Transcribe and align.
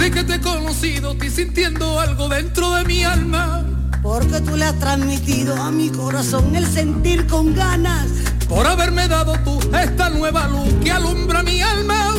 Desde 0.00 0.14
que 0.14 0.24
te 0.24 0.34
he 0.36 0.40
conocido 0.40 1.12
estoy 1.12 1.28
sintiendo 1.28 2.00
algo 2.00 2.26
dentro 2.30 2.72
de 2.72 2.84
mi 2.84 3.04
alma. 3.04 3.62
Porque 4.02 4.40
tú 4.40 4.56
le 4.56 4.64
has 4.64 4.78
transmitido 4.78 5.54
a 5.54 5.70
mi 5.70 5.90
corazón 5.90 6.56
el 6.56 6.66
sentir 6.66 7.26
con 7.26 7.54
ganas. 7.54 8.06
Por 8.48 8.66
haberme 8.66 9.08
dado 9.08 9.34
tú 9.44 9.60
esta 9.76 10.08
nueva 10.08 10.48
luz 10.48 10.72
que 10.82 10.90
alumbra 10.90 11.42
mi 11.42 11.60
alma. 11.60 12.14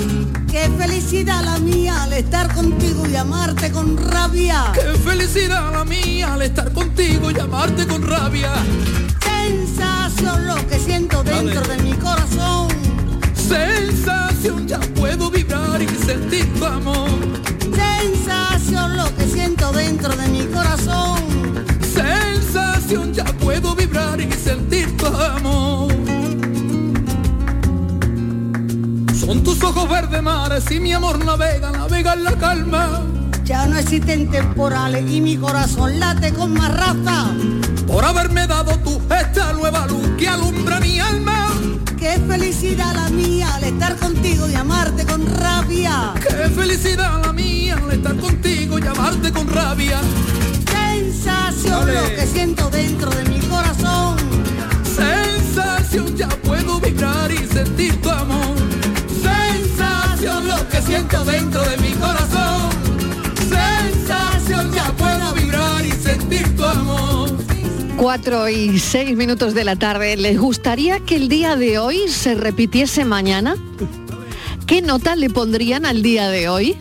Qué 0.48 0.70
felicidad 0.78 1.44
la 1.44 1.58
mía 1.58 2.04
al 2.04 2.14
estar 2.14 2.54
contigo 2.54 3.08
y 3.08 3.16
amarte 3.16 3.72
con 3.72 3.98
rabia. 3.98 4.72
Qué 4.76 5.00
felicidad 5.00 5.72
la 5.72 5.84
mía 5.84 6.36
al 6.36 6.44
estar 6.44 6.72
contigo 6.74 7.32
y 7.32 7.40
amarte 7.40 7.88
con 7.88 8.08
rabia. 8.08 8.52
Sensación 9.26 10.46
lo 10.46 10.68
que 10.68 10.78
siento 10.78 11.24
dentro 11.24 11.62
de 11.62 11.78
mi 11.78 11.94
corazón. 11.94 12.68
Sensación 13.34 14.68
ya 14.68 14.80
puedo 14.94 15.32
vibrar 15.32 15.82
y 15.82 15.88
sentir 15.88 16.48
tu 16.54 16.66
amor. 16.66 17.10
Sensación 18.02 18.98
lo 18.98 19.16
que 19.16 19.28
siento 19.28 19.72
dentro 19.72 20.16
de 20.16 20.28
mi 20.28 20.46
corazón. 20.46 21.20
Sensación 21.94 23.14
ya 23.14 23.26
puedo 23.26 23.76
vibrar 23.76 24.20
y 24.20 24.32
sentir 24.32 24.98
tu 24.98 25.06
amor. 25.06 25.92
Son 29.14 29.44
tus 29.44 29.62
ojos 29.64 29.88
verdes 29.88 30.24
mares 30.24 30.72
y 30.72 30.80
mi 30.80 30.94
amor 30.94 31.24
navega, 31.24 31.72
navega 31.72 32.14
en 32.14 32.24
la 32.24 32.32
calma. 32.34 33.04
Ya 33.44 33.68
no 33.68 33.78
existen 33.78 34.32
temporales 34.32 35.06
y 35.12 35.22
mi 35.22 35.38
corazón 35.38 36.00
late 36.00 36.34
con 36.34 36.54
más 36.54 36.74
raza. 36.74 37.28
Por 37.86 38.04
haberme 38.04 38.48
dado 38.48 38.78
tú 38.80 39.00
esta 39.16 39.54
nueva 39.54 39.86
luz 39.86 40.08
que 40.18 40.28
alumbra 40.28 40.80
mi 40.80 41.00
alma. 41.00 41.41
Qué 42.12 42.20
felicidad 42.20 42.94
la 42.94 43.08
mía 43.08 43.56
al 43.56 43.64
estar 43.64 43.96
contigo 43.96 44.50
y 44.50 44.54
amarte 44.54 45.06
con 45.06 45.26
rabia. 45.26 46.14
Qué 46.22 46.50
felicidad 46.50 47.22
la 47.24 47.32
mía 47.32 47.78
al 47.82 47.90
estar 47.90 48.18
contigo 48.18 48.78
y 48.78 48.86
amarte 48.86 49.32
con 49.32 49.48
rabia. 49.48 50.02
Sensación 50.70 51.88
lo 51.88 52.04
que 52.14 52.28
siento 52.28 52.70
dentro 52.70 53.10
de 53.12 53.24
mi 53.30 53.40
corazón. 53.40 54.18
Sensación 54.84 56.14
ya 56.18 56.28
puedo 56.28 56.82
vibrar 56.82 57.32
y 57.32 57.48
sentir 57.48 58.02
tu 58.02 58.10
amor. 58.10 58.58
Sensación 59.24 60.50
lo 60.50 60.68
que 60.68 60.82
siento 60.82 61.24
dentro 61.24 61.64
de 61.64 61.78
mi 61.78 61.94
corazón. 61.94 62.41
4 68.02 68.50
y 68.50 68.80
6 68.80 69.16
minutos 69.16 69.54
de 69.54 69.64
la 69.64 69.76
tarde. 69.76 70.18
¿Les 70.18 70.40
gustaría 70.40 71.00
que 71.02 71.16
el 71.16 71.30
día 71.30 71.56
de 71.56 71.78
hoy 71.78 72.08
se 72.08 72.34
repitiese 72.34 73.06
mañana? 73.06 73.56
¿Qué 74.66 74.82
nota 74.82 75.16
le 75.16 75.30
pondrían 75.30 75.86
al 75.86 76.02
día 76.02 76.30
de 76.30 76.50
hoy? 76.50 76.76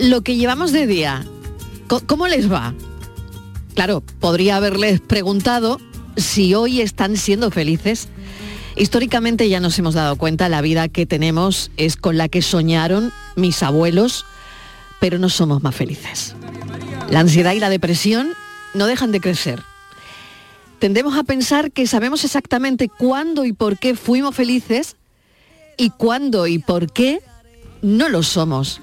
Lo 0.00 0.22
que 0.22 0.34
llevamos 0.34 0.72
de 0.72 0.88
día. 0.88 1.24
¿Cómo 2.08 2.26
les 2.26 2.50
va? 2.50 2.74
Claro, 3.76 4.00
podría 4.00 4.56
haberles 4.56 5.00
preguntado 5.00 5.78
si 6.16 6.54
hoy 6.54 6.80
están 6.80 7.16
siendo 7.16 7.52
felices. 7.52 8.08
Históricamente 8.74 9.48
ya 9.48 9.60
nos 9.60 9.78
hemos 9.78 9.94
dado 9.94 10.16
cuenta, 10.16 10.48
la 10.48 10.60
vida 10.60 10.88
que 10.88 11.06
tenemos 11.06 11.70
es 11.76 11.96
con 11.96 12.18
la 12.18 12.28
que 12.28 12.42
soñaron 12.42 13.12
mis 13.36 13.62
abuelos, 13.62 14.26
pero 14.98 15.20
no 15.20 15.28
somos 15.28 15.62
más 15.62 15.76
felices. 15.76 16.34
La 17.10 17.20
ansiedad 17.20 17.52
y 17.52 17.60
la 17.60 17.70
depresión 17.70 18.32
no 18.74 18.88
dejan 18.88 19.12
de 19.12 19.20
crecer. 19.20 19.62
Tendemos 20.82 21.16
a 21.16 21.22
pensar 21.22 21.70
que 21.70 21.86
sabemos 21.86 22.24
exactamente 22.24 22.88
cuándo 22.88 23.44
y 23.44 23.52
por 23.52 23.78
qué 23.78 23.94
fuimos 23.94 24.34
felices 24.34 24.96
y 25.76 25.90
cuándo 25.90 26.48
y 26.48 26.58
por 26.58 26.92
qué 26.92 27.20
no 27.82 28.08
lo 28.08 28.24
somos. 28.24 28.80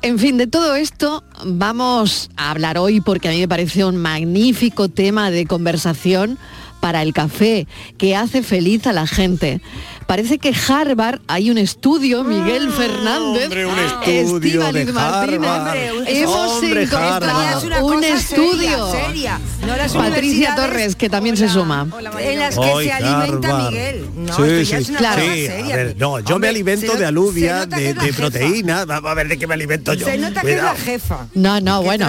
En 0.00 0.20
fin, 0.20 0.36
de 0.38 0.46
todo 0.46 0.76
esto 0.76 1.24
vamos 1.44 2.30
a 2.36 2.52
hablar 2.52 2.78
hoy 2.78 3.00
porque 3.00 3.26
a 3.26 3.32
mí 3.32 3.40
me 3.40 3.48
parece 3.48 3.84
un 3.84 3.96
magnífico 3.96 4.88
tema 4.88 5.32
de 5.32 5.44
conversación 5.44 6.38
para 6.80 7.02
el 7.02 7.12
café 7.12 7.66
que 7.98 8.16
hace 8.16 8.42
feliz 8.42 8.86
a 8.86 8.92
la 8.92 9.06
gente. 9.06 9.60
Parece 10.06 10.38
que 10.38 10.52
Harvard 10.68 11.20
hay 11.28 11.50
un 11.52 11.58
estudio, 11.58 12.24
Miguel 12.24 12.72
Fernández, 12.72 13.44
hombre, 13.44 13.64
un 13.66 13.78
estudio 13.78 14.36
Estíbaliz 14.62 14.86
de 14.86 14.92
Martínez, 14.92 15.40
Harvard. 15.48 15.78
hemos 16.08 16.50
Hombre, 16.50 16.82
encontrado 16.82 17.14
Harvard. 17.38 17.58
Es 17.58 17.64
una 17.64 17.84
un 17.84 18.02
estudio. 18.04 18.90
seria, 18.90 19.06
seria. 19.06 19.40
No 19.64 19.76
las 19.76 19.92
Patricia 19.92 20.54
Torres, 20.56 20.96
que 20.96 21.08
también 21.08 21.36
se 21.36 21.48
suma. 21.48 21.86
en 22.18 22.38
las 22.40 22.56
que 22.58 22.64
Ay, 22.64 22.86
se 22.86 22.92
alimenta 22.92 23.48
Harvard. 23.50 23.70
Miguel. 23.72 24.08
No, 24.16 24.36
sí, 24.36 24.42
ya 24.42 24.64
sí, 24.64 24.74
es 24.82 24.88
una 24.88 24.98
Claro. 24.98 25.20
cosa 25.22 25.34
sí, 25.34 25.46
seria. 25.46 25.74
a 25.74 25.76
ver, 25.76 25.96
no, 25.96 26.18
yo 26.18 26.24
me 26.26 26.34
Hombre, 26.34 26.48
alimento 26.48 26.96
de 26.96 27.06
alubia, 27.06 27.66
de, 27.66 27.94
de 27.94 28.12
proteína, 28.12 28.84
vamos 28.86 29.10
a 29.10 29.14
ver 29.14 29.28
de 29.28 29.38
qué 29.38 29.46
me 29.46 29.54
alimento 29.54 29.94
yo. 29.94 30.06
Se 30.06 30.18
nota 30.18 30.40
que 30.40 30.54
es 30.56 30.62
la 30.62 30.74
jefa. 30.74 31.26
No, 31.34 31.60
no, 31.60 31.82
bueno. 31.84 32.08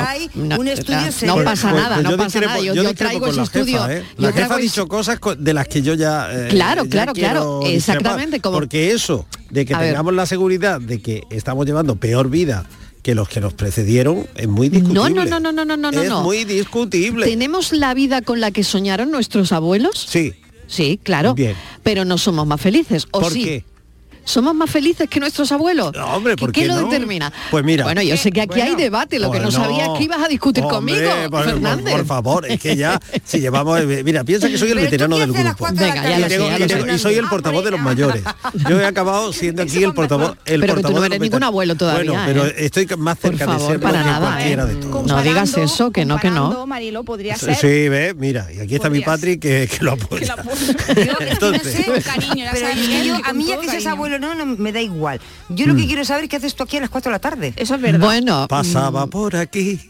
un 0.58 0.68
estudio 0.68 1.02
no, 1.02 1.12
serio. 1.12 1.36
no 1.36 1.44
pasa 1.44 1.70
Pues- 1.70 1.84
nada, 1.84 1.96
pues 1.98 2.10
no 2.10 2.18
pasa 2.18 2.40
nada. 2.42 2.60
Yo, 2.62 2.96
traigo 2.96 3.28
ese 3.28 3.42
estudio. 3.44 3.88
¿eh? 3.90 4.04
yo 4.18 4.34
traigo 4.34 4.58
dicho 4.62 4.88
cosas 4.88 5.20
co- 5.20 5.36
de 5.36 5.54
las 5.54 5.68
que 5.68 5.82
yo 5.82 5.94
ya 5.94 6.30
eh, 6.32 6.48
Claro, 6.50 6.84
ya 6.86 6.90
claro, 6.90 7.14
claro, 7.14 7.62
exactamente, 7.66 8.40
como- 8.40 8.58
porque 8.58 8.92
eso 8.92 9.26
de 9.50 9.66
que 9.66 9.74
A 9.74 9.80
ver. 9.80 9.90
tengamos 9.90 10.14
la 10.14 10.26
seguridad 10.26 10.80
de 10.80 11.02
que 11.02 11.24
estamos 11.30 11.66
llevando 11.66 11.96
peor 11.98 12.30
vida 12.30 12.66
que 13.04 13.16
los 13.16 13.28
que 13.28 13.42
nos 13.42 13.54
precedieron 13.54 14.28
es 14.36 14.48
muy 14.48 14.70
discutible. 14.70 15.00
No, 15.00 15.10
no, 15.10 15.26
no, 15.26 15.40
no, 15.40 15.52
no, 15.66 15.66
no, 15.76 15.92
no, 15.92 16.02
Es 16.02 16.08
no. 16.10 16.22
muy 16.22 16.44
discutible. 16.46 17.26
¿Tenemos 17.26 17.72
la 17.74 17.94
vida 17.96 18.22
con 18.22 18.40
la 18.40 18.52
que 18.52 18.64
soñaron 18.64 19.10
nuestros 19.12 19.52
abuelos? 19.52 20.06
Sí. 20.08 20.34
Sí, 20.68 21.00
claro. 21.02 21.34
Bien. 21.34 21.56
Pero 21.84 22.06
no 22.06 22.18
somos 22.18 22.46
más 22.48 22.62
felices. 22.62 23.08
¿O 23.12 23.20
¿Por 23.22 23.34
sí? 23.34 23.44
qué? 23.44 23.66
¿Somos 24.24 24.54
más 24.56 24.70
felices 24.70 25.10
que 25.10 25.20
nuestros 25.20 25.52
abuelos? 25.52 25.92
No, 25.96 26.06
hombre, 26.16 26.36
¿por 26.36 26.52
¿Qué, 26.52 26.62
qué 26.62 26.68
lo 26.68 26.76
no? 26.82 26.84
determina? 26.90 27.32
Pues 27.50 27.64
mira. 27.64 27.84
Bueno, 27.86 28.02
yo 28.02 28.16
sé 28.18 28.32
que 28.32 28.42
aquí 28.42 28.62
hay 28.62 28.76
debate, 28.76 29.20
lo 29.20 29.32
que 29.32 29.40
no 29.40 29.52
sabía 29.52 29.86
es 29.86 29.90
que 29.98 30.04
ibas 30.04 30.22
a 30.24 30.28
discutir 30.28 30.64
hombre, 30.64 30.94
conmigo, 30.94 31.12
por, 31.30 31.30
por- 31.32 31.46
Fernández. 31.46 31.94
por 31.96 32.06
favor, 32.06 32.46
es 32.50 32.60
que 32.60 32.76
ya, 32.76 33.00
si 33.26 33.40
llevamos, 33.40 33.80
eh, 33.82 34.04
mira, 34.04 34.24
piensa 34.24 34.48
que 34.48 34.58
soy 34.58 34.72
el 34.72 34.80
veterano 34.80 35.18
del 35.18 35.32
grupo. 35.34 35.68
Venga, 35.74 35.96
ya 36.08 36.20
lo 36.20 36.28
Y, 36.28 36.30
sé, 36.30 36.36
tengo- 36.38 36.50
ya 36.50 36.56
y 36.56 36.60
lo 36.60 36.68
tengo- 36.68 36.86
sé. 36.86 36.94
y 36.96 37.00
soy 37.00 37.16
el 37.16 37.26
portavoz 37.28 37.64
de 37.66 37.72
los 37.72 37.80
mayores. 37.80 38.24
Yo 38.70 38.80
he 38.80 38.86
acabado 38.86 39.34
siendo 39.34 39.62
aquí 39.64 39.84
el 39.84 39.94
portavoz. 39.94 40.38
El 40.46 40.62
Pero 40.62 40.76
que 40.76 40.84
tú 40.84 40.92
no 40.92 41.04
eres 41.04 41.20
ningún 41.20 41.44
abuelo 41.44 41.76
todavía, 41.76 42.12
Bueno, 42.12 42.24
pero 42.26 42.46
¿eh? 42.46 42.54
estoy 42.58 42.88
más 42.98 43.18
cerca 43.20 43.46
de 43.48 43.80
para 43.80 44.00
que 44.00 44.06
nada, 44.10 44.28
cualquiera 44.28 44.64
¿eh? 44.64 44.68
de 44.68 44.76
todos. 44.76 45.06
No 45.08 45.22
digas 45.24 45.58
eso, 45.58 45.92
que 45.92 46.06
no, 46.06 46.20
que 46.20 46.30
no. 46.30 46.66
Marilo, 46.68 47.04
podría 47.04 47.36
Sí, 47.38 47.46
ser. 47.48 47.56
sí, 47.56 47.90
ve, 47.90 48.14
mira, 48.18 48.48
y 48.54 48.60
aquí 48.60 48.76
está 48.76 48.90
mi. 48.90 49.02
Patri 49.02 49.40
que, 49.40 49.68
lo 49.82 49.92
apoya. 49.94 50.36
Entonces, 51.20 51.76
es 51.88 52.08
a 52.08 52.18
mí 52.18 52.28
ya 52.36 52.52
que 52.52 52.58
seas 52.60 52.76
cariño. 53.84 54.11
Abuelo 54.16 54.36
no, 54.36 54.46
no 54.46 54.56
me 54.58 54.72
da 54.72 54.82
igual. 54.82 55.20
Yo 55.50 55.66
lo 55.68 55.76
que 55.76 55.86
quiero 55.86 56.04
saber 56.06 56.26
es 56.26 56.30
qué 56.30 56.36
haces 56.38 56.56
tú 56.56 56.64
aquí 56.64 56.78
a 56.78 56.82
las 56.82 56.90
4 56.90 57.10
de 57.10 57.16
la 57.16 57.20
tarde. 57.20 57.54
Eso 57.56 57.76
es 57.76 57.82
verdad. 57.82 58.00
Bueno, 58.06 58.48
pasaba 58.48 59.08
por 59.08 59.36
aquí. 59.36 59.80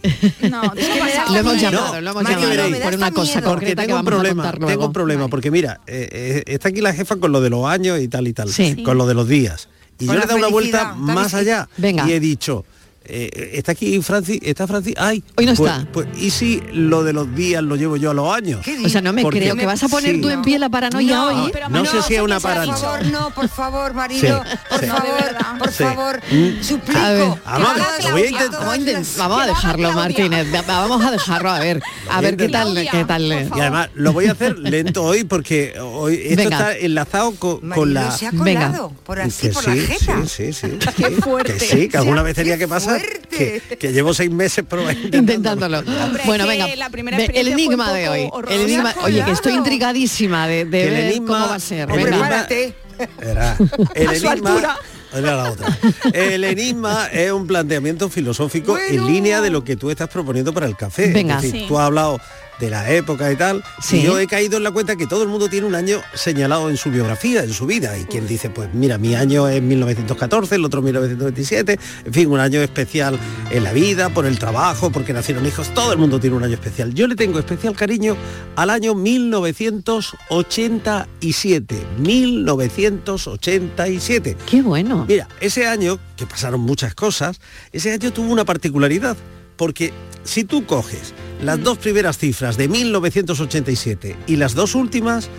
No, 0.50 0.62
lo 0.64 1.36
hemos 1.38 1.62
llamado, 1.62 2.02
lo 2.02 2.12
hemos 2.12 2.24
Mario, 2.24 2.54
llamado 2.54 2.82
por 2.84 2.96
una 2.96 3.12
cosa 3.12 3.40
miedo. 3.40 3.52
Porque 3.52 3.76
tengo 3.76 3.98
un 4.00 4.06
problema, 4.06 4.52
tengo 4.52 4.86
un 4.88 4.94
problema, 4.94 5.28
porque 5.28 5.52
mira, 5.52 5.80
eh, 5.88 6.08
eh, 6.12 6.44
está 6.48 6.70
aquí 6.70 6.82
la 6.82 6.94
jefa 6.94 7.16
con 7.18 7.32
lo 7.32 7.42
de 7.42 7.50
los 7.50 7.66
años 7.66 8.00
y 8.00 8.08
tal 8.08 8.28
y 8.28 8.34
tal, 8.34 8.50
Sí. 8.50 8.84
con 8.84 8.98
lo 8.98 9.06
de 9.08 9.14
los 9.14 9.28
días. 9.28 9.70
Y 10.00 10.06
Con 10.08 10.16
yo 10.16 10.20
le 10.20 10.26
he 10.26 10.28
dado 10.28 10.40
una 10.40 10.48
vuelta 10.48 10.94
más 10.96 11.34
allá 11.34 11.70
Venga. 11.78 12.08
y 12.08 12.14
he 12.14 12.20
dicho, 12.20 12.66
eh, 13.04 13.52
está 13.54 13.72
aquí 13.74 14.00
Francis, 14.02 14.40
está 14.44 14.68
Francis, 14.68 14.94
ay, 14.98 15.24
Hoy 15.36 15.46
no 15.46 15.54
pues- 15.56 15.72
está. 15.72 15.88
pues, 15.92 16.08
y 16.18 16.30
si 16.30 16.62
lo 16.72 17.04
de 17.04 17.14
los 17.14 17.34
días 17.36 17.64
lo 17.64 17.76
llevo 17.76 17.98
yo 17.98 18.12
a 18.12 18.14
los 18.14 18.34
años. 18.34 18.62
¿Qué 18.64 18.78
O 18.86 18.90
sea, 18.90 19.02
no 19.02 19.12
me 19.12 19.22
Porque- 19.24 19.40
creo 19.40 19.56
que 19.56 19.66
vas 19.66 19.84
a 19.84 19.88
poner 19.88 20.16
Sí. 20.16 20.22
tú 20.22 20.30
en 20.30 20.42
pie 20.44 20.60
la 20.60 20.70
paranoia 20.70 21.16
No, 21.16 21.28
hoy. 21.44 21.50
pero 21.52 21.70
No 21.70 21.84
sé 21.86 22.02
si 22.04 22.16
es 22.16 22.22
una 22.22 22.40
sea 22.40 22.50
Por 22.50 22.60
paranoia. 22.60 22.78
favor, 22.78 23.06
no, 23.08 23.30
por 23.34 23.50
favor, 23.50 23.94
marido, 23.94 24.44
Sí, 24.44 24.58
por 24.70 24.80
sí. 24.80 24.86
favor, 24.86 25.58
por 25.60 25.72
Sí. 25.72 25.84
favor, 25.84 26.22
Mm. 26.32 26.64
suplico. 26.64 27.00
A 27.00 27.10
ver. 27.12 27.28
Vamos 27.46 27.70
a- 27.70 29.46
dejarlo. 29.48 29.92
Martínez. 29.94 30.48
Va- 30.54 30.62
Vamos 30.62 31.04
a 31.06 31.12
dejarlo 31.12 31.50
a 31.50 31.60
ver. 31.60 31.82
A 32.10 32.22
ver 32.22 32.38
qué 32.38 32.50
tal, 32.50 32.88
qué 32.92 33.06
tal. 33.06 33.24
Y 33.56 33.60
además 33.60 33.90
lo 33.96 34.14
voy 34.14 34.28
a 34.28 34.34
hacer 34.34 34.58
lento 34.60 35.04
hoy 35.04 35.24
porque 35.24 35.74
hoy 35.80 36.16
esto 36.24 36.36
Venga. 36.44 36.58
está 36.58 36.78
enlazado 36.78 37.32
co- 37.36 37.60
con, 37.60 37.70
Marido, 37.70 37.86
la 37.88 38.12
se 38.12 38.28
ha 38.28 38.32
Venga. 38.34 38.90
por 39.06 39.20
así, 39.20 39.48
que 39.48 39.54
por 39.54 39.64
sí, 39.64 39.70
la 39.70 39.76
jeta. 39.88 40.16
sí, 40.28 40.54
sí, 40.54 40.54
sí, 40.54 40.78
Qué 40.98 41.12
fuerte. 41.12 41.54
Que 41.54 41.60
sí, 41.66 41.90
que 41.90 41.98
alguna 41.98 42.22
vez 42.24 42.36
tenía 42.36 42.58
que 42.58 42.68
pasar. 42.68 42.91
Que, 43.30 43.62
que 43.80 43.92
llevo 43.94 44.14
seis 44.14 44.30
meses 44.32 44.66
probando. 44.68 45.08
Intentándolo. 45.18 45.80
Hombre, 45.80 46.24
bueno, 46.26 46.44
es 46.44 46.50
venga. 46.50 46.76
la 46.76 46.90
primera 46.90 47.18
ve- 47.18 47.32
el 47.34 47.48
enigma 47.50 47.92
de 47.94 48.10
hoy. 48.10 48.20
El 48.22 48.30
horrorosa. 48.32 48.62
enigma, 48.62 48.96
oye, 49.04 49.24
que 49.26 49.32
estoy 49.32 49.54
intrigadísima 49.54 50.48
de, 50.48 50.66
de 50.66 50.72
Que 50.72 50.84
el 50.88 50.92
ver 50.94 51.04
enigma- 51.12 51.28
cómo 51.28 51.48
va 51.50 51.56
a 51.56 51.60
ser. 51.60 51.90
el 51.90 51.96
Venga. 51.96 52.10
Prepárate. 52.10 52.74
El 53.22 53.38
A 53.38 53.56
su 53.58 54.28
enigma, 54.28 54.32
altura. 54.52 54.78
era 55.12 55.36
la 55.36 55.52
otra. 55.52 55.76
El 56.14 56.44
enigma 56.44 57.08
es 57.12 57.32
un 57.32 57.48
planteamiento 57.48 58.10
filosófico 58.10 58.78
en 58.78 59.08
línea 59.08 59.42
de 59.42 59.50
lo 59.50 59.64
que 59.64 59.76
tú 59.76 59.90
estás 59.90 60.08
proponiendo 60.08 60.54
para 60.54 60.68
el 60.68 60.76
café. 60.78 61.06
Es 61.06 61.14
Venga. 61.16 61.38
decir, 61.42 61.52
Sí. 61.52 61.66
Tú 61.68 61.80
has 61.80 61.88
hablado 61.88 62.20
de 62.62 62.70
la 62.70 62.90
época 62.92 63.32
y 63.32 63.36
tal. 63.36 63.64
Sí. 63.82 63.98
Y 63.98 64.04
yo 64.04 64.20
he 64.20 64.28
caído 64.28 64.58
en 64.58 64.64
la 64.64 64.70
cuenta 64.72 64.96
que 64.96 65.08
todo 65.08 65.24
el 65.24 65.30
mundo 65.30 65.50
tiene 65.50 65.66
un 65.68 65.76
año 65.76 66.02
señalado 66.14 66.70
en 66.70 66.78
su 66.78 66.92
biografía, 66.92 67.44
en 67.44 67.52
su 67.52 67.66
vida. 67.66 67.98
Y 67.98 68.06
quien 68.06 68.28
dice, 68.28 68.50
pues 68.50 68.74
mira, 68.74 69.00
mi 69.00 69.16
año 69.16 69.50
es 69.50 69.62
1914, 69.62 70.56
el 70.56 70.64
otro 70.64 70.82
1927, 70.82 71.78
en 72.06 72.14
fin, 72.14 72.30
un 72.30 72.40
año 72.40 72.62
especial 72.62 73.20
en 73.50 73.64
la 73.64 73.74
vida, 73.74 74.08
por 74.10 74.26
el 74.26 74.40
trabajo, 74.40 74.90
porque 74.92 75.12
nacieron 75.12 75.46
hijos, 75.46 75.74
todo 75.74 75.92
el 75.92 75.98
mundo 75.98 76.18
tiene 76.20 76.38
un 76.38 76.44
año 76.44 76.54
especial. 76.54 76.94
Yo 76.94 77.08
le 77.08 77.16
tengo 77.16 77.40
especial 77.40 77.76
cariño 77.76 78.16
al 78.56 78.70
año 78.70 78.94
1987. 78.94 81.86
1987. 81.98 84.38
Qué 84.50 84.62
bueno. 84.62 85.06
Mira, 85.08 85.28
ese 85.40 85.66
año, 85.66 85.98
que 86.16 86.28
pasaron 86.28 86.62
muchas 86.62 86.94
cosas, 86.94 87.40
ese 87.72 87.92
año 87.92 88.14
tuvo 88.14 88.32
una 88.32 88.46
particularidad, 88.46 89.18
porque 89.56 89.92
si 90.24 90.44
tú 90.44 90.66
coges 90.66 91.14
las 91.42 91.64
dos 91.64 91.80
primeras 91.80 92.18
cifras 92.18 92.56
de 92.58 92.68
1987 92.68 94.16
y 94.28 94.36
las 94.36 94.54
dos 94.54 94.76
últimas, 94.76 95.30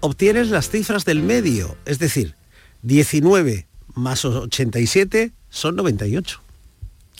obtienes 0.00 0.50
las 0.50 0.68
cifras 0.68 1.04
del 1.04 1.22
medio, 1.22 1.76
es 1.84 1.98
decir, 1.98 2.34
19 2.82 3.66
más 3.94 4.24
87 4.24 5.32
son 5.50 5.76
98. 5.76 6.40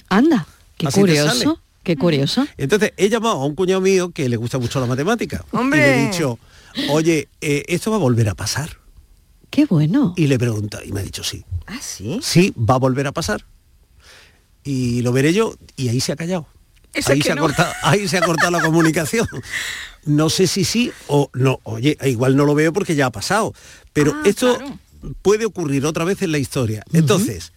Anda, 0.08 0.46
qué 0.76 0.88
Así 0.88 1.00
curioso, 1.00 1.60
qué 1.82 1.96
curioso. 1.96 2.46
Entonces 2.56 2.92
he 2.96 3.08
llamado 3.08 3.36
a 3.36 3.46
un 3.46 3.54
cuñado 3.54 3.80
mío 3.80 4.10
que 4.10 4.28
le 4.28 4.36
gusta 4.36 4.58
mucho 4.58 4.80
la 4.80 4.86
matemática. 4.86 5.44
¡Hombre! 5.52 5.78
Y 5.78 5.82
le 5.82 6.02
he 6.02 6.06
dicho, 6.10 6.38
oye, 6.90 7.28
eh, 7.40 7.62
¿esto 7.68 7.90
va 7.90 7.96
a 7.96 8.00
volver 8.00 8.28
a 8.28 8.34
pasar? 8.34 8.78
Qué 9.50 9.66
bueno. 9.66 10.14
Y 10.16 10.26
le 10.26 10.38
pregunta, 10.38 10.84
y 10.84 10.90
me 10.90 11.00
ha 11.00 11.02
dicho 11.04 11.22
sí. 11.22 11.44
¿Ah, 11.66 11.78
sí? 11.80 12.18
Sí, 12.20 12.52
va 12.58 12.74
a 12.74 12.78
volver 12.78 13.06
a 13.06 13.12
pasar. 13.12 13.44
Y 14.64 15.02
lo 15.02 15.12
veré 15.12 15.32
yo, 15.32 15.54
y 15.76 15.88
ahí 15.88 16.00
se 16.00 16.10
ha 16.10 16.16
callado. 16.16 16.48
Ahí 17.06 17.20
se, 17.22 17.32
ha 17.32 17.36
cortado, 17.36 17.72
ahí 17.82 18.08
se 18.08 18.18
ha 18.18 18.22
cortado 18.22 18.50
la 18.52 18.60
comunicación. 18.62 19.26
No 20.04 20.28
sé 20.30 20.46
si 20.46 20.64
sí 20.64 20.92
o 21.08 21.30
no. 21.34 21.60
Oye, 21.64 21.96
igual 22.04 22.36
no 22.36 22.44
lo 22.44 22.54
veo 22.54 22.72
porque 22.72 22.94
ya 22.94 23.06
ha 23.06 23.10
pasado. 23.12 23.54
Pero 23.92 24.12
Ah, 24.14 24.22
esto 24.26 24.56
claro. 24.58 24.78
puede 25.22 25.44
ocurrir 25.46 25.86
otra 25.86 26.04
vez 26.04 26.22
en 26.22 26.32
la 26.32 26.38
historia. 26.38 26.84
Entonces, 26.92 27.52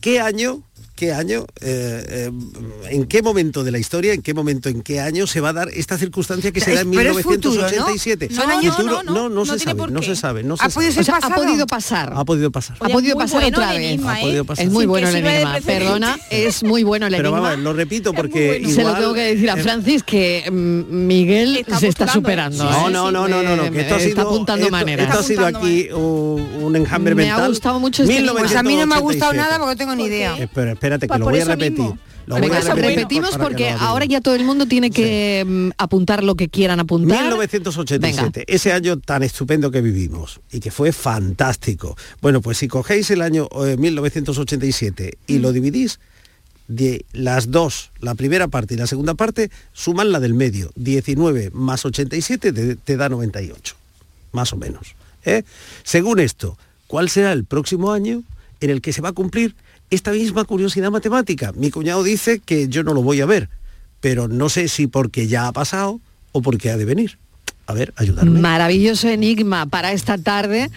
¿qué 0.00 0.20
año? 0.20 0.62
¿Qué 1.02 1.12
año? 1.12 1.46
eh, 1.60 2.04
eh, 2.08 2.30
¿En 2.90 3.06
qué 3.06 3.22
momento 3.22 3.64
de 3.64 3.72
la 3.72 3.80
historia? 3.80 4.12
¿En 4.14 4.22
qué 4.22 4.34
momento? 4.34 4.68
¿En 4.68 4.82
qué 4.82 5.00
año 5.00 5.26
se 5.26 5.40
va 5.40 5.48
a 5.48 5.52
dar 5.52 5.68
esta 5.70 5.98
circunstancia 5.98 6.52
que 6.52 6.60
se 6.60 6.72
da 6.76 6.82
en 6.82 6.92
Pero 6.92 7.18
es 7.18 7.24
futuro, 7.24 7.54
¿no? 7.62 7.68
1987? 7.68 8.28
Son 8.32 8.48
años- 8.48 8.76
Futuro, 8.76 9.02
no, 9.02 9.12
no, 9.12 9.28
no, 9.28 9.44
no 9.44 9.44
se 9.44 9.58
sabe, 9.58 9.82
no 9.90 9.98
qué. 9.98 10.06
se 10.06 10.14
sabe, 10.14 10.44
no 10.44 10.56
se 10.56 10.64
¿Ha 10.64 10.68
podido 10.68 10.92
sabe. 10.92 11.00
O 11.02 11.04
sea, 11.04 11.16
ha 11.16 11.34
podido 11.34 11.66
pasar. 11.66 12.12
Ha 12.14 12.24
podido 12.24 12.52
pasar. 12.52 12.76
Ha 12.78 12.88
podido 12.88 13.16
pasar 13.18 13.40
bueno 13.40 13.56
otra 13.58 13.70
vez. 13.72 13.78
enigma, 13.80 14.14
Ha 14.14 14.20
podido 14.20 14.42
¿eh? 14.42 14.44
pasar. 14.44 14.64
Es 14.66 14.70
muy 14.72 14.86
bueno 14.86 15.08
el 15.08 15.16
enigma. 15.16 15.58
Perdona, 15.66 16.18
es 16.30 16.62
muy 16.62 16.84
bueno 16.84 17.06
el 17.08 17.16
Pero 17.16 17.30
enigma. 17.30 17.40
vamos, 17.40 17.48
a 17.48 17.56
ver, 17.56 17.64
lo 17.64 17.72
repito 17.72 18.12
porque 18.14 18.46
bueno. 18.60 18.68
Se 18.68 18.74
lo 18.76 18.80
igual- 18.82 19.00
tengo 19.00 19.14
que 19.14 19.20
decir 19.22 19.50
a 19.50 19.54
eh, 19.54 19.62
Francis 19.64 20.02
que 20.04 20.44
mm, 20.52 20.54
Miguel 21.06 21.56
Está 21.56 21.80
se 21.80 21.88
está 21.88 22.04
postulando, 22.04 22.56
superando. 22.56 22.64
¿eh? 22.64 22.92
No, 22.92 23.08
¿eh? 23.08 23.12
no, 23.12 23.28
no, 23.28 23.42
no, 23.42 23.56
no, 23.56 23.72
que 23.72 23.80
esto 23.80 23.94
ha 23.94 23.96
me 23.98 24.02
sido, 24.04 24.08
está 24.10 24.22
apuntando 24.22 24.70
maneras. 24.70 25.08
esto 25.08 25.18
ha 25.18 25.22
sido 25.24 25.46
aquí 25.46 25.88
un, 25.90 26.76
enjambre 26.76 27.16
Me 27.16 27.24
ha 27.28 27.34
mental. 27.34 27.48
gustado 27.50 27.80
mucho 27.80 28.04
este 28.04 28.18
enigma. 28.18 28.38
Pues 28.38 28.54
a 28.54 28.62
mí 28.62 28.76
no 28.76 28.86
me 28.86 28.94
ha 28.94 28.98
gustado 29.00 29.32
1987. 29.32 29.36
nada 29.36 29.58
porque 29.58 29.72
no 29.72 29.76
tengo 29.76 29.94
ni 29.96 30.04
idea. 30.04 30.36
Espera, 30.38 30.76
espérate, 30.94 31.08
que 31.08 31.18
lo 31.18 31.24
voy 31.26 31.40
a 31.40 31.44
repetir. 31.44 31.70
mismo. 31.78 31.98
Lo 32.26 32.36
voy 32.36 32.42
Venga, 32.42 32.58
a 32.58 32.60
repetir 32.60 32.84
repetimos 32.96 33.36
porque 33.36 33.70
ahora 33.70 34.04
ya 34.04 34.20
todo 34.20 34.36
el 34.36 34.44
mundo 34.44 34.66
tiene 34.66 34.90
que 34.90 35.44
mm, 35.44 35.70
apuntar 35.76 36.22
lo 36.22 36.36
que 36.36 36.48
quieran 36.48 36.78
apuntar. 36.78 37.20
1987, 37.20 38.44
ese 38.46 38.72
año 38.72 38.98
tan 38.98 39.22
estupendo 39.24 39.70
que 39.70 39.80
vivimos 39.80 40.40
y 40.52 40.60
que 40.60 40.70
fue 40.70 40.92
fantástico. 40.92 41.96
Bueno, 42.20 42.40
pues 42.40 42.58
si 42.58 42.68
cogéis 42.68 43.10
el 43.10 43.22
año 43.22 43.48
eh, 43.66 43.76
1987 43.76 45.18
y 45.26 45.38
Mm. 45.38 45.42
lo 45.42 45.52
dividís, 45.52 45.98
de 46.68 47.04
las 47.12 47.50
dos, 47.50 47.90
la 48.00 48.14
primera 48.14 48.48
parte 48.48 48.74
y 48.74 48.76
la 48.76 48.86
segunda 48.86 49.14
parte, 49.14 49.50
suman 49.72 50.12
la 50.12 50.20
del 50.20 50.32
medio. 50.34 50.70
19 50.76 51.50
más 51.52 51.84
87 51.84 52.52
te, 52.52 52.76
te 52.76 52.96
da 52.96 53.08
98, 53.08 53.74
más 54.32 54.52
o 54.52 54.56
menos. 54.56 54.94
¿eh? 55.24 55.42
Según 55.82 56.20
esto, 56.20 56.56
¿cuál 56.86 57.10
será 57.10 57.32
el 57.32 57.44
próximo 57.44 57.92
año 57.92 58.22
en 58.60 58.70
el 58.70 58.80
que 58.80 58.92
se 58.92 59.02
va 59.02 59.08
a 59.10 59.12
cumplir 59.12 59.54
esta 59.94 60.12
misma 60.12 60.44
curiosidad 60.44 60.90
matemática? 60.90 61.52
Mi 61.54 61.70
cuñado 61.70 62.02
dice 62.02 62.40
que 62.40 62.68
yo 62.68 62.82
no 62.82 62.94
lo 62.94 63.02
voy 63.02 63.20
a 63.20 63.26
ver, 63.26 63.48
pero 64.00 64.26
no 64.26 64.48
sé 64.48 64.68
si 64.68 64.86
porque 64.86 65.28
ya 65.28 65.46
ha 65.46 65.52
pasado 65.52 66.00
o 66.32 66.42
porque 66.42 66.70
ha 66.70 66.76
de 66.76 66.84
venir. 66.84 67.18
A 67.66 67.74
ver, 67.74 67.92
ayudarme. 67.96 68.40
Maravilloso 68.40 69.08
enigma 69.08 69.66
para 69.66 69.92
esta 69.92 70.18
tarde. 70.18 70.70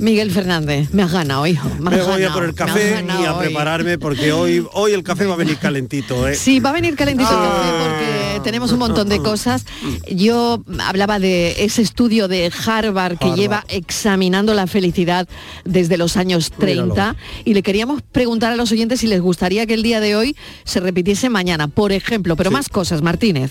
Miguel 0.00 0.30
Fernández, 0.30 0.88
me 0.92 1.02
has 1.02 1.12
ganado, 1.12 1.46
hijo. 1.46 1.68
Me, 1.78 2.00
voy 2.02 2.22
a 2.24 2.32
por 2.32 2.44
el 2.44 2.54
café 2.54 3.04
y 3.06 3.24
a 3.24 3.34
hoy. 3.34 3.46
prepararme 3.46 3.98
porque 3.98 4.32
hoy, 4.32 4.64
hoy 4.72 4.92
el 4.92 5.02
café 5.02 5.26
va 5.26 5.34
a 5.34 5.36
venir 5.36 5.58
calentito. 5.58 6.26
¿eh? 6.26 6.34
Sí, 6.34 6.58
va 6.58 6.70
a 6.70 6.72
venir 6.72 6.96
calentito 6.96 7.30
el 7.30 7.36
Ah. 7.36 7.50
café 7.52 7.70
porque 7.84 8.40
tenemos 8.44 8.72
un 8.72 8.78
montón 8.78 9.08
de 9.08 9.18
cosas. 9.18 9.64
Yo 10.10 10.62
hablaba 10.80 11.18
de 11.18 11.64
ese 11.64 11.82
estudio 11.82 12.28
de 12.28 12.50
Harvard 12.66 13.18
que 13.18 13.24
Harvard. 13.26 13.38
lleva 13.38 13.64
examinando 13.68 14.54
la 14.54 14.66
felicidad 14.66 15.28
desde 15.64 15.96
los 15.98 16.16
años 16.16 16.50
30 16.58 16.84
Míralo. 17.12 17.16
y 17.44 17.54
le 17.54 17.62
queríamos 17.62 18.02
preguntar 18.02 18.52
a 18.52 18.56
los 18.56 18.72
oyentes 18.72 19.00
si 19.00 19.06
les 19.06 19.20
gustaría 19.20 19.66
que 19.66 19.74
el 19.74 19.82
día 19.82 20.00
de 20.00 20.16
hoy 20.16 20.36
se 20.64 20.80
repitiese 20.80 21.28
mañana, 21.28 21.68
por 21.68 21.92
ejemplo, 21.92 22.36
pero 22.36 22.50
Sí. 22.50 22.54
más 22.56 22.68
cosas, 22.68 23.02
Martínez. 23.02 23.50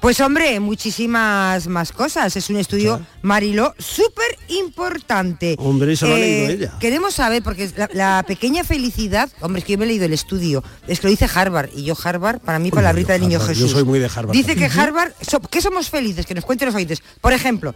Pues 0.00 0.18
hombre, 0.20 0.58
muchísimas 0.60 1.66
más 1.66 1.92
cosas. 1.92 2.34
Es 2.34 2.48
un 2.48 2.56
estudio, 2.56 2.96
Claro. 2.96 3.06
Mariló, 3.22 3.74
súper 3.78 4.38
importante. 4.48 5.56
Hombre, 5.58 5.92
eso 5.92 6.06
lo 6.06 6.14
ha 6.14 6.18
leído 6.18 6.50
ella. 6.50 6.72
Queremos 6.80 7.14
saber, 7.14 7.42
porque 7.42 7.70
la, 7.76 7.88
la 7.92 8.24
pequeña 8.26 8.64
felicidad, 8.64 9.30
hombre, 9.40 9.60
es 9.60 9.64
que 9.66 9.72
yo 9.72 9.78
me 9.78 9.84
he 9.84 9.88
leído 9.88 10.06
el 10.06 10.14
estudio, 10.14 10.64
es 10.88 11.00
que 11.00 11.06
lo 11.06 11.10
dice 11.10 11.28
Harvard, 11.32 11.68
y 11.74 11.84
yo 11.84 11.94
Harvard, 12.02 12.40
para 12.40 12.58
mí, 12.58 12.70
palabrita 12.70 13.12
del 13.12 13.22
niño 13.22 13.38
Harvard, 13.38 13.54
yo 13.54 13.64
Jesús. 13.64 13.72
soy 13.72 13.84
muy 13.84 13.98
de 13.98 14.06
Harvard 14.06 14.32
Dice 14.32 14.56
que. 14.56 14.64
Harvard, 14.66 15.12
so- 15.20 15.40
¿qué 15.40 15.60
somos 15.60 15.90
felices? 15.90 16.24
Que 16.24 16.34
nos 16.34 16.44
cuenten 16.46 16.66
los 16.66 16.74
oyentes. 16.74 17.02
Por 17.20 17.34
ejemplo, 17.34 17.74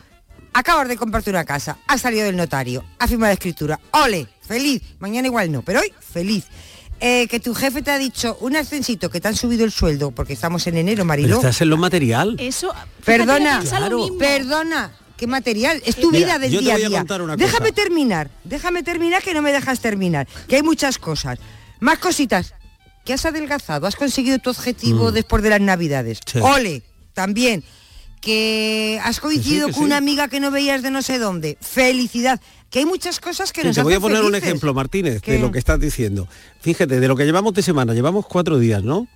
acabas 0.55 0.89
de 0.89 0.97
comprarte 0.97 1.29
una 1.31 1.45
casa, 1.45 1.77
has 1.87 2.01
salido 2.01 2.25
del 2.25 2.37
notario, 2.37 2.85
has 2.99 3.11
firmado 3.11 3.29
la 3.31 3.35
escritura, 3.35 3.79
ole, 3.91 4.29
feliz, 4.47 4.81
mañana 4.99 5.29
igual 5.29 5.53
no, 5.53 5.61
pero 5.63 5.81
hoy 5.81 5.93
feliz. 6.01 6.45
Eh, 7.01 7.27
que 7.29 7.41
tu 7.41 7.55
jefe 7.55 7.83
te 7.83 7.91
ha 7.91 7.99
dicho 7.99 8.37
un 8.41 8.57
ascensito 8.57 9.11
que 9.11 9.21
te 9.21 9.29
han 9.29 9.37
subido 9.37 9.65
el 9.65 9.73
sueldo 9.73 10.11
porque 10.13 10.33
estamos 10.33 10.67
en 10.67 10.77
enero, 10.79 10.99
Pero 10.99 11.05
Mariló. 11.07 11.37
estás 11.37 11.61
en 11.61 11.69
lo 11.71 11.77
material. 11.77 12.37
Eso, 12.39 12.73
Perdona, 13.05 13.61
mismo. 13.61 14.19
perdona, 14.19 14.93
qué 15.17 15.27
material, 15.27 15.83
es 15.85 15.97
tu 15.97 16.11
Mira, 16.11 16.25
vida 16.25 16.39
del 16.39 16.51
día 16.53 16.61
a 16.61 16.77
voy 16.77 16.85
a 16.85 16.89
día. 16.89 17.05
déjame 17.37 17.71
cosa. 17.71 17.75
terminar, 17.75 18.31
déjame 18.45 18.83
terminar 18.83 19.23
que 19.23 19.35
no 19.35 19.43
me 19.43 19.53
dejas 19.53 19.81
terminar, 19.81 20.27
que 20.49 20.57
hay 20.57 20.63
muchas 20.63 20.99
cosas. 20.99 21.39
Más 21.81 21.99
cositas. 21.99 22.55
Que 23.05 23.13
has 23.13 23.27
adelgazado, 23.27 23.87
has 23.87 23.97
conseguido 23.97 24.39
tu 24.39 24.49
objetivo 24.49 25.13
después 25.13 25.43
de 25.43 25.51
las 25.51 25.61
navidades. 25.61 26.21
Mm. 26.21 26.31
Sí. 26.31 26.39
Ole, 26.41 26.83
también. 27.13 27.63
Que 28.25 28.99
has 29.05 29.21
coincidido 29.21 29.67
con 29.67 29.75
sí. 29.75 29.81
una 29.85 29.99
amiga 29.99 30.29
que 30.29 30.41
no 30.41 30.51
veías 30.51 30.83
de 30.83 30.91
no 30.91 31.03
sé 31.03 31.19
dónde. 31.19 31.59
Felicidad. 31.61 32.41
Que 32.71 32.79
hay 32.79 32.87
muchas 32.87 33.21
cosas 33.21 33.53
que 33.53 33.63
nos 33.63 33.77
te 33.77 33.83
voy 33.83 33.93
a 33.93 34.01
poner 34.01 34.25
un 34.25 34.35
ejemplo, 34.35 34.73
Martínez, 34.73 35.21
¿Qué? 35.21 35.33
de 35.33 35.39
lo 35.41 35.53
que 35.53 35.59
estás 35.59 35.79
diciendo. 35.79 36.27
Fíjate, 36.61 37.01
de 37.01 37.07
lo 37.07 37.17
que 37.17 37.27
llevamos 37.27 37.53
de 37.53 37.61
semana, 37.61 37.93
llevamos 37.93 38.25
cuatro 38.27 38.59
días, 38.59 38.83
¿no? 38.83 39.07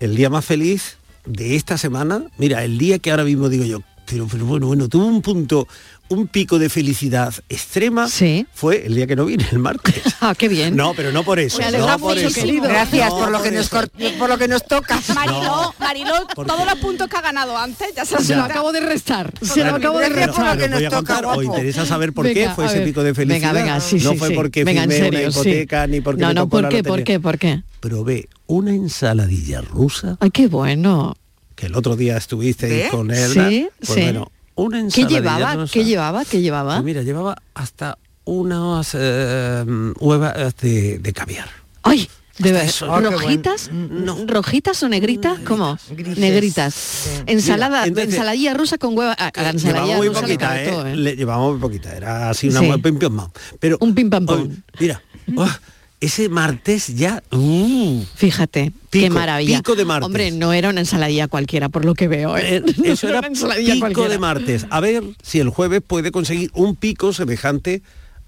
El 0.00 0.16
día 0.16 0.30
más 0.30 0.44
feliz 0.44 0.96
de 1.26 1.54
esta 1.54 1.78
semana, 1.78 2.24
mira, 2.38 2.64
el 2.64 2.76
día 2.76 2.98
que 2.98 3.12
ahora 3.12 3.22
mismo 3.22 3.48
digo 3.48 3.64
yo, 3.64 3.82
pero, 4.10 4.26
pero 4.30 4.44
bueno, 4.44 4.66
bueno, 4.66 4.88
tuvo 4.88 5.06
un 5.06 5.22
punto, 5.22 5.68
un 6.08 6.26
pico 6.26 6.58
de 6.58 6.68
felicidad 6.68 7.32
extrema, 7.48 8.08
Sí. 8.08 8.44
fue 8.52 8.84
el 8.86 8.94
día 8.96 9.06
que 9.06 9.14
no 9.14 9.24
vine, 9.24 9.46
el 9.52 9.58
martes. 9.60 10.02
Ah, 10.22 10.34
qué 10.36 10.48
bien. 10.48 10.76
No, 10.76 10.92
pero 10.94 11.12
no 11.12 11.22
por 11.24 11.38
eso. 11.38 11.58
Me 11.58 11.78
no 11.78 11.98
por 11.98 12.18
eso. 12.18 12.34
querido. 12.38 12.64
Gracias 12.64 13.08
No, 13.08 13.18
por 13.20 13.30
lo 13.30 13.42
que 13.42 13.50
nos 13.50 13.68
por 13.70 14.28
lo 14.28 14.36
que 14.36 14.48
nos 14.48 14.66
toca. 14.66 15.00
Mariló, 15.14 15.74
Mariló, 15.78 16.12
¿Por 16.34 16.46
todos 16.46 16.64
los 16.66 16.74
puntos 16.74 17.08
que 17.08 17.16
ha 17.16 17.22
ganado 17.22 17.56
antes 17.56 17.88
ya 17.96 18.04
se 18.04 18.22
Se 18.22 18.36
lo 18.36 18.42
acabo 18.42 18.70
de 18.72 18.80
restar. 18.80 19.32
Se 19.40 19.64
lo 19.64 19.74
acabo 19.76 19.98
de 19.98 20.10
Gracias 20.10 20.26
pero- 20.26 20.34
por 20.34 20.44
lo 20.44 20.50
restar. 20.50 20.58
que 20.58 20.64
pero 20.64 20.74
voy 20.76 20.84
nos 20.84 20.92
a 20.92 20.96
toca, 21.00 21.14
contar, 21.22 21.38
o 21.38 21.42
interesa 21.42 21.86
saber 21.86 22.12
por 22.12 22.26
Venga, 22.26 22.48
qué 22.48 22.54
fue 22.54 22.66
ese 22.66 22.78
ver. 22.80 22.84
pico 22.88 23.02
de 23.02 23.14
felicidad. 23.14 23.54
Venga, 23.54 23.64
venga, 23.74 23.80
sí, 23.80 23.96
no 24.00 24.12
sí, 24.12 24.18
fue 24.18 24.28
sí. 24.28 24.34
porque 24.34 24.64
Venga, 24.64 24.82
en 24.84 24.90
firmé 24.90 25.04
serio, 25.10 25.20
una 25.20 25.30
sí. 25.32 25.40
hipoteca 25.48 25.86
ni 25.86 26.00
porque 26.02 26.20
No, 26.22 26.28
me 26.28 26.34
no, 26.34 26.48
¿por 26.48 26.68
qué? 26.68 26.82
¿Por 26.82 27.02
qué? 27.04 27.18
¿Por 27.20 27.38
qué? 27.38 27.62
Probé 27.80 28.28
una 28.46 28.72
ensaladilla 28.72 29.62
rusa 29.62 30.16
Ay, 30.20 30.30
qué 30.30 30.48
bueno. 30.48 31.16
Que 31.60 31.66
el 31.66 31.76
otro 31.76 31.94
día 31.94 32.16
estuviste 32.16 32.88
con 32.90 33.10
él. 33.10 33.30
Sí, 33.32 33.68
pues 33.78 33.90
sí. 33.90 34.00
bueno, 34.00 34.32
una 34.54 34.88
¿Qué 34.88 35.04
llevaba? 35.04 35.66
¿Qué 35.70 35.84
llevaba? 35.84 36.24
¿Qué 36.24 36.40
llevaba? 36.40 36.74
Pues 36.76 36.84
mira, 36.84 37.02
llevaba 37.02 37.36
hasta 37.54 37.98
unas 38.24 38.92
eh, 38.98 39.64
huevas 40.00 40.56
de, 40.56 40.98
de 40.98 41.12
caviar. 41.12 41.48
Ay, 41.82 42.08
de 42.38 42.52
ver- 42.52 42.64
eso. 42.64 42.92
Ah, 42.92 43.00
rojitas, 43.00 43.70
No. 43.72 44.16
rojitas 44.26 44.82
o 44.82 44.88
negritas, 44.88 45.38
¿cómo? 45.40 45.76
Grises. 45.90 46.18
Negritas. 46.18 47.22
Ensalada, 47.26 47.80
Mira, 47.80 47.88
entonces- 47.88 48.14
ensaladilla 48.14 48.54
rusa 48.54 48.78
con 48.78 48.96
hueva. 48.96 49.14
ah, 49.18 49.30
la 49.34 49.50
ensaladilla 49.50 49.84
Llevaba 49.84 49.96
muy 49.98 50.08
rusa 50.08 50.20
le 50.22 50.26
poquita, 50.26 50.62
¿eh? 50.62 50.68
todo, 50.68 50.86
¿eh? 50.86 50.96
Le 50.96 51.16
llevamos 51.16 51.52
muy 51.52 51.60
poquita, 51.60 51.94
era 51.94 52.30
así 52.30 52.48
una 52.48 52.60
Sí. 52.60 52.72
sí. 52.72 52.78
pim 52.82 52.98
pam. 52.98 53.30
Pero 53.58 53.76
Un 53.80 53.94
pim 53.94 54.08
pam 54.08 54.24
pam. 54.26 54.62
Mira. 54.78 55.02
ese 56.00 56.28
martes 56.28 56.94
ya. 56.96 57.22
uh, 57.30 58.02
Fíjate, 58.14 58.72
qué 58.90 59.02
Pico, 59.02 59.14
maravilla. 59.14 59.58
pico 59.58 59.76
de 59.76 59.84
martes. 59.84 60.06
Hombre, 60.06 60.30
no 60.30 60.52
era 60.52 60.70
una 60.70 60.80
ensaladilla 60.80 61.28
cualquiera, 61.28 61.68
por 61.68 61.84
lo 61.84 61.94
que 61.94 62.08
veo. 62.08 62.36
¿eh? 62.38 62.62
No 62.78 62.84
eso 62.92 63.08
era 63.08 63.18
una 63.18 63.28
ensaladilla 63.28 63.74
pico 63.74 63.80
cualquiera. 63.86 64.08
de 64.10 64.18
martes. 64.18 64.66
A 64.70 64.80
ver 64.80 65.02
si 65.22 65.40
el 65.40 65.50
jueves 65.50 65.82
puede 65.86 66.10
conseguir 66.10 66.50
un 66.54 66.74
pico 66.76 67.12
semejante 67.12 67.82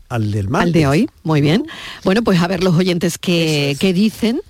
al 0.08 0.30
del 0.30 0.48
martes. 0.50 0.66
Al 0.66 0.72
de 0.72 0.86
hoy, 0.86 1.10
muy 1.22 1.40
bien. 1.40 1.66
Bueno, 2.04 2.22
pues 2.22 2.40
a 2.40 2.46
ver 2.46 2.62
los 2.62 2.74
oyentes 2.76 3.16
que, 3.18 3.76
que 3.80 3.92
dicen 3.94 4.40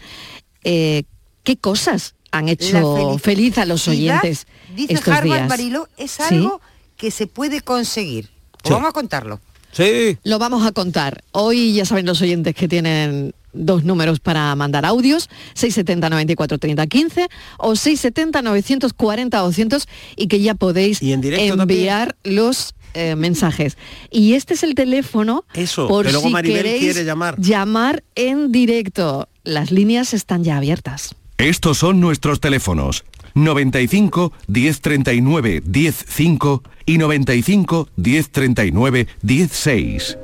eh, 0.65 1.05
qué 1.45 1.57
cosas 1.57 2.15
han 2.33 2.49
hecho 2.49 3.19
feliz 3.19 3.59
a 3.59 3.67
los 3.67 3.87
oyentes 3.89 4.47
Dice 4.75 4.95
estos 4.95 5.15
Harvard 5.15 5.25
días. 5.39 5.49
Marilo, 5.49 5.87
es 5.99 6.13
¿Sí? 6.13 6.23
algo 6.31 6.61
que 6.97 7.11
se 7.11 7.27
puede 7.27 7.61
conseguir. 7.61 8.31
Sí. 8.65 8.71
Vamos 8.71 8.89
a 8.89 8.93
contarlo. 8.93 9.41
Sí. 9.73 10.19
Lo 10.25 10.39
vamos 10.39 10.67
a 10.67 10.73
contar. 10.73 11.25
Hoy 11.33 11.75
ya 11.75 11.85
saben 11.85 12.07
los 12.07 12.21
oyentes 12.23 12.55
que 12.55 12.69
tienen 12.69 13.35
dos 13.53 13.85
números 13.85 14.21
para 14.21 14.55
mandar 14.55 14.85
audios, 14.87 15.29
670 15.55 16.09
94 16.11 16.59
30 16.59 16.87
15 16.87 17.29
o 17.59 17.75
670 17.77 18.43
940 18.43 19.39
200 19.39 19.89
y 20.17 20.27
que 20.29 20.41
ya 20.41 20.55
podéis 20.55 21.03
Y 21.03 21.13
en 21.13 21.21
directo 21.21 21.61
enviar 21.61 22.17
los 22.25 22.75
eh, 22.95 23.17
mensajes. 23.17 23.77
Y 24.11 24.35
este 24.35 24.55
es 24.55 24.63
el 24.63 24.75
teléfono 24.75 25.45
Eso, 25.55 25.89
por 25.89 26.07
que 26.07 26.13
luego 26.13 26.27
si 26.29 26.33
Maribel 26.33 26.63
queréis 26.63 26.81
quiere 26.83 27.05
llamar. 27.05 27.39
llamar 27.41 28.05
en 28.15 28.53
directo. 28.53 29.29
Las 29.45 29.71
líneas 29.71 30.15
están 30.15 30.45
ya 30.45 30.59
abiertas. 30.59 31.15
Estos 31.39 31.79
son 31.79 32.01
nuestros 32.01 32.39
teléfonos. 32.41 33.05
95 33.35 34.33
1039 34.47 35.63
105 35.73 36.63
y 36.87 36.99
95 36.99 37.89
1039 37.97 39.07
16. 39.23 40.19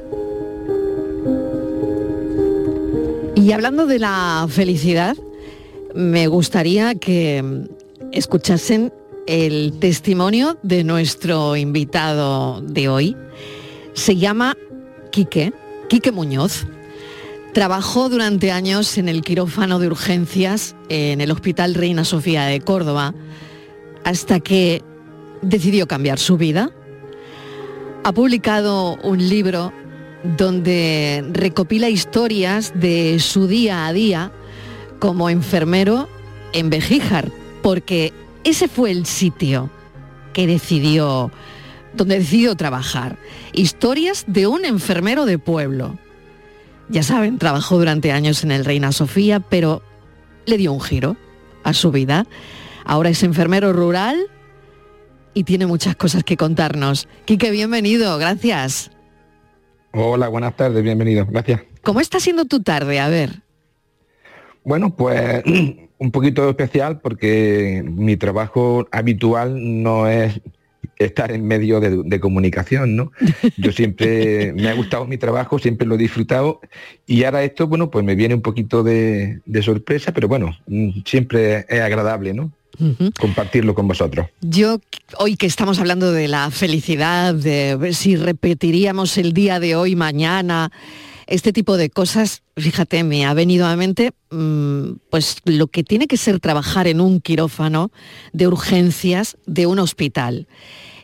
Y 3.36 3.52
hablando 3.52 3.86
de 3.86 3.98
la 3.98 4.46
felicidad, 4.50 5.16
me 5.94 6.26
gustaría 6.26 6.94
que 6.96 7.68
escuchasen 8.12 8.92
el 9.26 9.78
testimonio 9.78 10.58
de 10.62 10.84
nuestro 10.84 11.54
invitado 11.56 12.60
de 12.62 12.88
hoy. 12.88 13.16
Se 13.92 14.16
llama 14.16 14.56
Quique, 15.12 15.52
Quique 15.88 16.12
Muñoz. 16.12 16.66
Trabajó 17.52 18.08
durante 18.08 18.52
años 18.52 18.98
en 18.98 19.08
el 19.08 19.22
quirófano 19.22 19.78
de 19.78 19.88
urgencias 19.88 20.76
en 20.88 21.20
el 21.20 21.30
Hospital 21.30 21.74
Reina 21.74 22.04
Sofía 22.04 22.44
de 22.44 22.60
Córdoba 22.60 23.14
hasta 24.04 24.40
que 24.40 24.82
decidió 25.42 25.88
cambiar 25.88 26.18
su 26.18 26.36
vida. 26.36 26.70
Ha 28.04 28.12
publicado 28.12 28.96
un 29.02 29.28
libro 29.28 29.72
donde 30.36 31.24
recopila 31.32 31.88
historias 31.88 32.72
de 32.74 33.18
su 33.18 33.46
día 33.46 33.86
a 33.86 33.92
día 33.92 34.32
como 34.98 35.30
enfermero 35.30 36.08
en 36.52 36.70
Bejíjar, 36.70 37.30
porque 37.62 38.12
ese 38.44 38.68
fue 38.68 38.90
el 38.90 39.06
sitio 39.06 39.70
que 40.32 40.46
decidió, 40.46 41.30
donde 41.94 42.18
decidió 42.18 42.54
trabajar. 42.56 43.18
Historias 43.52 44.24
de 44.26 44.46
un 44.46 44.64
enfermero 44.64 45.24
de 45.24 45.38
pueblo. 45.38 45.98
Ya 46.90 47.02
saben, 47.02 47.38
trabajó 47.38 47.78
durante 47.78 48.12
años 48.12 48.44
en 48.44 48.50
el 48.50 48.64
Reina 48.64 48.92
Sofía, 48.92 49.40
pero 49.40 49.82
le 50.46 50.56
dio 50.56 50.72
un 50.72 50.80
giro 50.80 51.16
a 51.62 51.74
su 51.74 51.90
vida. 51.92 52.26
Ahora 52.84 53.10
es 53.10 53.22
enfermero 53.22 53.74
rural 53.74 54.16
y 55.34 55.44
tiene 55.44 55.66
muchas 55.66 55.96
cosas 55.96 56.24
que 56.24 56.38
contarnos. 56.38 57.06
Quique, 57.26 57.50
bienvenido, 57.50 58.16
gracias. 58.16 58.90
Hola, 59.92 60.28
buenas 60.28 60.56
tardes, 60.56 60.82
bienvenido, 60.82 61.26
gracias. 61.26 61.60
¿Cómo 61.82 62.00
está 62.00 62.20
siendo 62.20 62.46
tu 62.46 62.62
tarde? 62.62 63.00
A 63.00 63.08
ver. 63.08 63.42
Bueno, 64.64 64.96
pues 64.96 65.42
un 65.98 66.10
poquito 66.10 66.48
especial 66.48 67.00
porque 67.00 67.84
mi 67.86 68.16
trabajo 68.16 68.88
habitual 68.90 69.82
no 69.82 70.06
es 70.06 70.40
estar 70.98 71.32
en 71.32 71.46
medio 71.46 71.80
de, 71.80 72.02
de 72.04 72.20
comunicación, 72.20 72.96
¿no? 72.96 73.12
Yo 73.56 73.72
siempre 73.72 74.52
me 74.56 74.68
ha 74.68 74.74
gustado 74.74 75.06
mi 75.06 75.16
trabajo, 75.16 75.58
siempre 75.58 75.86
lo 75.86 75.94
he 75.94 75.98
disfrutado 75.98 76.60
y 77.06 77.24
ahora 77.24 77.44
esto, 77.44 77.66
bueno, 77.66 77.90
pues 77.90 78.04
me 78.04 78.14
viene 78.14 78.34
un 78.34 78.42
poquito 78.42 78.82
de, 78.82 79.40
de 79.44 79.62
sorpresa, 79.62 80.12
pero 80.12 80.28
bueno, 80.28 80.56
mm, 80.66 81.00
siempre 81.04 81.66
es 81.68 81.80
agradable, 81.80 82.34
¿no? 82.34 82.52
Compartirlo 83.18 83.74
con 83.74 83.88
vosotros. 83.88 84.28
Yo, 84.40 84.78
hoy 85.18 85.36
que 85.36 85.46
estamos 85.46 85.80
hablando 85.80 86.12
de 86.12 86.28
la 86.28 86.48
felicidad, 86.52 87.34
de 87.34 87.92
si 87.92 88.14
repetiríamos 88.14 89.18
el 89.18 89.32
día 89.32 89.58
de 89.58 89.74
hoy, 89.74 89.96
mañana, 89.96 90.70
este 91.28 91.52
tipo 91.52 91.76
de 91.76 91.90
cosas, 91.90 92.42
fíjate, 92.56 93.04
me 93.04 93.26
ha 93.26 93.34
venido 93.34 93.66
a 93.66 93.76
mente 93.76 94.12
mm, 94.30 94.92
pues 95.10 95.36
lo 95.44 95.66
que 95.66 95.84
tiene 95.84 96.06
que 96.06 96.16
ser 96.16 96.40
trabajar 96.40 96.86
en 96.86 97.00
un 97.00 97.20
quirófano 97.20 97.90
de 98.32 98.48
urgencias 98.48 99.36
de 99.46 99.66
un 99.66 99.78
hospital. 99.78 100.48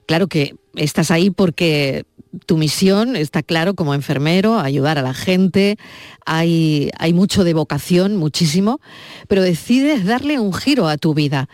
Claro 0.06 0.26
que 0.26 0.56
estás 0.76 1.10
ahí 1.10 1.30
porque 1.30 2.04
tu 2.46 2.56
misión 2.56 3.16
está 3.16 3.42
claro 3.42 3.74
como 3.74 3.94
enfermero, 3.94 4.58
ayudar 4.58 4.98
a 4.98 5.02
la 5.02 5.14
gente, 5.14 5.76
hay, 6.24 6.90
hay 6.98 7.12
mucho 7.12 7.44
de 7.44 7.54
vocación, 7.54 8.16
muchísimo, 8.16 8.80
pero 9.28 9.42
decides 9.42 10.06
darle 10.06 10.40
un 10.40 10.54
giro 10.54 10.88
a 10.88 10.96
tu 10.96 11.12
vida. 11.12 11.50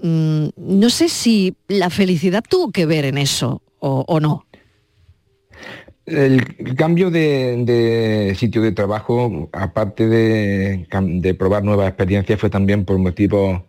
Mm, 0.00 0.48
no 0.56 0.90
sé 0.90 1.10
si 1.10 1.54
la 1.68 1.90
felicidad 1.90 2.42
tuvo 2.48 2.72
que 2.72 2.86
ver 2.86 3.04
en 3.04 3.18
eso 3.18 3.62
o 3.78 4.18
no. 4.20 4.45
El 6.06 6.76
cambio 6.76 7.10
de, 7.10 8.32
sitio 8.38 8.62
de 8.62 8.70
trabajo, 8.70 9.50
aparte 9.52 10.06
de, 10.06 11.34
probar 11.36 11.64
nuevas 11.64 11.88
experiencias, 11.88 12.38
fue 12.38 12.48
también 12.48 12.84
por 12.84 12.98
motivos 12.98 13.62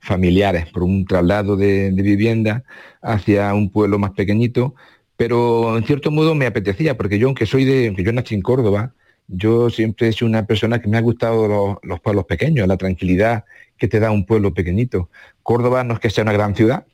familiares, 0.00 0.66
por 0.72 0.82
un 0.82 1.06
traslado 1.06 1.56
de, 1.56 1.92
vivienda 1.92 2.64
hacia 3.00 3.54
un 3.54 3.70
pueblo 3.70 4.00
más 4.00 4.10
pequeñito, 4.10 4.74
pero 5.16 5.78
en 5.78 5.84
cierto 5.84 6.10
modo 6.10 6.34
me 6.34 6.46
apetecía, 6.46 6.96
porque 6.96 7.18
yo, 7.20 7.28
aunque 7.28 7.46
soy 7.46 7.64
de, 7.64 7.86
aunque 7.86 8.02
yo 8.02 8.12
nací 8.12 8.34
en 8.34 8.42
Córdoba, 8.42 8.92
yo 9.28 9.70
siempre 9.70 10.08
he 10.08 10.12
sido 10.12 10.26
una 10.28 10.46
persona 10.46 10.80
que 10.80 10.88
me 10.88 10.98
ha 10.98 11.00
gustado 11.00 11.78
los 11.82 12.00
pueblos 12.00 12.24
pequeños, 12.26 12.66
la 12.66 12.76
tranquilidad 12.76 13.44
que 13.78 13.86
te 13.86 14.00
da 14.00 14.10
un 14.10 14.26
pueblo 14.26 14.52
pequeñito. 14.52 15.10
Córdoba 15.44 15.84
no 15.84 15.94
es 15.94 16.00
que 16.00 16.10
sea 16.10 16.22
una 16.22 16.32
gran 16.32 16.56
ciudad, 16.56 16.86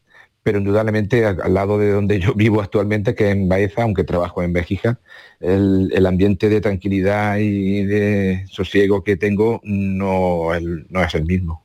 pero 0.43 0.59
indudablemente 0.59 1.25
al, 1.27 1.41
al 1.43 1.55
lado 1.55 1.79
de 1.79 1.91
donde 1.91 2.19
yo 2.21 2.35
vivo 2.37 2.61
actualmente, 2.63 3.15
que 3.15 3.27
es 3.29 3.33
en 3.37 3.49
Baeza, 3.49 3.83
aunque 3.83 4.05
trabajo 4.05 4.43
en 4.43 4.53
Béjica, 4.53 5.01
el, 5.41 5.91
el 5.95 6.07
ambiente 6.07 6.49
de 6.49 6.61
tranquilidad 6.61 7.39
y 7.39 7.85
de 7.85 8.45
sosiego 8.51 9.03
que 9.05 9.17
tengo 9.17 9.61
no, 9.65 10.55
el- 10.55 10.87
no 10.91 11.03
es 11.03 11.15
el 11.15 11.25
mismo. 11.25 11.65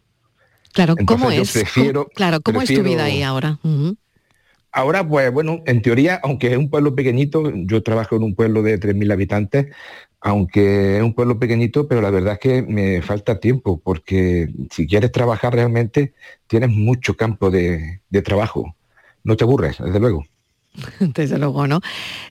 Claro, 0.74 0.96
¿cómo 1.06 1.32
Entonces 1.32 1.56
es? 1.56 1.64
prefiero- 1.64 2.04
¿Cómo- 2.06 2.14
claro, 2.16 2.42
¿cómo 2.42 2.62
es 2.62 2.74
tu 2.74 2.84
vida 2.84 3.06
ahí 3.06 3.22
ahora? 3.24 3.60
Ahora, 4.72 5.08
pues 5.08 5.32
bueno, 5.32 5.64
en 5.66 5.82
teoría, 5.82 6.20
aunque 6.22 6.52
es 6.52 6.58
un 6.58 6.70
pueblo 6.70 6.96
pequeñito, 6.96 7.50
yo 7.56 7.82
trabajo 7.82 8.18
en 8.18 8.24
un 8.24 8.36
pueblo 8.36 8.62
de 8.62 8.78
3.000 8.78 9.10
habitantes, 9.10 9.68
aunque 10.26 10.98
es 10.98 11.04
un 11.04 11.14
pueblo 11.14 11.38
pequeñito, 11.38 11.88
pero 11.88 12.02
la 12.02 12.10
verdad 12.10 12.34
es 12.34 12.40
que 12.40 12.62
me 12.64 13.04
falta 13.04 13.40
tiempo, 13.40 13.78
porque 13.78 14.52
si 14.72 14.88
quieres 14.88 15.12
trabajar 15.12 15.54
realmente, 15.54 16.16
tienes 16.48 16.72
mucho 16.72 17.16
campo 17.16 17.52
de, 17.52 18.02
trabajo. 18.24 18.76
No 19.24 19.38
te 19.38 19.44
aburres, 19.44 19.78
desde 19.78 20.00
luego. 20.00 20.26
Desde 21.00 21.38
luego, 21.38 21.68
¿no? 21.68 21.80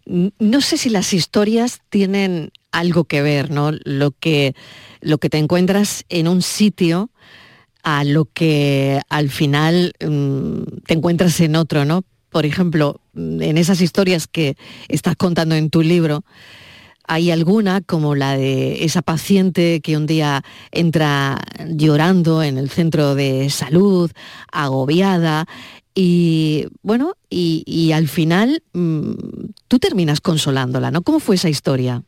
No 0.05 0.61
sé 0.61 0.77
si 0.77 0.91
las 0.91 1.13
historias 1.13 1.83
tienen 1.89 2.51
algo 2.73 3.05
que 3.05 3.23
ver, 3.23 3.53
¿no? 3.53 3.71
Lo 3.85 4.11
que, 4.11 4.57
lo 5.01 5.19
que 5.19 5.31
te 5.31 5.39
encuentras 5.39 6.05
en 6.09 6.27
un 6.27 6.43
sitio 6.43 7.11
a 7.85 8.03
lo 8.03 8.25
que 8.25 9.01
al 9.09 9.31
final 9.31 9.93
mm, 10.05 10.81
te 10.85 10.95
encuentras 10.95 11.39
en 11.41 11.55
otro, 11.55 11.85
¿no? 11.85 12.03
Por 12.29 12.45
ejemplo, 12.45 13.01
en 13.15 13.57
esas 13.57 13.81
historias 13.81 14.27
que 14.27 14.57
estás 14.89 15.15
contando 15.15 15.55
en 15.55 15.71
tu 15.71 15.83
libro, 15.83 16.25
hay 17.07 17.31
alguna 17.31 17.81
como 17.81 18.15
la 18.15 18.37
de 18.37 18.85
esa 18.85 19.03
paciente 19.03 19.81
que 19.81 19.97
un 19.97 20.07
día 20.07 20.43
entra 20.73 21.41
llorando 21.69 22.43
en 22.43 22.59
el 22.59 22.71
centro 22.71 23.15
de 23.15 23.51
salud, 23.51 24.11
agobiada, 24.51 25.47
y 25.95 26.67
bueno, 26.83 27.15
y, 27.31 27.93
al 27.93 28.09
final 28.09 28.65
mm, 28.73 29.13
tú 29.69 29.79
terminas 29.79 30.21
consolándola, 30.21 30.91
¿no? 30.91 31.03
¿Cómo 31.03 31.21
fue 31.21 31.37
esa 31.37 31.49
historia? 31.49 32.03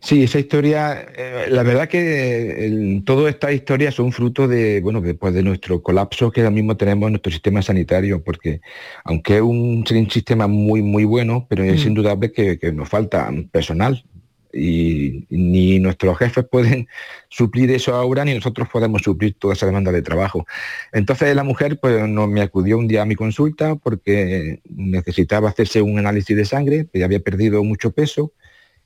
Sí, 0.00 0.22
esa 0.22 0.38
historia, 0.38 1.06
eh, 1.16 1.46
la 1.50 1.64
verdad 1.64 1.88
que 1.88 2.64
el- 2.66 3.02
todas 3.04 3.34
estas 3.34 3.52
historias 3.52 3.94
son 3.96 4.12
fruto 4.12 4.46
de, 4.46 4.80
bueno, 4.80 5.00
después 5.00 5.34
de 5.34 5.42
nuestro 5.42 5.82
colapso 5.82 6.30
que 6.30 6.40
ahora 6.40 6.52
mismo 6.52 6.76
tenemos 6.76 7.08
en 7.08 7.14
nuestro 7.14 7.32
sistema 7.32 7.62
sanitario, 7.62 8.22
porque 8.22 8.60
aunque 9.04 9.36
es 9.36 9.42
un, 9.42 9.84
un 9.90 10.10
sistema 10.10 10.46
muy, 10.46 10.82
muy 10.82 11.04
bueno, 11.04 11.46
pero 11.48 11.64
es 11.64 11.84
Mm. 11.84 11.88
indudable 11.88 12.32
que, 12.32 12.58
que 12.60 12.72
nos 12.72 12.88
falta 12.88 13.28
personal 13.50 14.04
y 14.52 15.26
ni 15.30 15.78
nuestros 15.80 16.16
jefes 16.16 16.44
pueden 16.48 16.86
suplir 17.28 17.70
eso 17.72 17.94
ahora, 17.94 18.24
ni 18.24 18.34
nosotros 18.34 18.68
podemos 18.72 19.02
suplir 19.02 19.34
toda 19.38 19.54
esa 19.54 19.66
demanda 19.66 19.90
de 19.92 20.00
trabajo. 20.02 20.46
Entonces 20.92 21.34
la 21.34 21.42
mujer 21.42 21.78
pues 21.80 22.08
no, 22.08 22.28
me 22.28 22.40
acudió 22.40 22.78
un 22.78 22.86
día 22.88 23.02
a 23.02 23.04
mi 23.04 23.16
consulta 23.16 23.74
porque 23.74 24.60
necesitaba 24.74 25.48
hacerse 25.50 25.82
un 25.82 25.98
análisis 25.98 26.36
de 26.36 26.44
sangre, 26.44 26.86
que 26.92 27.02
había 27.04 27.18
perdido 27.20 27.62
mucho 27.64 27.90
peso 27.90 28.32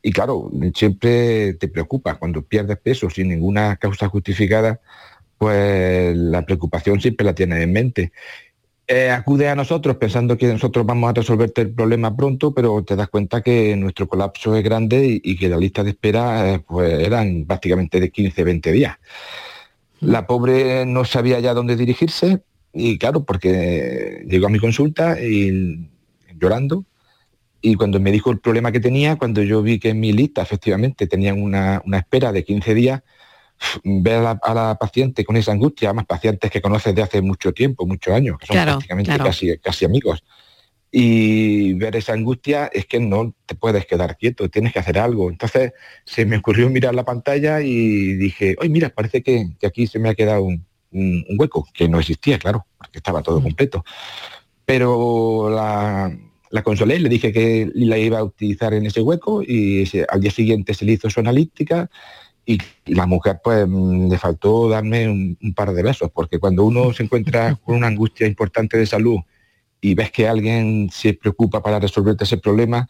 y 0.03 0.13
claro, 0.13 0.51
siempre 0.75 1.55
te 1.55 1.69
preocupa 1.69 2.17
cuando 2.17 2.43
pierdes 2.43 2.79
peso 2.79 3.09
sin 3.09 3.29
ninguna 3.29 3.77
causa 3.77 4.09
justificada, 4.09 4.81
pues 5.39 6.17
la 6.17 6.45
preocupación 6.45 7.01
siempre 7.01 7.25
la 7.25 7.35
tienes 7.35 7.63
en 7.63 7.73
mente. 7.73 8.13
Eh, 8.89 9.11
acude 9.11 9.49
a 9.49 9.55
nosotros 9.55 9.97
pensando 9.97 10.37
que 10.37 10.53
nosotros 10.53 10.85
vamos 10.85 11.09
a 11.09 11.13
resolverte 11.15 11.63
el 11.63 11.71
problema 11.73 12.17
pronto, 12.17 12.53
pero 12.53 12.83
te 12.85 12.97
das 12.97 13.09
cuenta 13.09 13.41
que 13.41 13.77
nuestro 13.77 14.09
colapso 14.09 14.57
es 14.57 14.65
grande 14.65 15.21
y, 15.23 15.37
que 15.37 15.49
la 15.49 15.57
lista 15.57 15.85
de 15.85 15.91
espera 15.91 16.53
eh, 16.53 16.59
pues 16.59 16.93
eran 17.01 17.45
prácticamente 17.47 18.01
de 18.01 18.11
15, 18.11 18.43
20 18.43 18.73
días. 18.73 18.97
La 20.01 20.27
pobre 20.27 20.85
no 20.85 21.05
sabía 21.05 21.39
ya 21.39 21.55
dónde 21.55 21.77
dirigirse 21.77 22.43
y 22.73 22.99
claro, 22.99 23.25
porque 23.25 24.25
llegó 24.27 24.47
a 24.47 24.51
mi 24.51 24.59
consulta 24.59 25.21
y 25.23 25.89
llorando 26.39 26.85
y 27.63 27.77
cuando 27.77 28.01
me 28.01 28.11
dijo 28.11 28.31
el 28.33 28.41
problema 28.41 28.73
que 28.73 28.81
tenía, 28.81 29.17
cuando 29.17 29.41
yo 29.41 29.63
vi 29.63 29.79
que 29.79 29.91
en 29.91 30.01
mi 30.01 30.13
lista 30.13 30.43
efectivamente 30.43 31.07
tenían 31.07 31.41
una, 31.41 31.81
una 31.87 31.99
espera 31.99 32.33
de 32.33 32.45
15 32.45 32.75
días, 32.75 33.03
ver 33.85 34.27
a 34.43 34.55
la, 34.55 34.75
paciente 34.75 35.25
con 35.25 35.37
esa 35.37 35.53
angustia, 35.53 35.93
más 35.93 36.05
pacientes 36.05 36.51
que 36.51 36.61
conoces 36.61 36.93
de 36.93 37.03
hace 37.03 37.23
mucho 37.23 37.53
tiempo, 37.53 37.87
muchos 37.87 38.13
años, 38.13 38.37
que 38.39 38.47
son 38.47 38.57
prácticamente 38.57 39.17
Casi, 39.17 39.57
casi 39.59 39.85
amigos. 39.85 40.25
Y 40.91 41.73
ver 41.75 41.95
esa 41.95 42.13
angustia 42.13 42.67
es 42.67 42.85
que 42.87 42.99
no 42.99 43.33
te 43.47 43.55
puedes 43.55 43.87
quedar 43.87 44.17
quieto, 44.17 44.51
tienes 44.51 44.73
que 44.73 44.81
hacer 44.81 44.99
algo. 44.99 45.31
Entonces 45.31 45.73
se 46.05 46.27
me 46.27 46.37
ocurrió 46.37 46.69
mirar 46.69 46.97
la 46.97 47.05
pantalla 47.05 47.63
y 47.63 48.15
dije, 48.15 48.57
oye, 48.59 48.69
mira, 48.69 48.91
parece 48.91 49.23
que, 49.23 49.51
aquí 49.65 49.87
se 49.87 50.01
me 50.01 50.09
ha 50.09 50.15
quedado 50.15 50.43
un, 50.43 50.67
hueco, 51.39 51.67
que 51.73 51.89
no 51.89 52.01
existía, 52.01 52.39
claro, 52.39 52.67
porque 52.77 52.99
estaba 52.99 53.23
todo 53.23 53.41
mm. 53.41 53.43
completo. 53.45 53.85
Pero 54.67 55.49
la, 55.49 56.13
la 56.53 56.63
consolé, 56.63 56.99
le 56.99 57.09
dije 57.09 57.33
que 57.33 57.71
la 57.75 57.97
iba 57.97 58.19
a 58.19 58.25
utilizar 58.25 58.75
en 58.75 58.85
ese 58.85 59.01
hueco 59.01 59.43
y 59.43 59.91
al 60.11 60.21
día 60.21 60.31
siguiente 60.31 60.75
se 60.75 60.85
le 60.85 60.93
hizo 60.93 61.09
su 61.09 61.19
analítica 61.19 61.91
y, 62.45 62.59
la 62.85 63.07
mujer 63.07 63.41
pues 63.43 63.67
mm, 63.67 64.11
le 64.11 64.19
faltó 64.19 64.69
darme 64.69 65.09
un, 65.09 65.55
par 65.57 65.73
de 65.73 65.83
besos, 65.83 66.11
porque 66.13 66.39
cuando 66.39 66.65
uno 66.65 66.93
se 66.93 67.05
encuentra 67.05 67.55
con 67.65 67.77
una 67.77 67.87
angustia 67.87 68.27
importante 68.27 68.77
de 68.77 68.85
salud 68.85 69.19
y 69.81 69.95
ves 69.95 70.11
que 70.11 70.29
alguien 70.29 70.91
se 70.93 71.15
preocupa 71.15 71.63
para 71.63 71.81
resolverte 71.81 72.25
ese 72.25 72.37
problema, 72.37 72.87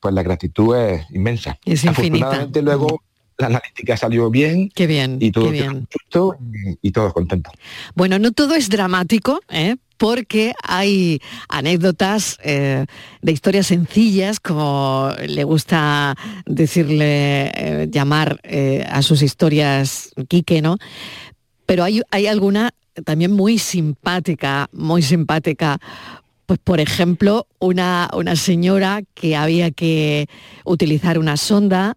pues 0.00 0.14
la 0.14 0.22
gratitud 0.22 0.74
es 0.74 1.04
inmensa. 1.10 1.58
Es 1.66 1.84
Afortunadamente 1.84 2.62
luego 2.62 3.02
la 3.42 3.48
analítica 3.48 3.96
salió 3.96 4.30
bien. 4.30 4.70
Qué 4.74 4.86
bien. 4.86 5.18
Y 5.20 5.30
todo 5.30 5.50
bien. 5.50 5.86
y, 5.92 6.88
y 6.88 6.90
todos 6.92 7.12
contentos. 7.12 7.52
Bueno, 7.94 8.18
no 8.18 8.32
todo 8.32 8.54
es 8.54 8.68
dramático, 8.68 9.40
¿eh? 9.48 9.76
porque 10.02 10.52
hay 10.64 11.20
anécdotas 11.48 12.36
eh, 12.42 12.86
de 13.20 13.30
historias 13.30 13.68
sencillas, 13.68 14.40
como 14.40 15.12
le 15.28 15.44
gusta 15.44 16.16
decirle, 16.44 17.52
eh, 17.54 17.88
llamar 17.88 18.40
eh, 18.42 18.84
a 18.90 19.00
sus 19.02 19.22
historias 19.22 20.10
Quique, 20.26 20.60
¿no? 20.60 20.76
Pero 21.66 21.84
hay, 21.84 22.02
hay 22.10 22.26
alguna 22.26 22.74
también 23.04 23.30
muy 23.30 23.58
simpática, 23.58 24.68
muy 24.72 25.02
simpática, 25.02 25.78
pues 26.46 26.58
por 26.58 26.80
ejemplo, 26.80 27.46
una, 27.60 28.10
una, 28.12 28.34
señora 28.34 29.02
que 29.14 29.36
había 29.36 29.70
que 29.70 30.26
utilizar 30.64 31.16
una 31.16 31.36
sonda 31.36 31.96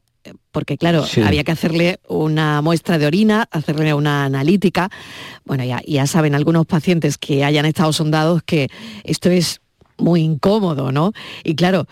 porque 0.56 0.78
claro, 0.78 1.04
había 1.26 1.44
que 1.44 1.52
hacerle 1.52 2.00
una 2.08 2.62
muestra 2.62 2.98
de 2.98 3.06
orina, 3.06 3.46
hacerle 3.52 3.94
una 3.94 4.24
analítica. 4.24 4.90
Bueno, 5.44 5.66
ya, 5.66 5.82
ya 5.86 6.08
saben 6.08 6.34
algunos 6.34 6.66
pacientes 6.66 7.18
que 7.18 7.44
hayan 7.44 7.66
estado 7.66 7.92
sondados 7.92 8.42
que 8.42 8.70
esto 9.04 9.30
es 9.30 9.60
muy 9.98 10.22
incómodo, 10.22 10.94
¿no? 10.94 11.12
Y 11.44 11.56
claro, 11.56 11.88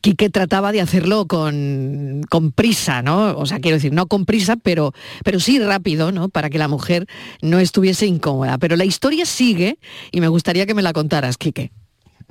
Quique 0.00 0.30
trataba 0.30 0.72
de 0.72 0.80
hacerlo 0.80 1.26
con, 1.26 2.22
con, 2.30 2.50
prisa, 2.50 3.02
¿no? 3.02 3.36
O 3.36 3.44
sea, 3.44 3.60
quiero 3.60 3.76
decir, 3.76 3.92
no 3.92 4.06
con 4.06 4.24
prisa, 4.24 4.56
pero, 4.56 4.94
pero 5.22 5.38
sí 5.38 5.58
rápido, 5.58 6.10
¿no? 6.10 6.30
Para 6.30 6.48
que 6.48 6.56
la 6.56 6.68
mujer 6.68 7.06
no 7.42 7.58
estuviese 7.58 8.06
incómoda. 8.06 8.56
Pero 8.56 8.76
la 8.76 8.86
historia 8.86 9.26
sigue 9.26 9.78
y 10.12 10.22
me 10.22 10.28
gustaría 10.28 10.64
que 10.64 10.72
me 10.72 10.80
la 10.80 10.94
contaras, 10.94 11.36
Quique. 11.36 11.72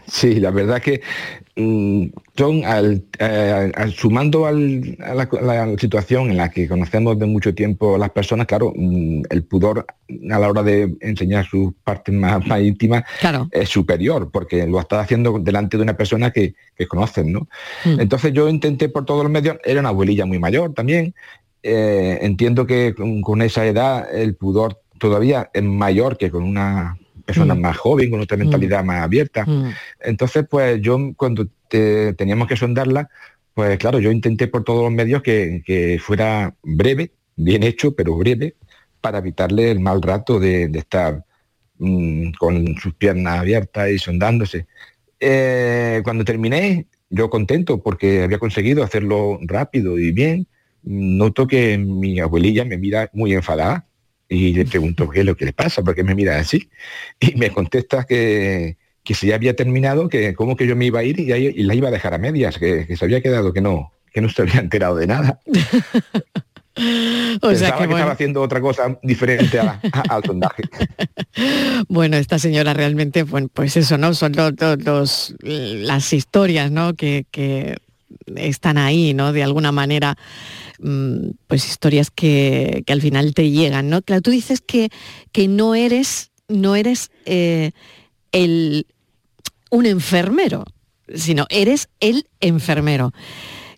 Sí, 0.07 0.35
la 0.35 0.51
verdad 0.51 0.81
que 0.81 1.01
mm, 1.57 2.05
John, 2.37 2.63
al, 2.63 3.03
eh, 3.19 3.71
sumando 3.93 4.45
a, 4.45 4.51
la, 4.53 5.75
situación 5.77 6.31
en 6.31 6.37
la 6.37 6.49
que 6.49 6.67
conocemos 6.67 7.19
de 7.19 7.25
mucho 7.25 7.53
tiempo 7.53 7.97
las 7.97 8.11
personas, 8.11 8.47
claro, 8.47 8.71
mm, 8.73 9.23
el 9.29 9.43
pudor 9.43 9.85
a 10.31 10.39
la 10.39 10.49
hora 10.49 10.63
de 10.63 10.95
enseñar 11.01 11.45
sus 11.45 11.73
partes 11.83 12.15
más, 12.15 12.41
íntimas 12.61 13.03
es 13.51 13.67
superior, 13.67 14.31
porque 14.31 14.65
lo 14.65 14.79
está 14.79 15.01
haciendo 15.01 15.39
delante 15.39 15.75
de 15.75 15.83
una 15.83 15.97
persona 15.97 16.31
que, 16.31 16.55
conocen, 16.87 17.33
¿no? 17.33 17.49
Mm. 17.83 17.99
Entonces 17.99 18.31
yo 18.31 18.47
intenté 18.47 18.87
por 18.87 19.03
todos 19.03 19.23
los 19.23 19.31
medios, 19.31 19.57
era 19.65 19.81
una 19.81 19.89
abuelilla 19.89 20.25
muy 20.25 20.39
mayor 20.39 20.73
también, 20.73 21.13
eh, 21.63 22.19
entiendo 22.21 22.65
que 22.65 22.95
con 23.21 23.41
esa 23.41 23.65
edad 23.65 24.07
el 24.15 24.35
pudor 24.35 24.79
todavía 24.99 25.49
es 25.53 25.63
mayor 25.63 26.17
que 26.17 26.31
con 26.31 26.43
una 26.43 26.97
personas 27.27 27.57
mm. 27.57 27.61
más 27.61 27.77
jóvenes, 27.77 28.11
con 28.11 28.21
otra 28.21 28.37
mentalidad 28.37 28.83
mm. 28.83 28.87
más 28.87 29.03
abierta. 29.03 29.45
Mm. 29.45 29.73
Entonces, 29.99 30.45
pues 30.49 30.81
yo 30.81 30.97
cuando 31.15 31.47
teníamos 31.69 32.47
que 32.47 32.55
sondarla, 32.55 33.09
pues 33.53 33.77
claro, 33.77 33.99
yo 33.99 34.11
intenté 34.11 34.47
por 34.47 34.63
todos 34.63 34.83
los 34.83 34.91
medios 34.91 35.21
que, 35.21 35.99
fuera 36.01 36.55
breve, 36.63 37.11
bien 37.35 37.63
hecho, 37.63 37.95
pero 37.95 38.15
breve, 38.15 38.55
para 39.01 39.19
evitarle 39.19 39.69
el 39.69 39.79
mal 39.79 40.01
rato 40.01 40.39
de, 40.39 40.71
estar 40.73 41.23
con 42.39 42.75
sus 42.81 42.93
piernas 42.95 43.39
abiertas 43.39 43.89
y 43.89 43.99
sondándose. 43.99 44.65
Eh, 45.19 46.01
cuando 46.03 46.23
terminé, 46.23 46.87
yo 47.09 47.29
contento 47.29 47.81
porque 47.81 48.23
había 48.23 48.39
conseguido 48.39 48.83
hacerlo 48.83 49.39
rápido 49.41 49.99
y 49.99 50.11
bien, 50.11 50.47
noto 50.83 51.47
que 51.47 51.77
mi 51.77 52.19
abuelilla 52.19 52.63
me 52.65 52.77
mira 52.77 53.09
muy 53.13 53.33
enfadada 53.33 53.87
y 54.29 54.53
le 54.53 54.65
pregunto 54.65 55.09
qué 55.09 55.21
es 55.21 55.25
lo 55.25 55.35
que 55.35 55.45
le 55.45 55.53
pasa, 55.53 55.83
porque 55.83 56.03
me 56.03 56.15
mira 56.15 56.37
así. 56.37 56.69
Y 57.19 57.35
me 57.35 57.51
contesta 57.51 58.05
que, 58.05 58.77
que 59.03 59.13
si 59.13 59.27
ya 59.27 59.35
había 59.35 59.55
terminado, 59.55 60.09
que 60.09 60.33
cómo 60.33 60.55
que 60.55 60.67
yo 60.67 60.75
me 60.75 60.85
iba 60.85 60.99
a 60.99 61.03
ir 61.03 61.19
y, 61.19 61.31
y 61.31 61.63
la 61.63 61.75
iba 61.75 61.87
a 61.87 61.91
dejar 61.91 62.13
a 62.13 62.17
medias, 62.17 62.57
que, 62.57 62.93
se 62.95 63.05
había 63.05 63.21
quedado, 63.21 63.53
que 63.53 63.61
no, 63.61 63.93
que 64.11 64.19
no 64.21 64.29
se 64.29 64.41
había 64.41 64.59
enterado 64.59 64.97
de 64.97 65.07
nada. 65.07 65.39
o 67.41 67.55
sea 67.55 67.77
que, 67.77 67.83
estaba 67.83 68.11
haciendo 68.11 68.41
otra 68.41 68.59
cosa 68.59 68.99
diferente 69.01 69.59
al 69.59 70.23
sondaje. 70.25 70.63
bueno, 71.87 72.17
esta 72.17 72.37
señora 72.37 72.73
realmente, 72.73 73.23
bueno, 73.23 73.47
pues 73.53 73.77
eso, 73.77 73.97
¿no? 73.97 74.13
Son 74.13 74.33
los, 74.83 75.35
las 75.41 76.13
historias, 76.13 76.69
¿no? 76.69 76.93
Que, 76.93 77.25
que 77.31 77.77
están 78.35 78.77
ahí, 78.77 79.13
¿no? 79.13 79.31
De 79.31 79.43
alguna 79.43 79.71
manera 79.71 80.17
pues 81.47 81.67
historias 81.67 82.11
que, 82.11 82.83
al 82.87 83.01
final 83.01 83.33
te 83.33 83.49
llegan, 83.49 83.89
¿no? 83.89 84.01
Claro, 84.01 84.21
tú 84.21 84.31
dices 84.31 84.61
que, 84.61 84.89
que 85.31 85.47
no 85.47 85.75
eres, 85.75 86.31
no 86.47 86.75
eres 86.75 87.11
eh, 87.25 87.71
el, 88.31 88.87
un 89.69 89.85
enfermero, 89.85 90.65
sino 91.13 91.45
eres 91.49 91.89
el 91.99 92.27
enfermero. 92.39 93.13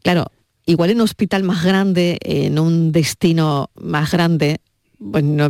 Claro, 0.04 0.32
igual 0.66 0.92
en 0.92 0.98
un 0.98 1.04
hospital 1.04 1.44
más 1.44 1.64
grande, 1.64 2.18
en 2.22 2.60
un 2.60 2.92
destino 2.92 3.70
más 3.76 4.12
grande, 4.12 4.60
bueno, 4.98 5.50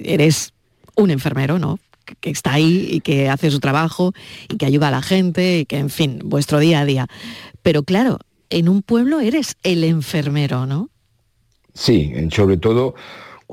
eres 0.00 0.52
un 0.96 1.10
enfermero, 1.10 1.58
¿no? 1.58 1.78
que 2.20 2.30
está 2.30 2.54
ahí 2.54 2.88
y 2.90 3.00
que 3.00 3.28
hace 3.28 3.50
su 3.50 3.60
trabajo 3.60 4.12
y 4.48 4.56
que 4.56 4.66
ayuda 4.66 4.88
a 4.88 4.90
la 4.90 5.02
gente 5.02 5.60
y 5.60 5.66
que, 5.66 5.78
en 5.78 5.88
fin, 5.88 6.20
vuestro 6.24 6.58
día 6.58 6.80
a 6.80 6.84
día. 6.84 7.06
Pero 7.62 7.84
claro, 7.84 8.18
en 8.52 8.68
un 8.68 8.82
pueblo 8.82 9.20
eres 9.20 9.56
el 9.62 9.82
enfermero, 9.82 10.66
¿no? 10.66 10.90
Sí, 11.74 12.12
sobre 12.30 12.58
todo 12.58 12.94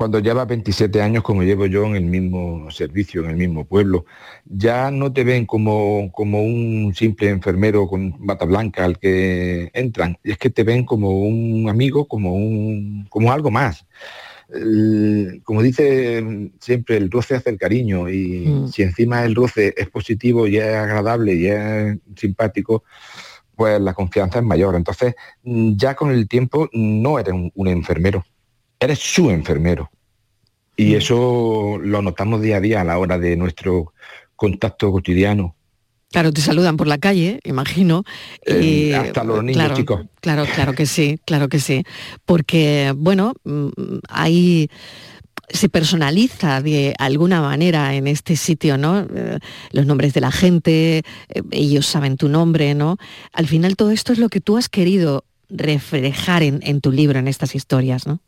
cuando 0.00 0.18
lleva 0.18 0.46
27 0.46 1.02
años 1.02 1.22
como 1.22 1.42
llevo 1.42 1.66
yo 1.66 1.84
en 1.84 1.94
el 1.94 2.04
mismo 2.04 2.70
servicio, 2.70 3.22
en 3.22 3.32
el 3.32 3.36
mismo 3.36 3.66
pueblo, 3.66 4.06
ya 4.46 4.90
no 4.90 5.12
te 5.12 5.24
ven 5.24 5.44
como, 5.44 6.10
como 6.12 6.42
un 6.42 6.94
simple 6.94 7.28
enfermero 7.28 7.86
con 7.86 8.14
bata 8.18 8.46
blanca 8.46 8.86
al 8.86 8.98
que 8.98 9.70
entran, 9.74 10.16
es 10.24 10.38
que 10.38 10.48
te 10.48 10.64
ven 10.64 10.86
como 10.86 11.20
un 11.20 11.68
amigo, 11.68 12.08
como, 12.08 12.34
un, 12.34 13.06
como 13.10 13.30
algo 13.30 13.50
más. 13.50 13.84
como 15.44 15.62
dice 15.62 16.50
siempre, 16.60 16.96
el 16.96 17.10
roce 17.10 17.34
hace 17.34 17.50
el 17.50 17.58
cariño 17.58 18.08
y 18.08 18.46
mm. 18.46 18.68
si 18.68 18.82
encima 18.82 19.22
el 19.24 19.34
roce 19.34 19.74
es 19.76 19.90
positivo 19.90 20.46
y 20.46 20.56
es 20.56 20.64
agradable 20.64 21.34
y 21.34 21.46
es 21.46 21.98
simpático, 22.16 22.84
pues 23.60 23.78
la 23.78 23.92
confianza 23.92 24.38
es 24.38 24.44
mayor. 24.46 24.74
Entonces, 24.74 25.14
mm, 25.42 25.76
ya 25.76 25.94
con 25.94 26.10
el 26.10 26.26
tiempo 26.26 26.70
no 26.72 27.18
eres 27.18 27.34
un, 27.54 27.68
enfermero, 27.68 28.24
eres 28.78 28.98
su 29.00 29.30
enfermero. 29.30 29.90
Y 30.78 30.94
mm. 30.94 30.96
eso 30.96 31.78
lo 31.78 32.00
notamos 32.00 32.40
día 32.40 32.56
a 32.56 32.60
día 32.62 32.80
a 32.80 32.84
la 32.84 32.96
hora 32.96 33.18
de 33.18 33.36
nuestro 33.36 33.92
contacto 34.34 34.90
cotidiano. 34.90 35.56
Claro, 36.10 36.32
te 36.32 36.40
saludan 36.40 36.78
por 36.78 36.86
la 36.86 36.96
calle, 36.96 37.38
imagino. 37.44 38.04
y, 38.46 38.92
hasta 38.92 39.24
los 39.24 39.44
niños 39.44 39.74
chicos. 39.74 40.06
Claro, 40.22 40.46
claro 40.54 40.72
que 40.72 40.86
sí, 40.86 41.20
claro 41.26 41.50
que 41.50 41.60
sí. 41.60 41.84
Porque, 42.24 42.94
bueno, 42.96 43.34
mm, 43.44 43.98
hay 44.08 44.70
se 45.52 45.68
personaliza 45.68 46.60
de 46.62 46.94
alguna 46.98 47.40
manera 47.40 47.94
en 47.94 48.06
este 48.06 48.36
sitio, 48.36 48.78
¿no? 48.78 49.00
Eh, 49.00 49.38
los 49.72 49.86
nombres 49.86 50.14
de 50.14 50.20
la 50.20 50.30
gente, 50.30 50.98
eh, 50.98 51.42
ellos 51.50 51.86
saben 51.86 52.16
tu 52.16 52.28
nombre, 52.28 52.74
¿no? 52.74 52.96
Al 53.32 53.46
final 53.46 53.76
todo 53.76 53.90
esto 53.90 54.12
es 54.12 54.18
lo 54.18 54.28
que 54.28 54.40
tú 54.40 54.56
has 54.56 54.68
querido 54.68 55.24
reflejar 55.48 56.42
en, 56.44 56.80
tu 56.80 56.92
libro, 56.92 57.18
en 57.18 57.26
estas 57.26 57.54
historias, 57.54 58.06
¿no? 58.06 58.20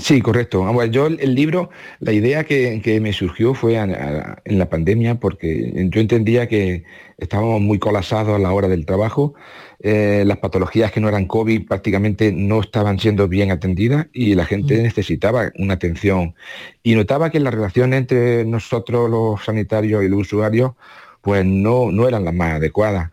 Sí, 0.00 0.22
correcto. 0.22 0.60
Vamos, 0.64 0.90
yo 0.90 1.06
el, 1.08 1.20
el 1.20 1.34
libro, 1.34 1.68
la 1.98 2.12
idea 2.12 2.44
que, 2.44 2.80
que 2.82 3.00
me 3.00 3.12
surgió 3.12 3.52
fue 3.54 3.76
a- 3.76 3.82
a- 3.84 4.42
en 4.44 4.58
la 4.58 4.68
pandemia 4.70 5.16
porque 5.20 5.72
yo 5.90 6.00
entendía 6.00 6.48
que 6.48 6.84
estábamos 7.18 7.60
muy 7.60 7.78
colapsados 7.78 8.34
a 8.34 8.38
la 8.38 8.52
hora 8.52 8.68
del 8.68 8.86
trabajo, 8.86 9.34
eh, 9.80 10.22
las 10.26 10.38
patologías 10.38 10.90
que 10.92 11.00
no 11.00 11.08
eran 11.08 11.26
COVID 11.26 11.66
prácticamente 11.66 12.32
no 12.32 12.60
estaban 12.60 12.98
siendo 12.98 13.28
bien 13.28 13.50
atendidas 13.50 14.06
y 14.12 14.34
la 14.36 14.46
gente 14.46 14.80
necesitaba 14.82 15.50
una 15.58 15.74
atención. 15.74 16.34
Y 16.82 16.94
notaba 16.94 17.30
que 17.30 17.40
las 17.40 17.52
relaciones 17.52 17.98
entre 17.98 18.44
nosotros 18.46 19.10
los 19.10 19.44
sanitarios 19.44 20.02
y 20.04 20.08
los 20.08 20.20
usuarios 20.20 20.72
pues 21.20 21.44
no, 21.44 21.92
no 21.92 22.08
eran 22.08 22.24
las 22.24 22.32
más 22.34 22.52
adecuadas. 22.54 23.10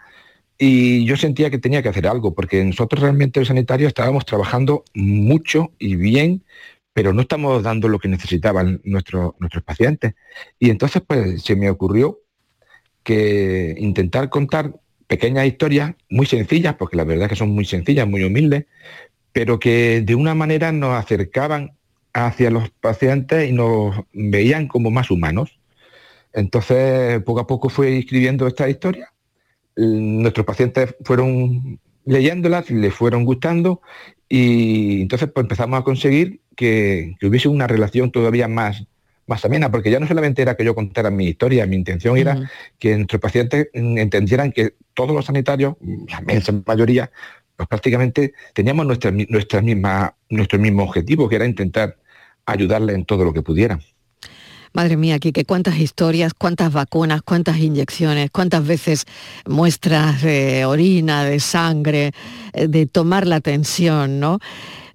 Y 0.60 1.06
yo 1.06 1.18
sentía 1.18 1.50
que 1.52 1.60
tenía 1.60 1.84
que 1.84 1.90
hacer 1.90 2.08
algo, 2.08 2.34
porque 2.34 2.64
nosotros 2.64 3.02
realmente 3.02 3.40
los 3.40 3.48
sanitarios 3.50 3.90
estábamos 3.90 4.26
trabajando 4.26 4.84
mucho 4.96 5.72
y 5.78 5.96
bien, 5.96 6.44
pero 6.98 7.14
no 7.14 7.22
estamos 7.22 7.62
dando 7.62 7.90
lo 7.90 8.00
que 8.00 8.08
necesitaban 8.08 8.82
nuestros, 8.84 9.36
nuestros 9.38 9.64
pacientes. 9.64 10.16
Y 10.58 10.72
entonces 10.72 11.04
pues 11.06 11.44
se 11.44 11.56
me 11.56 11.70
ocurrió 11.70 12.22
que 13.04 13.76
intentar 13.78 14.32
contar 14.32 14.74
pequeñas 15.06 15.46
historias 15.46 15.94
muy 16.10 16.26
sencillas, 16.26 16.74
porque 16.74 16.98
la 16.98 17.04
verdad 17.04 17.26
es 17.26 17.30
que 17.30 17.36
son 17.36 17.50
muy 17.50 17.66
sencillas, 17.66 18.08
muy 18.08 18.24
humildes, 18.24 18.66
pero 19.32 19.60
que 19.60 20.02
de 20.02 20.16
una 20.16 20.34
manera 20.34 20.72
nos 20.72 20.96
acercaban 20.96 21.78
hacia 22.14 22.50
los 22.50 22.72
pacientes 22.72 23.48
y 23.48 23.54
nos 23.54 23.96
veían 24.12 24.68
como 24.68 24.90
más 24.90 25.12
humanos. 25.12 25.60
Entonces, 26.34 27.22
poco 27.22 27.42
a 27.42 27.46
poco 27.46 27.70
fui 27.70 28.00
escribiendo 28.00 28.48
esta 28.48 28.68
historia. 28.68 29.14
Nuestros 29.76 30.48
pacientes 30.48 30.96
fueron 31.04 31.80
leyéndolas, 32.08 32.70
les 32.72 32.94
fueron 32.94 33.26
gustando 33.26 33.82
y 34.30 35.02
entonces 35.02 35.30
pues, 35.34 35.44
empezamos 35.44 35.80
a 35.80 35.84
conseguir 35.84 36.42
que, 36.56 37.16
que 37.20 37.28
hubiese 37.28 37.48
una 37.50 37.68
relación 37.68 38.12
todavía 38.12 38.48
más, 38.48 38.88
más 39.28 39.44
amena, 39.46 39.70
porque 39.70 39.92
ya 39.92 40.00
no 40.00 40.08
solamente 40.08 40.42
era 40.42 40.56
que 40.56 40.66
yo 40.66 40.74
contara 40.74 41.12
mi 41.12 41.28
historia, 41.28 41.68
mi 41.68 41.76
intención 41.76 42.18
era 42.18 42.50
que 42.80 42.96
nuestros 42.96 43.22
pacientes 43.22 43.68
mm, 43.74 43.98
entendieran 43.98 44.52
que 44.52 44.74
todos 44.94 45.14
los 45.14 45.26
sanitarios, 45.26 45.76
la 46.10 46.22
inmensa 46.22 46.54
mayoría, 46.66 47.12
pues 47.56 47.68
prácticamente 47.68 48.34
teníamos 48.54 48.86
nuestra, 48.86 49.12
nuestra 49.12 49.62
misma, 49.62 50.16
nuestro 50.30 50.60
mismo 50.60 50.84
objetivo, 50.84 51.28
que 51.28 51.36
era 51.36 51.46
intentar 51.46 51.98
ayudarles 52.46 52.96
en 52.96 53.06
todo 53.06 53.26
lo 53.26 53.34
que 53.34 53.42
pudieran. 53.42 53.82
Madre 54.74 54.98
mía, 54.98 55.20
Quique, 55.20 55.46
cuántas 55.46 55.78
historias, 55.80 56.34
cuántas 56.34 56.72
vacunas, 56.74 57.22
cuántas 57.22 57.58
inyecciones, 57.58 58.30
cuántas 58.32 58.66
veces 58.66 59.06
muestras 59.46 60.22
de 60.22 60.66
orina, 60.66 61.24
de 61.24 61.40
sangre, 61.40 62.12
eh, 62.54 62.68
de 62.68 62.86
tomar 62.86 63.28
la 63.28 63.42
tensión, 63.42 64.20
¿no? 64.20 64.40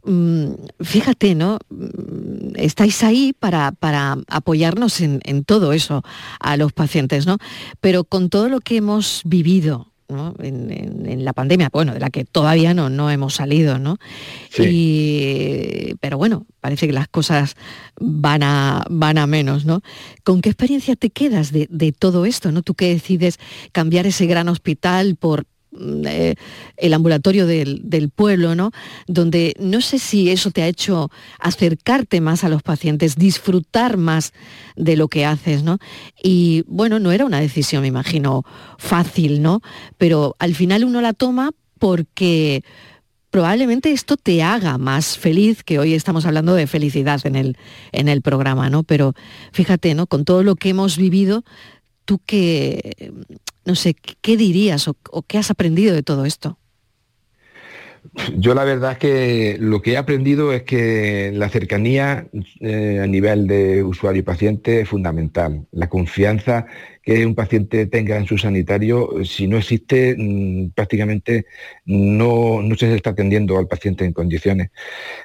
Mm, 0.04 0.54
Fíjate, 0.80 1.34
¿no? 1.34 1.58
Mm, 1.70 2.54
Estáis 2.56 3.02
ahí 3.02 3.32
para, 3.38 3.72
para 3.72 4.18
apoyarnos 4.28 5.00
en, 5.00 5.20
en 5.24 5.44
todo 5.44 5.72
eso 5.72 6.02
a 6.40 6.56
los 6.56 6.72
pacientes, 6.72 7.26
¿no? 7.26 7.38
Pero 7.80 8.04
con 8.04 8.28
todo 8.28 8.48
lo 8.48 8.60
que 8.60 8.76
hemos 8.76 9.22
vivido, 9.24 9.91
¿no? 10.12 10.34
En, 10.40 10.70
en- 10.70 11.06
en 11.08 11.24
la 11.24 11.32
pandemia, 11.32 11.70
bueno, 11.72 11.92
de 11.94 12.00
la 12.00 12.10
que 12.10 12.24
todavía 12.24 12.74
no, 12.74 12.90
no 12.90 13.10
hemos 13.10 13.34
salido, 13.34 13.78
¿no? 13.78 13.96
Y, 14.70 15.94
pero 16.00 16.18
bueno, 16.18 16.46
parece 16.60 16.86
que 16.86 16.92
las 16.92 17.08
cosas 17.08 17.54
van 17.98 18.42
a, 18.42 18.84
van 18.90 19.18
a 19.18 19.26
menos, 19.26 19.64
¿no? 19.64 19.82
¿Con 20.24 20.40
qué 20.42 20.50
experiencia 20.50 20.96
te 20.96 21.10
quedas 21.10 21.52
de, 21.52 21.66
de 21.70 21.92
todo 21.92 22.26
esto, 22.26 22.52
¿no? 22.52 22.62
Tú 22.62 22.74
que 22.74 22.88
decides 22.92 23.38
cambiar 23.72 24.06
ese 24.06 24.26
gran 24.26 24.48
hospital 24.48 25.16
por 25.16 25.44
eh, 25.80 26.34
el 26.76 26.92
ambulatorio 26.92 27.46
del, 27.46 27.80
del 27.82 28.10
pueblo, 28.10 28.54
¿no? 28.54 28.72
Donde 29.06 29.54
no 29.58 29.80
sé 29.80 29.98
si 29.98 30.30
eso 30.30 30.50
te 30.50 30.62
ha 30.62 30.68
hecho 30.68 31.10
acercarte 31.38 32.20
más 32.20 32.44
a 32.44 32.48
los 32.48 32.62
pacientes, 32.62 33.16
disfrutar 33.16 33.96
más 33.96 34.32
de 34.76 34.96
lo 34.96 35.08
que 35.08 35.24
haces, 35.24 35.62
¿no? 35.62 35.78
Y 36.22 36.64
bueno, 36.66 36.98
no 36.98 37.10
era 37.12 37.24
una 37.24 37.40
decisión, 37.40 37.82
me 37.82 37.88
imagino, 37.88 38.44
fácil, 38.78 39.40
¿no? 39.40 39.62
Pero 39.96 40.36
al 40.38 40.54
final 40.54 40.84
uno 40.84 41.00
la 41.00 41.14
toma 41.14 41.52
porque 41.78 42.62
probablemente 43.30 43.92
esto 43.92 44.18
te 44.18 44.42
haga 44.42 44.76
más 44.76 45.16
feliz, 45.16 45.64
que 45.64 45.78
hoy 45.78 45.94
estamos 45.94 46.26
hablando 46.26 46.54
de 46.54 46.66
felicidad 46.66 47.20
en 47.24 47.34
el, 47.34 47.56
en 47.92 48.08
el 48.08 48.20
programa, 48.20 48.68
¿no? 48.68 48.82
Pero 48.82 49.14
fíjate, 49.52 49.94
¿no? 49.94 50.06
Con 50.06 50.26
todo 50.26 50.42
lo 50.42 50.54
que 50.54 50.68
hemos 50.68 50.98
vivido, 50.98 51.44
tú 52.04 52.20
qué, 52.26 53.10
no 53.64 53.74
sé, 53.74 53.94
¿qué 53.94 54.36
dirías 54.36 54.88
o, 54.88 55.22
qué 55.26 55.38
has 55.38 55.50
aprendido 55.50 55.94
de 55.94 56.02
todo 56.02 56.24
esto? 56.24 56.58
Yo 58.36 58.54
la 58.54 58.64
verdad 58.64 58.98
que 58.98 59.56
lo 59.60 59.80
que 59.80 59.92
he 59.92 59.96
aprendido 59.96 60.52
es 60.52 60.64
que 60.64 61.30
la 61.32 61.48
cercanía 61.48 62.26
eh, 62.60 63.00
a 63.02 63.06
nivel 63.06 63.46
de 63.46 63.82
usuario 63.82 64.20
y 64.20 64.24
paciente 64.24 64.80
es 64.80 64.88
fundamental. 64.88 65.66
La 65.70 65.88
confianza 65.88 66.66
que 67.02 67.24
un 67.26 67.34
paciente 67.34 67.86
tenga 67.86 68.16
en 68.16 68.26
su 68.26 68.38
sanitario, 68.38 69.24
si 69.24 69.46
no 69.48 69.56
existe, 69.56 70.14
mm, 70.18 70.70
prácticamente 70.70 71.46
no, 71.84 72.60
no 72.62 72.74
se 72.76 72.94
está 72.94 73.10
atendiendo 73.10 73.56
al 73.58 73.68
paciente 73.68 74.04
en 74.04 74.12
condiciones. 74.12 74.70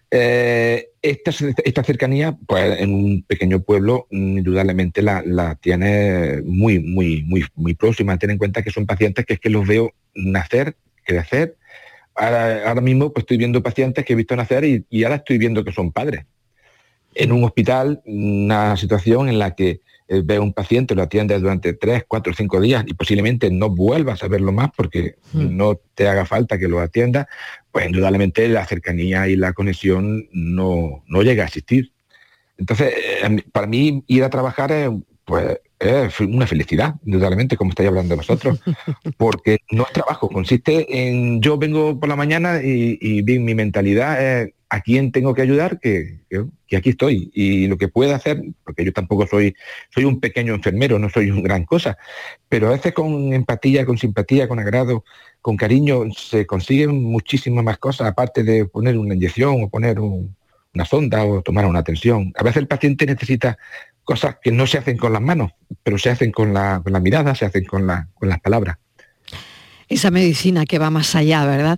Eh, 0.10 0.90
esta, 1.02 1.32
esta 1.63 1.84
cercanía, 1.84 2.38
pues 2.48 2.80
en 2.80 2.94
un 2.94 3.24
pequeño 3.24 3.62
pueblo, 3.62 4.08
mm, 4.12 4.38
indudablemente 4.40 5.02
la, 5.02 5.24
la 5.26 5.56
tiene 5.56 6.42
muy, 6.44 6.80
muy, 6.80 7.24
muy, 7.24 7.44
muy 7.56 7.74
próxima. 7.74 8.18
Ten 8.18 8.32
en 8.32 8.38
cuenta 8.38 8.63
que 8.63 8.72
son 8.72 8.86
pacientes 8.86 9.26
que 9.26 9.34
es 9.34 9.40
que 9.40 9.50
los 9.50 9.68
veo 9.68 9.94
nacer, 10.16 10.76
crecer, 11.04 11.58
ahora, 12.17 12.67
ahora 12.67 12.82
mismo 12.82 13.13
pues 13.13 13.23
estoy 13.23 13.38
viendo 13.38 13.63
pacientes 13.63 14.03
que 14.03 14.13
he 14.13 14.15
visto 14.15 14.36
nacer 14.36 14.65
y, 14.65 14.86
y 14.89 15.03
ahora 15.03 15.17
estoy 15.17 15.38
viendo 15.38 15.63
que 15.63 15.71
son 15.71 15.91
padres. 15.91 16.25
En 17.15 17.32
un 17.32 17.43
hospital, 17.43 18.01
una 18.06 18.75
situación 18.77 19.30
en 19.30 19.39
la 19.39 19.56
que 19.56 19.82
eh, 20.10 20.21
ve 20.23 20.38
a 20.38 20.41
un 20.41 20.53
paciente, 20.53 20.95
lo 20.95 21.01
atiende 21.01 21.38
durante 21.38 21.73
tres, 21.73 22.06
cuatro, 22.08 22.34
cinco 22.34 22.62
días 22.62 22.84
y 22.88 22.93
posiblemente 22.93 23.51
no 23.51 23.69
vuelvas 23.69 24.23
a 24.23 24.27
verlo 24.30 24.53
más 24.53 24.69
porque 24.75 25.15
no 25.34 25.80
te 25.95 26.08
haga 26.08 26.25
falta 26.25 26.58
que 26.58 26.67
lo 26.67 26.80
atienda, 26.80 27.27
pues 27.71 27.88
indudablemente 27.88 28.47
la 28.47 28.65
cercanía 28.65 29.27
y 29.27 29.36
la 29.36 29.51
conexión 29.53 30.27
no, 30.32 31.03
no 31.08 31.21
llega 31.23 31.43
a 31.43 31.47
existir. 31.47 31.91
Entonces, 32.58 32.93
eh, 33.23 33.43
para 33.51 33.67
mí 33.67 34.03
ir 34.08 34.23
a 34.23 34.30
trabajar 34.30 34.71
es, 34.71 34.89
pues, 35.25 35.60
es 35.80 36.20
una 36.20 36.48
felicidad, 36.48 36.96
indudablemente, 37.06 37.56
como 37.58 37.70
estáis 37.72 37.90
hablando 37.90 38.16
vosotros, 38.16 38.60
porque 39.18 39.60
no 39.72 39.84
es 39.84 39.92
trabajo, 39.94 40.30
consiste 40.30 41.08
en 41.10 41.42
yo 41.42 41.58
vengo 41.58 42.00
por 42.00 42.10
la 42.10 42.16
mañana 42.16 42.62
y, 42.63 42.98
y 43.00 43.22
bien, 43.22 43.46
mi 43.46 43.56
mentalidad 43.56 44.22
es 44.44 44.54
a 44.70 44.82
quién 44.82 45.13
tengo 45.13 45.34
que 45.34 45.42
ayudar, 45.44 45.80
que, 45.80 46.20
que- 46.30 46.46
que 46.68 46.76
aquí 46.76 46.90
estoy. 46.90 47.32
Y 47.34 47.68
lo 47.68 47.78
que 47.78 47.88
pueda 47.88 48.16
hacer, 48.18 48.42
porque 48.66 48.84
yo 48.84 48.92
tampoco 48.92 49.26
soy, 49.26 49.56
soy 49.94 50.04
un 50.04 50.20
pequeño 50.20 50.54
enfermero, 50.54 51.00
no 51.00 51.10
soy 51.10 51.32
un 51.32 51.42
gran 51.42 51.63
cosa, 51.63 51.98
pero 52.50 52.68
a 52.68 52.72
veces 52.72 52.94
con 52.94 53.32
empatía, 53.34 53.86
con 53.86 53.98
simpatía, 53.98 54.48
con 54.50 54.60
agrado, 54.60 55.06
con 55.42 55.56
cariño, 55.56 56.04
se 56.13 56.46
consiguen 56.46 57.02
muchísimas 57.04 57.63
más 57.63 57.78
cosas, 57.78 58.08
aparte 58.08 58.44
de 58.44 58.66
poner 58.66 58.98
una 58.98 59.16
inyección 59.16 59.63
o 59.63 59.70
poner 59.70 60.00
un- 60.00 60.36
una 60.74 60.86
sonda 60.86 61.24
o 61.26 61.42
tomar 61.42 61.66
una 61.66 61.84
tensión. 61.84 62.34
A 62.38 62.44
veces 62.44 62.58
el 62.58 62.68
paciente 62.68 63.06
necesita 63.06 63.58
cosas 64.08 64.38
que 64.41 64.54
no 64.54 64.65
se 64.65 64.78
hacen 64.78 64.98
con 64.98 65.12
las 65.12 65.22
manos, 65.22 65.52
pero 65.84 65.98
se 65.98 66.10
hacen 66.10 66.32
con 66.32 66.54
la, 66.54 66.80
con 66.82 66.93
la 66.93 67.02
mirada, 67.02 67.36
se 67.36 67.46
hacen 67.46 67.65
con, 67.65 67.86
la, 67.86 68.08
con 68.13 68.30
las 68.30 68.39
palabras. 68.39 68.78
Esa 69.89 70.12
medicina 70.12 70.65
que 70.65 70.80
va 70.80 70.89
más 70.89 71.13
allá, 71.13 71.46
¿verdad? 71.46 71.78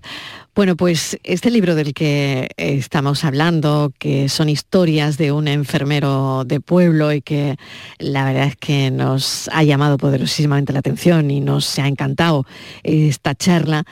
Bueno, 0.53 0.75
pues 0.75 1.17
este 1.23 1.49
libro 1.49 1.73
del 1.73 1.93
que 1.93 2.49
estamos 2.57 3.23
hablando, 3.23 3.91
que 3.97 4.29
son 4.29 4.47
historias 4.47 5.17
de 5.17 5.31
un 5.31 5.47
enfermero 5.47 6.43
de 6.45 6.59
pueblo 6.59 7.11
y 7.13 7.21
que 7.21 7.57
la 7.97 8.25
verdad 8.25 8.47
es 8.47 8.55
que 8.57 8.91
nos 8.91 9.49
ha 9.51 9.63
llamado 9.63 9.97
poderosísimamente 9.97 10.71
la 10.71 10.79
atención 10.79 11.31
y 11.31 11.41
nos 11.41 11.79
ha 11.79 11.87
encantado 11.87 12.45
esta 12.83 13.33
charla, 13.33 13.85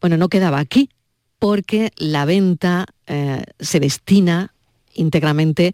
bueno, 0.00 0.16
no 0.16 0.28
quedaba 0.28 0.60
aquí 0.60 0.88
porque 1.38 1.90
la 1.96 2.24
venta 2.24 2.86
eh, 3.06 3.42
se 3.58 3.80
destina 3.80 4.51
íntegramente 4.94 5.72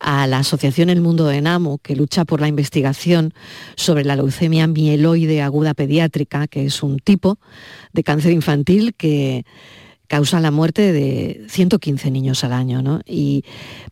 a 0.00 0.26
la 0.26 0.38
Asociación 0.38 0.90
El 0.90 1.00
Mundo 1.00 1.26
de 1.26 1.36
Enamo, 1.36 1.78
que 1.78 1.96
lucha 1.96 2.24
por 2.24 2.40
la 2.40 2.48
investigación 2.48 3.34
sobre 3.76 4.04
la 4.04 4.16
leucemia 4.16 4.66
mieloide 4.66 5.42
aguda 5.42 5.74
pediátrica, 5.74 6.48
que 6.48 6.66
es 6.66 6.82
un 6.82 6.98
tipo 6.98 7.38
de 7.92 8.04
cáncer 8.04 8.32
infantil 8.32 8.94
que 8.94 9.44
causa 10.08 10.40
la 10.40 10.50
muerte 10.50 10.92
de 10.92 11.44
115 11.48 12.10
niños 12.10 12.42
al 12.42 12.54
año, 12.54 12.82
¿no? 12.82 13.00
Y 13.06 13.44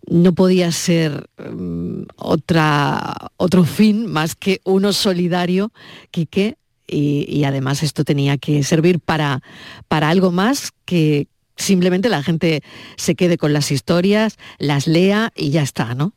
no 0.08 0.32
podía 0.32 0.72
ser 0.72 1.28
um, 1.38 2.06
otra, 2.16 3.14
otro 3.36 3.64
fin 3.64 4.06
más 4.06 4.34
que 4.34 4.60
uno 4.64 4.92
solidario, 4.92 5.72
Quique, 6.10 6.56
y, 6.88 7.26
y 7.28 7.44
además 7.44 7.82
esto 7.82 8.04
tenía 8.04 8.38
que 8.38 8.62
servir 8.62 9.00
para, 9.00 9.42
para 9.88 10.08
algo 10.08 10.32
más 10.32 10.72
que 10.84 11.28
simplemente 11.56 12.08
la 12.08 12.22
gente 12.22 12.62
se 12.96 13.14
quede 13.14 13.38
con 13.38 13.52
las 13.52 13.70
historias, 13.70 14.38
las 14.58 14.86
lea 14.86 15.32
y 15.34 15.50
ya 15.50 15.62
está, 15.62 15.94
¿no? 15.94 16.12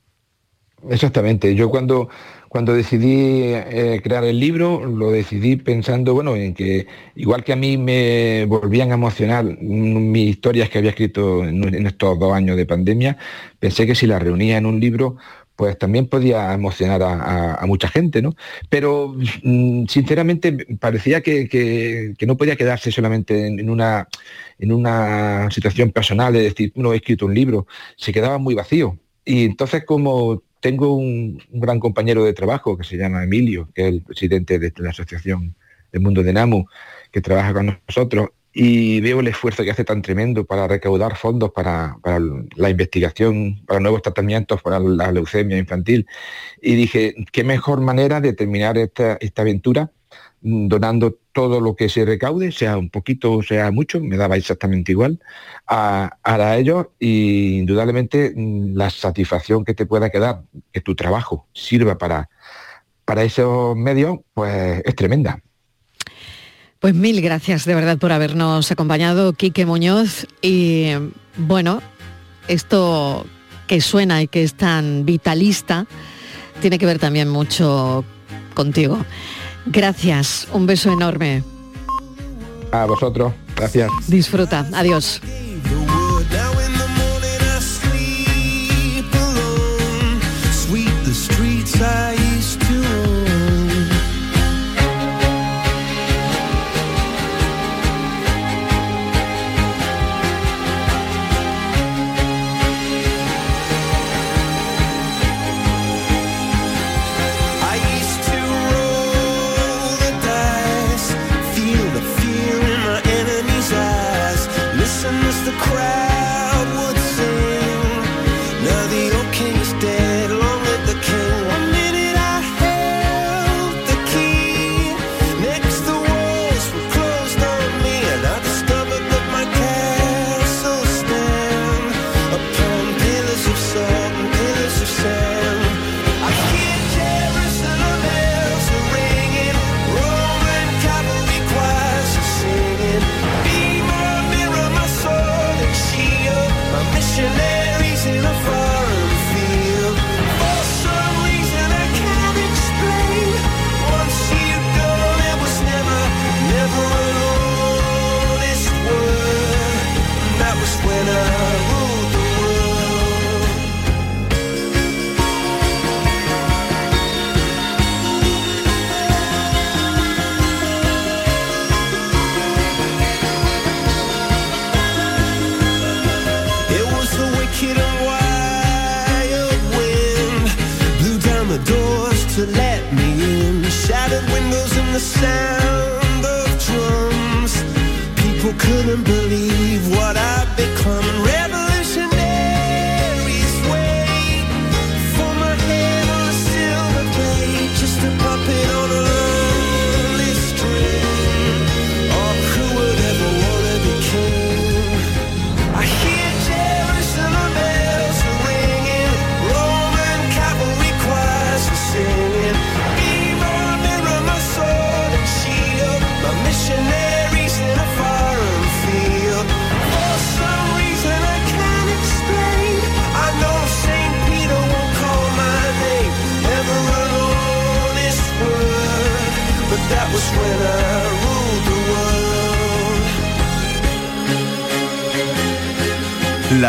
Exactamente. 0.89 1.55
Yo 1.55 1.69
cuando, 1.69 2.09
cuando 2.47 2.73
decidí 2.73 3.51
eh, 3.53 3.99
crear 4.03 4.23
el 4.23 4.39
libro, 4.39 4.85
lo 4.85 5.11
decidí 5.11 5.57
pensando, 5.57 6.13
bueno, 6.13 6.35
en 6.35 6.53
que 6.53 6.87
igual 7.15 7.43
que 7.43 7.53
a 7.53 7.55
mí 7.55 7.77
me 7.77 8.45
volvían 8.45 8.91
a 8.91 8.95
emocionar 8.95 9.43
mis 9.61 10.29
historias 10.29 10.69
que 10.69 10.77
había 10.77 10.91
escrito 10.91 11.43
en, 11.43 11.85
estos 11.85 12.17
dos 12.17 12.33
años 12.33 12.55
de 12.55 12.65
pandemia, 12.65 13.17
pensé 13.59 13.85
que 13.85 13.95
si 13.95 14.07
las 14.07 14.21
reunía 14.21 14.57
en 14.57 14.65
un 14.65 14.79
libro, 14.79 15.17
pues 15.59 15.77
también 15.77 16.07
podía 16.07 16.53
emocionar 16.53 17.03
a, 17.03 17.61
mucha 17.65 17.89
gente, 17.89 18.21
¿no? 18.21 18.33
Pero 18.69 19.13
mm, 19.43 19.87
sinceramente 19.87 20.53
parecía 20.79 21.19
que, 21.19 22.15
no 22.25 22.37
podía 22.37 22.55
quedarse 22.55 22.93
solamente 22.93 23.45
en, 23.45 23.69
una, 23.69 24.07
situación 25.51 25.91
personal 25.91 26.31
de 26.31 26.43
decir, 26.43 26.71
no 26.75 26.93
he 26.93 26.95
escrito 26.95 27.25
un 27.25 27.33
libro, 27.33 27.67
se 27.97 28.13
quedaba 28.13 28.37
muy 28.37 28.55
vacío. 28.55 28.97
Y 29.25 29.43
entonces 29.43 29.83
como 29.83 30.43
tengo 30.61 30.95
un, 30.95 31.43
gran 31.51 31.81
compañero 31.81 32.23
de 32.23 32.31
trabajo 32.31 32.77
que 32.77 32.85
se 32.85 32.95
llama 32.95 33.25
Emilio, 33.25 33.67
que 33.75 33.81
es 33.81 33.93
el 33.95 34.01
presidente 34.01 34.59
de 34.59 34.71
la 34.77 34.91
Asociación 34.91 35.55
del 35.91 36.01
Mundo 36.01 36.23
de 36.23 36.31
NAMU, 36.31 36.67
que 37.11 37.19
trabaja 37.19 37.53
con 37.53 37.81
nosotros, 37.85 38.29
y 38.53 38.99
veo 39.01 39.19
el 39.19 39.27
esfuerzo 39.27 39.63
que 39.63 39.71
hace 39.71 39.83
tan 39.83 40.01
tremendo 40.01 40.45
para 40.45 40.67
recaudar 40.67 41.15
fondos 41.15 41.51
para, 41.51 41.97
la 42.55 42.69
investigación, 42.69 43.63
para 43.65 43.79
nuevos 43.79 44.01
tratamientos 44.01 44.61
para 44.61 44.79
la 44.79 45.11
leucemia 45.11 45.57
infantil. 45.57 46.07
Y 46.61 46.75
dije, 46.75 47.15
qué 47.31 47.43
mejor 47.43 47.81
manera 47.81 48.21
de 48.21 48.33
terminar 48.33 48.77
esta, 48.77 49.17
aventura 49.35 49.91
mm, 50.41 50.67
donando 50.67 51.19
todo 51.31 51.61
lo 51.61 51.75
que 51.75 51.89
se 51.89 52.05
recaude, 52.05 52.51
sea 52.51 52.77
un 52.77 52.89
poquito 52.89 53.33
o 53.33 53.43
sea 53.43 53.71
mucho, 53.71 54.01
me 54.01 54.17
daba 54.17 54.35
exactamente 54.35 54.91
igual, 54.91 55.19
a, 55.67 56.17
a 56.23 56.57
ellos 56.57 56.87
y 56.99 57.59
indudablemente 57.59 58.33
mm, 58.35 58.75
la 58.75 58.89
satisfacción 58.89 59.63
que 59.63 59.75
te 59.75 59.85
pueda 59.85 60.09
quedar, 60.09 60.43
que 60.71 60.81
tu 60.81 60.95
trabajo 60.95 61.47
sirva 61.53 61.97
para, 61.97 62.29
para 63.05 63.23
esos 63.23 63.75
medios, 63.75 64.19
pues 64.33 64.81
es 64.85 64.95
tremenda. 64.95 65.41
Pues 66.79 66.95
mil 66.95 67.21
gracias 67.21 67.65
de 67.65 67.75
verdad 67.75 67.97
por 67.97 68.13
habernos 68.13 68.71
acompañado, 68.71 69.33
Quique 69.33 69.65
Muñoz. 69.65 70.25
Y 70.41 70.91
bueno, 71.35 71.81
esto 72.47 73.25
que 73.67 73.81
suena 73.81 74.21
y 74.21 74.27
que 74.29 74.43
es 74.43 74.53
tan 74.53 75.05
vitalista, 75.05 75.85
tiene 76.61 76.79
que 76.79 76.85
ver 76.85 76.97
también 76.97 77.27
mucho 77.27 78.05
contigo. 78.53 78.97
Gracias, 79.65 80.47
un 80.53 80.67
beso 80.67 80.93
enorme. 80.93 81.43
A 82.71 82.85
vosotros, 82.85 83.33
gracias. 83.57 83.89
Disfruta, 84.07 84.65
adiós. 84.73 85.21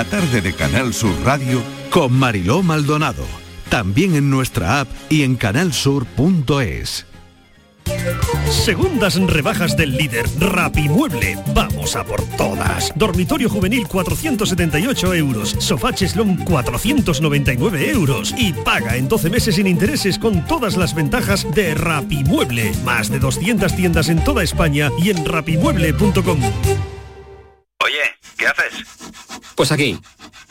La 0.00 0.06
tarde 0.06 0.40
de 0.40 0.54
Canal 0.54 0.94
Sur 0.94 1.14
Radio 1.24 1.62
con 1.90 2.14
Mariló 2.14 2.62
Maldonado. 2.62 3.26
También 3.68 4.14
en 4.14 4.30
nuestra 4.30 4.80
app 4.80 4.88
y 5.10 5.24
en 5.24 5.36
canalsur.es. 5.36 7.04
Segundas 8.48 9.20
rebajas 9.20 9.76
del 9.76 9.98
líder 9.98 10.24
Rapimueble. 10.38 11.36
Vamos 11.54 11.96
a 11.96 12.04
por 12.04 12.22
todas. 12.38 12.94
Dormitorio 12.96 13.50
juvenil 13.50 13.86
478 13.86 15.12
euros. 15.12 15.54
Sofá 15.58 15.92
cheslón 15.92 16.38
499 16.46 17.90
euros. 17.90 18.34
Y 18.38 18.54
paga 18.54 18.96
en 18.96 19.06
12 19.06 19.28
meses 19.28 19.56
sin 19.56 19.66
intereses 19.66 20.18
con 20.18 20.46
todas 20.46 20.78
las 20.78 20.94
ventajas 20.94 21.46
de 21.54 21.74
Rapimueble. 21.74 22.72
Más 22.86 23.10
de 23.10 23.18
200 23.18 23.76
tiendas 23.76 24.08
en 24.08 24.24
toda 24.24 24.42
España 24.42 24.90
y 24.98 25.10
en 25.10 25.26
rapimueble.com. 25.26 26.40
Oye, 27.82 28.00
¿qué 28.38 28.46
haces? 28.46 29.10
Pues 29.61 29.73
aquí, 29.73 29.99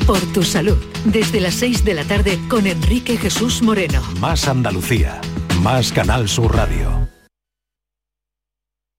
Por 0.07 0.21
tu 0.33 0.43
salud, 0.43 0.77
desde 1.07 1.41
las 1.41 1.55
6 1.55 1.83
de 1.85 1.95
la 1.95 2.05
tarde 2.05 2.39
con 2.49 2.67
Enrique 2.67 3.17
Jesús 3.17 3.63
Moreno. 3.63 4.03
Más 4.21 4.47
Andalucía, 4.49 5.19
más 5.63 5.93
Canal 5.93 6.29
Sur 6.29 6.55
Radio. 6.55 7.14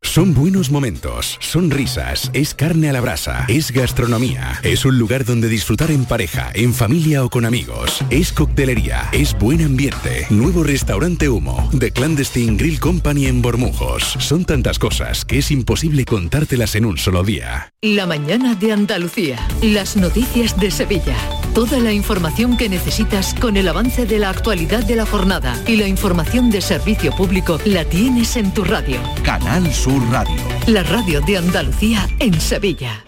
Son 0.00 0.32
buenos 0.32 0.70
momentos, 0.70 1.38
son 1.40 1.72
risas, 1.72 2.30
es 2.32 2.54
carne 2.54 2.88
a 2.88 2.92
la 2.92 3.00
brasa, 3.00 3.44
es 3.48 3.72
gastronomía, 3.72 4.60
es 4.62 4.84
un 4.84 4.96
lugar 4.96 5.24
donde 5.24 5.48
disfrutar 5.48 5.90
en 5.90 6.04
pareja, 6.04 6.50
en 6.54 6.72
familia 6.72 7.24
o 7.24 7.30
con 7.30 7.44
amigos, 7.44 8.04
es 8.08 8.32
coctelería, 8.32 9.08
es 9.12 9.36
buen 9.36 9.60
ambiente, 9.60 10.26
nuevo 10.30 10.62
restaurante 10.62 11.28
Humo, 11.28 11.68
The 11.76 11.90
Clandestine 11.90 12.56
Grill 12.56 12.78
Company 12.78 13.26
en 13.26 13.42
Bormujos. 13.42 14.04
Son 14.20 14.44
tantas 14.44 14.78
cosas 14.78 15.24
que 15.24 15.38
es 15.38 15.50
imposible 15.50 16.04
contártelas 16.04 16.76
en 16.76 16.84
un 16.84 16.96
solo 16.96 17.24
día. 17.24 17.72
La 17.82 18.06
mañana 18.06 18.54
de 18.54 18.72
Andalucía. 18.72 19.38
Las 19.62 19.96
noticias 19.96 20.58
de 20.58 20.70
Sevilla. 20.70 21.16
Toda 21.54 21.80
la 21.80 21.92
información 21.92 22.56
que 22.56 22.68
necesitas 22.68 23.34
con 23.34 23.56
el 23.56 23.66
avance 23.66 24.06
de 24.06 24.20
la 24.20 24.30
actualidad 24.30 24.84
de 24.84 24.96
la 24.96 25.06
jornada 25.06 25.60
y 25.66 25.76
la 25.76 25.88
información 25.88 26.50
de 26.50 26.60
servicio 26.60 27.14
público 27.16 27.58
la 27.64 27.84
tienes 27.84 28.36
en 28.36 28.54
tu 28.54 28.64
radio. 28.64 29.00
Canal 29.24 29.72
Sur 29.72 29.87
Radio. 29.88 30.36
La 30.66 30.82
radio 30.82 31.22
de 31.22 31.38
Andalucía 31.38 32.06
en 32.18 32.38
Sevilla. 32.38 33.04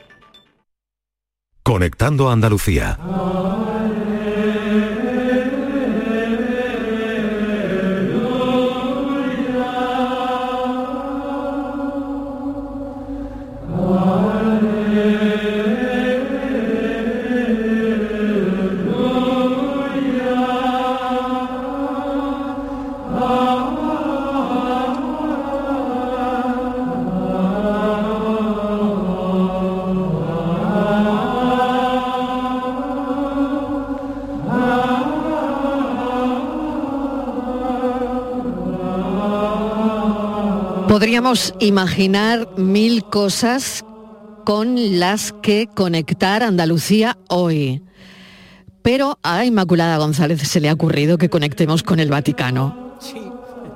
Conectando 1.62 2.30
a 2.30 2.32
Andalucía. 2.32 2.98
Podríamos 41.10 41.54
imaginar 41.58 42.56
mil 42.56 43.02
cosas 43.02 43.84
con 44.46 45.00
las 45.00 45.34
que 45.42 45.66
conectar 45.66 46.44
Andalucía 46.44 47.18
hoy. 47.28 47.82
Pero 48.82 49.18
a 49.24 49.44
Inmaculada 49.44 49.96
González 49.96 50.40
se 50.42 50.60
le 50.60 50.68
ha 50.68 50.72
ocurrido 50.72 51.18
que 51.18 51.28
conectemos 51.28 51.82
con 51.82 51.98
el 51.98 52.10
Vaticano. 52.10 52.96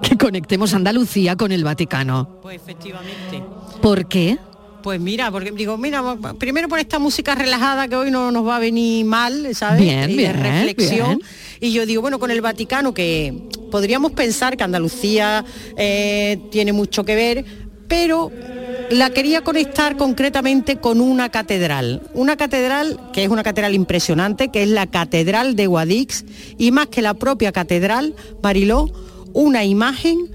Que 0.00 0.16
conectemos 0.16 0.74
Andalucía 0.74 1.34
con 1.34 1.50
el 1.50 1.64
Vaticano. 1.64 2.38
Pues 2.40 2.54
efectivamente. 2.62 3.42
¿Por 3.82 4.06
qué? 4.06 4.38
Pues 4.84 5.00
mira, 5.00 5.32
porque 5.32 5.50
digo, 5.50 5.76
mira, 5.76 6.04
primero 6.38 6.68
por 6.68 6.78
esta 6.78 7.00
música 7.00 7.34
relajada 7.34 7.88
que 7.88 7.96
hoy 7.96 8.12
no 8.12 8.30
nos 8.30 8.46
va 8.46 8.56
a 8.56 8.60
venir 8.60 9.04
mal, 9.06 9.52
¿sabes? 9.56 9.80
Bien, 9.80 10.08
Y 10.08 10.12
de 10.12 10.18
bien, 10.18 10.40
reflexión. 10.40 11.16
bien. 11.16 11.20
Y 11.58 11.72
yo 11.72 11.84
digo, 11.84 12.00
bueno, 12.00 12.20
con 12.20 12.30
el 12.30 12.40
Vaticano, 12.42 12.94
que 12.94 13.48
podríamos 13.74 14.12
pensar 14.12 14.56
que 14.56 14.62
Andalucía 14.62 15.44
eh, 15.76 16.38
tiene 16.52 16.72
mucho 16.72 17.04
que 17.04 17.16
ver, 17.16 17.44
pero 17.88 18.30
la 18.88 19.10
quería 19.10 19.42
conectar 19.42 19.96
concretamente 19.96 20.76
con 20.76 21.00
una 21.00 21.28
catedral. 21.30 22.00
Una 22.14 22.36
catedral 22.36 23.00
que 23.12 23.24
es 23.24 23.30
una 23.30 23.42
catedral 23.42 23.74
impresionante, 23.74 24.52
que 24.52 24.62
es 24.62 24.68
la 24.68 24.86
Catedral 24.86 25.56
de 25.56 25.66
Guadix, 25.66 26.24
y 26.56 26.70
más 26.70 26.86
que 26.86 27.02
la 27.02 27.14
propia 27.14 27.50
catedral, 27.50 28.14
Mariló, 28.44 28.92
una 29.32 29.64
imagen 29.64 30.30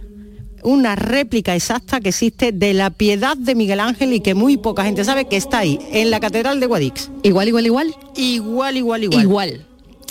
una 0.62 0.98
réplica 0.98 1.56
exacta 1.56 2.02
que 2.02 2.10
existe 2.10 2.52
de 2.52 2.74
la 2.74 2.90
piedad 2.90 3.38
de 3.38 3.56
Miguel 3.56 3.80
Ángel 3.80 4.12
y 4.12 4.20
que 4.20 4.34
muy 4.34 4.58
poca 4.58 4.84
gente 4.84 5.06
sabe 5.06 5.30
que 5.30 5.38
está 5.38 5.60
ahí, 5.60 5.80
en 5.94 6.12
la 6.12 6.20
Catedral 6.20 6.60
de 6.60 6.66
Guadix. 6.66 7.10
Igual, 7.24 7.48
igual, 7.48 7.66
igual. 7.66 7.96
Igual, 8.18 8.76
igual, 8.76 9.04
igual. 9.06 9.22
Igual. 9.22 9.69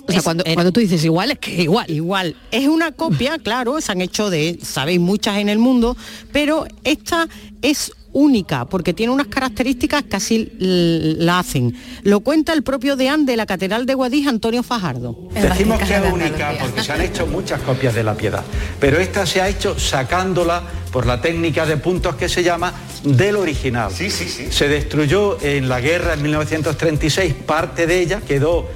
O 0.08 0.10
sea, 0.10 0.18
Es- 0.18 0.24
cuando, 0.24 0.42
era- 0.44 0.54
cuando 0.54 0.72
tú 0.72 0.80
dices 0.80 1.04
igual, 1.04 1.30
es 1.32 1.38
que 1.38 1.62
igual. 1.62 1.90
Igual. 1.90 2.34
Es 2.50 2.66
una 2.66 2.92
copia, 2.92 3.38
claro, 3.38 3.80
se 3.80 3.92
han 3.92 4.00
hecho 4.00 4.30
de, 4.30 4.58
sabéis, 4.62 5.00
muchas 5.00 5.36
en 5.38 5.48
el 5.48 5.58
mundo, 5.58 5.96
pero 6.32 6.66
esta 6.84 7.28
es 7.62 7.92
única 8.10 8.64
porque 8.64 8.94
tiene 8.94 9.12
unas 9.12 9.26
características 9.26 10.02
que 10.04 10.16
así 10.16 10.50
la 10.58 11.38
hacen. 11.40 11.74
Lo 12.04 12.20
cuenta 12.20 12.54
el 12.54 12.62
propio 12.62 12.96
deán 12.96 13.26
de 13.26 13.36
la 13.36 13.44
Catedral 13.44 13.84
de 13.84 13.94
Guadix, 13.94 14.26
Antonio 14.26 14.62
Fajardo. 14.62 15.28
Decimos 15.34 15.78
que 15.78 15.94
es 15.94 16.12
única 16.12 16.54
porque 16.58 16.82
se 16.82 16.90
han 16.92 17.02
hecho 17.02 17.26
muchas 17.26 17.60
copias 17.60 17.94
de 17.94 18.02
la 18.02 18.14
piedad, 18.14 18.42
pero 18.80 18.98
esta 18.98 19.26
se 19.26 19.42
ha 19.42 19.48
hecho 19.48 19.78
sacándola 19.78 20.62
por 20.90 21.04
la 21.06 21.20
técnica 21.20 21.66
de 21.66 21.76
puntos 21.76 22.16
que 22.16 22.30
se 22.30 22.42
llama 22.42 22.72
del 23.04 23.36
original. 23.36 23.92
Se 23.92 24.68
destruyó 24.68 25.38
en 25.42 25.68
la 25.68 25.80
guerra 25.80 26.14
en 26.14 26.22
1936 26.22 27.34
parte 27.46 27.86
de 27.86 28.00
ella, 28.00 28.20
quedó 28.26 28.66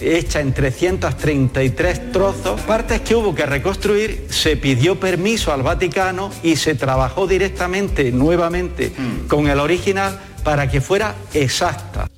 hecha 0.00 0.40
en 0.40 0.52
333 0.52 2.12
trozos, 2.12 2.60
partes 2.62 3.00
que 3.00 3.14
hubo 3.14 3.34
que 3.34 3.46
reconstruir, 3.46 4.26
se 4.30 4.56
pidió 4.56 4.98
permiso 5.00 5.52
al 5.52 5.62
Vaticano 5.62 6.30
y 6.42 6.56
se 6.56 6.74
trabajó 6.74 7.26
directamente, 7.26 8.12
nuevamente, 8.12 8.92
con 9.28 9.48
el 9.48 9.58
original 9.60 10.18
para 10.44 10.70
que 10.70 10.80
fuera 10.80 11.14
exacta. 11.34 12.08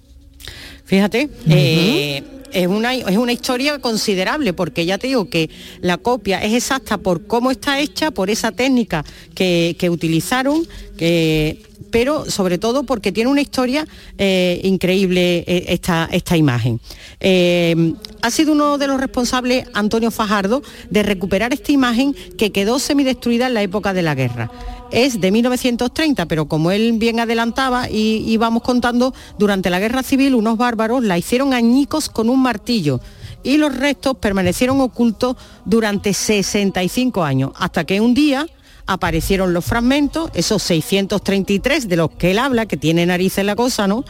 Fíjate, 0.85 1.29
eh, 1.49 2.23
es, 2.53 2.67
una, 2.67 2.95
es 2.95 3.17
una 3.17 3.33
historia 3.33 3.79
considerable 3.79 4.53
porque 4.53 4.85
ya 4.85 4.99
te 4.99 5.07
digo 5.07 5.31
que 5.31 5.51
la 5.81 5.99
copia 5.99 6.43
es 6.43 6.53
exacta 6.53 6.99
por 6.99 7.27
cómo 7.27 7.51
está 7.51 7.79
hecha, 7.81 8.11
por 8.11 8.29
esa 8.31 8.51
técnica 8.53 9.05
que, 9.35 9.77
que 9.79 9.89
utilizaron, 9.91 10.67
que- 10.97 11.63
pero 11.91 12.31
sobre 12.31 12.59
todo 12.59 12.85
porque 12.85 13.13
tiene 13.13 13.31
una 13.31 13.41
historia 13.41 13.87
eh, 14.19 14.61
increíble 14.65 15.45
eh, 15.47 15.67
esta, 15.69 16.09
esta 16.11 16.37
imagen. 16.37 16.81
Eh, 17.21 17.95
ha 18.23 18.31
sido 18.31 18.53
uno 18.53 18.79
de 18.79 18.87
los 18.87 19.01
responsables, 19.01 19.67
Antonio 19.75 20.11
Fajardo, 20.11 20.63
de 20.91 21.03
recuperar 21.03 21.53
esta 21.53 21.73
imagen 21.73 22.15
que 22.37 22.53
quedó 22.53 22.79
semidestruida 22.79 23.47
en 23.47 23.55
la 23.55 23.63
época 23.63 23.93
de 23.93 24.03
la 24.03 24.15
guerra 24.15 24.51
es 24.91 25.21
de 25.21 25.31
1930, 25.31 26.27
pero 26.27 26.47
como 26.47 26.71
él 26.71 26.95
bien 26.99 27.21
adelantaba 27.21 27.89
y 27.89 28.25
íbamos 28.27 28.63
contando, 28.63 29.15
durante 29.39 29.71
la 29.71 29.79
guerra 29.79 30.03
civil 30.03 30.35
unos 30.35 30.59
bárbaros 30.59 31.05
la 31.05 31.17
hicieron 31.17 31.55
añicos 31.55 32.09
con 32.09 32.29
un 32.29 32.43
martillo 32.43 33.01
y 33.43 33.57
los 33.57 33.75
restos 33.75 34.17
permanecieron 34.17 34.81
ocultos 34.81 35.37
durante 35.65 36.13
65 36.13 37.25
años, 37.25 37.53
hasta 37.57 37.85
que 37.85 38.01
un 38.01 38.15
día 38.15 38.47
aparecieron 38.91 39.55
los 39.55 39.65
fragmentos, 39.65 40.33
esos 40.35 40.65
633 40.65 41.89
de 41.89 41.97
los 41.97 42.11
que 42.11 42.33
él 42.33 42.41
habla, 42.41 42.67
que 42.67 42.77
tiene 42.77 43.07
narices 43.07 43.45
la 43.45 43.55
cosa, 43.55 43.87
¿no? 43.87 44.05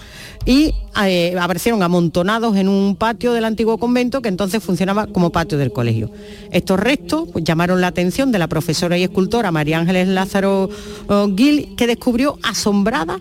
Y 0.47 0.75
eh, 1.05 1.37
aparecieron 1.38 1.83
amontonados 1.83 2.57
en 2.57 2.66
un 2.66 2.97
patio 2.97 3.35
del 3.35 3.45
antiguo 3.45 3.76
convento 3.76 4.22
que 4.22 4.31
entonces 4.31 4.64
funcionaba 4.64 5.07
como 5.07 5.31
patio 5.31 5.59
del 5.59 5.70
colegio. 5.70 6.11
Estos 6.51 6.81
restos 6.81 7.28
pues, 7.31 7.45
llamaron 7.45 7.83
la 7.83 7.89
atención 7.89 8.33
de 8.33 8.39
la 8.39 8.49
profesora 8.49 8.97
y 8.97 9.03
escultora 9.03 9.53
María 9.53 9.78
Ángeles 9.78 10.09
Lázaro 10.09 10.70
oh, 11.09 11.28
Gil, 11.37 11.74
que 11.76 11.87
descubrió 11.87 12.39
asombrada 12.43 13.20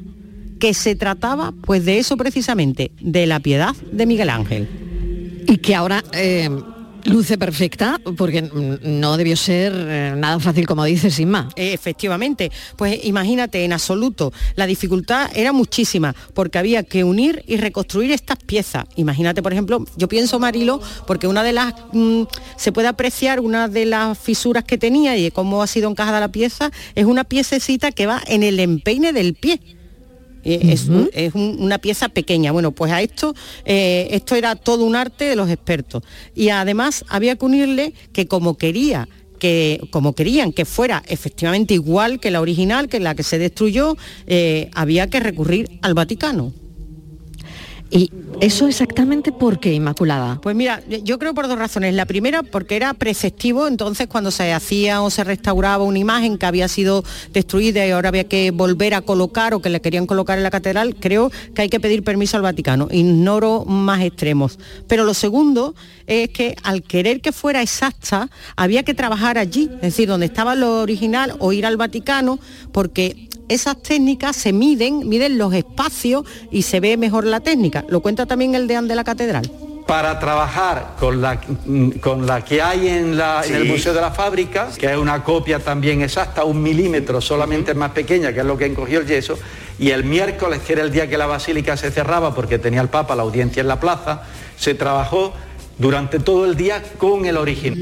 que 0.61 0.73
se 0.73 0.95
trataba 0.95 1.53
pues 1.65 1.83
de 1.83 1.99
eso 1.99 2.15
precisamente, 2.15 2.93
de 3.01 3.27
la 3.27 3.41
piedad 3.41 3.75
de 3.91 4.05
Miguel 4.05 4.29
Ángel. 4.29 5.43
Y 5.45 5.57
que 5.57 5.75
ahora 5.75 6.05
eh, 6.13 6.49
luce 7.05 7.37
perfecta, 7.37 7.99
porque 8.17 8.41
no 8.41 9.17
debió 9.17 9.35
ser 9.35 9.73
eh, 9.75 10.13
nada 10.15 10.39
fácil, 10.39 10.67
como 10.67 10.83
dices, 10.85 11.19
Inma. 11.19 11.49
Efectivamente, 11.55 12.51
pues 12.75 13.03
imagínate, 13.05 13.63
en 13.63 13.73
absoluto, 13.73 14.31
la 14.55 14.65
dificultad 14.65 15.29
era 15.35 15.51
muchísima, 15.51 16.15
porque 16.33 16.57
había 16.57 16.83
que 16.83 17.03
unir 17.03 17.43
y 17.47 17.57
reconstruir 17.57 18.11
estas 18.11 18.37
piezas. 18.37 18.85
Imagínate, 18.95 19.41
por 19.41 19.53
ejemplo, 19.53 19.85
yo 19.95 20.07
pienso, 20.07 20.39
Marilo, 20.39 20.81
porque 21.07 21.27
una 21.27 21.43
de 21.43 21.53
las, 21.53 21.73
mm, 21.93 22.23
se 22.57 22.71
puede 22.71 22.87
apreciar 22.87 23.39
una 23.39 23.67
de 23.67 23.85
las 23.85 24.17
fisuras 24.17 24.63
que 24.63 24.77
tenía 24.77 25.17
y 25.17 25.31
cómo 25.31 25.61
ha 25.63 25.67
sido 25.67 25.89
encajada 25.89 26.19
la 26.19 26.31
pieza, 26.31 26.71
es 26.95 27.05
una 27.05 27.23
piececita 27.23 27.91
que 27.91 28.05
va 28.05 28.21
en 28.27 28.43
el 28.43 28.59
empeine 28.59 29.13
del 29.13 29.35
pie. 29.35 29.59
Eh, 30.43 30.59
Es, 30.71 30.87
un- 30.87 31.09
es 31.13 31.35
un- 31.35 31.57
una 31.59 31.77
pieza 31.79 32.09
pequeña. 32.09 32.51
Bueno, 32.51 32.71
pues 32.71 32.91
a 32.91 33.01
esto, 33.01 33.33
eh, 33.65 34.07
esto 34.11 34.35
era 34.35 34.55
todo 34.55 34.85
un 34.85 34.95
arte 34.95 35.25
de 35.25 35.35
los 35.35 35.49
expertos. 35.49 36.03
Y 36.35 36.49
además 36.49 37.03
había 37.09 37.35
que 37.35 37.45
unirle 37.45 37.93
que 38.13 38.27
como 38.27 38.57
quería 38.57 39.07
que 39.39 39.79
como 39.91 40.13
querían 40.15 40.51
que 40.51 40.65
fuera 40.65 41.01
efectivamente 41.07 41.73
igual 41.73 42.19
que 42.19 42.29
la 42.29 42.41
original, 42.41 42.89
que 42.89 42.99
la 42.99 43.15
que 43.15 43.23
se 43.23 43.37
destruyó, 43.39 43.95
eh, 44.27 44.69
había 44.73 45.07
que 45.09 45.21
recurrir 45.21 45.79
al 45.81 45.93
Vaticano. 45.93 46.51
¿Y 47.91 48.11
eso 48.39 48.67
exactamente 48.67 49.31
por 49.31 49.59
qué, 49.59 49.73
Inmaculada? 49.73 50.39
Pues 50.41 50.55
mira, 50.55 50.83
yo 50.87 51.17
creo 51.17 51.33
por 51.33 51.47
dos 51.47 51.57
razones. 51.57 51.95
La 51.95 52.05
primera, 52.05 52.43
porque 52.43 52.75
era 52.75 52.93
preceptivo, 52.93 53.67
entonces 53.67 54.07
cuando 54.07 54.29
se 54.29 54.53
hacía 54.53 55.01
o 55.01 55.09
se 55.09 55.23
restauraba 55.23 55.83
una 55.83 55.97
imagen 55.97 56.37
que 56.37 56.45
había 56.45 56.67
sido 56.67 57.03
destruida 57.33 57.85
y 57.87 57.91
ahora 57.91 58.09
había 58.09 58.25
que 58.25 58.51
volver 58.51 58.93
a 58.93 59.01
colocar 59.01 59.55
o 59.55 59.61
que 59.61 59.69
le 59.69 59.81
querían 59.81 60.05
colocar 60.05 60.37
en 60.37 60.43
la 60.43 60.51
catedral, 60.51 60.95
creo 60.99 61.31
que 61.55 61.63
hay 61.63 61.69
que 61.69 61.79
pedir 61.79 62.03
permiso 62.03 62.37
al 62.37 62.43
Vaticano. 62.43 62.87
Ignoro 62.91 63.65
más 63.65 64.01
extremos. 64.01 64.59
Pero 64.87 65.03
lo 65.03 65.15
segundo 65.15 65.73
es 66.05 66.29
que 66.29 66.55
al 66.61 66.83
querer 66.83 67.21
que 67.21 67.31
fuera 67.31 67.63
exacta, 67.63 68.29
había 68.55 68.83
que 68.83 68.93
trabajar 68.93 69.39
allí, 69.39 69.69
es 69.75 69.81
decir, 69.81 70.07
donde 70.07 70.27
estaba 70.27 70.53
lo 70.53 70.81
original 70.81 71.35
o 71.39 71.53
ir 71.53 71.65
al 71.65 71.77
Vaticano, 71.77 72.39
porque 72.71 73.29
esas 73.49 73.81
técnicas 73.81 74.35
se 74.35 74.53
miden, 74.53 75.09
miden 75.09 75.37
los 75.37 75.53
espacios 75.53 76.23
y 76.51 76.61
se 76.61 76.79
ve 76.79 76.95
mejor 76.95 77.25
la 77.25 77.39
técnica. 77.41 77.83
Lo 77.89 77.99
cuenta 77.99 78.25
también 78.25 78.55
el 78.55 78.67
deán 78.67 78.87
de 78.87 78.95
la 78.95 79.03
catedral. 79.03 79.49
Para 79.87 80.19
trabajar 80.19 80.95
con 80.99 81.19
la, 81.19 81.41
con 81.99 82.27
la 82.27 82.45
que 82.45 82.61
hay 82.61 82.87
en, 82.87 83.17
la- 83.17 83.41
en 83.43 83.55
el. 83.55 83.65
Museo 83.65 83.91
de 83.91 84.01
la 84.01 84.11
Fábrica, 84.11 84.69
que 84.77 84.85
es 84.85 84.95
una 84.97 85.23
copia 85.23 85.57
también 85.59 86.03
exacta, 86.03 86.43
un 86.43 86.61
milímetro 86.61 87.19
solamente 87.21 87.73
más 87.73 87.89
pequeña, 87.91 88.31
que 88.31 88.41
es 88.41 88.45
lo 88.45 88.55
que 88.55 88.67
encogió 88.67 88.99
el 88.99 89.07
yeso, 89.07 89.39
y 89.79 89.89
el 89.89 90.03
miércoles, 90.03 90.59
que 90.65 90.73
era 90.73 90.83
el 90.83 90.91
día 90.91 91.09
que 91.09 91.17
la 91.17 91.25
basílica 91.25 91.75
se 91.75 91.89
cerraba 91.89 92.35
porque 92.35 92.59
tenía 92.59 92.81
el 92.81 92.89
Papa 92.89 93.15
la 93.15 93.23
audiencia 93.23 93.61
en 93.61 93.67
la 93.67 93.79
plaza, 93.79 94.21
se 94.57 94.75
trabajó 94.75 95.33
durante 95.79 96.19
todo 96.19 96.45
el 96.45 96.55
día 96.55 96.83
con 96.99 97.25
el 97.25 97.35
original. 97.37 97.79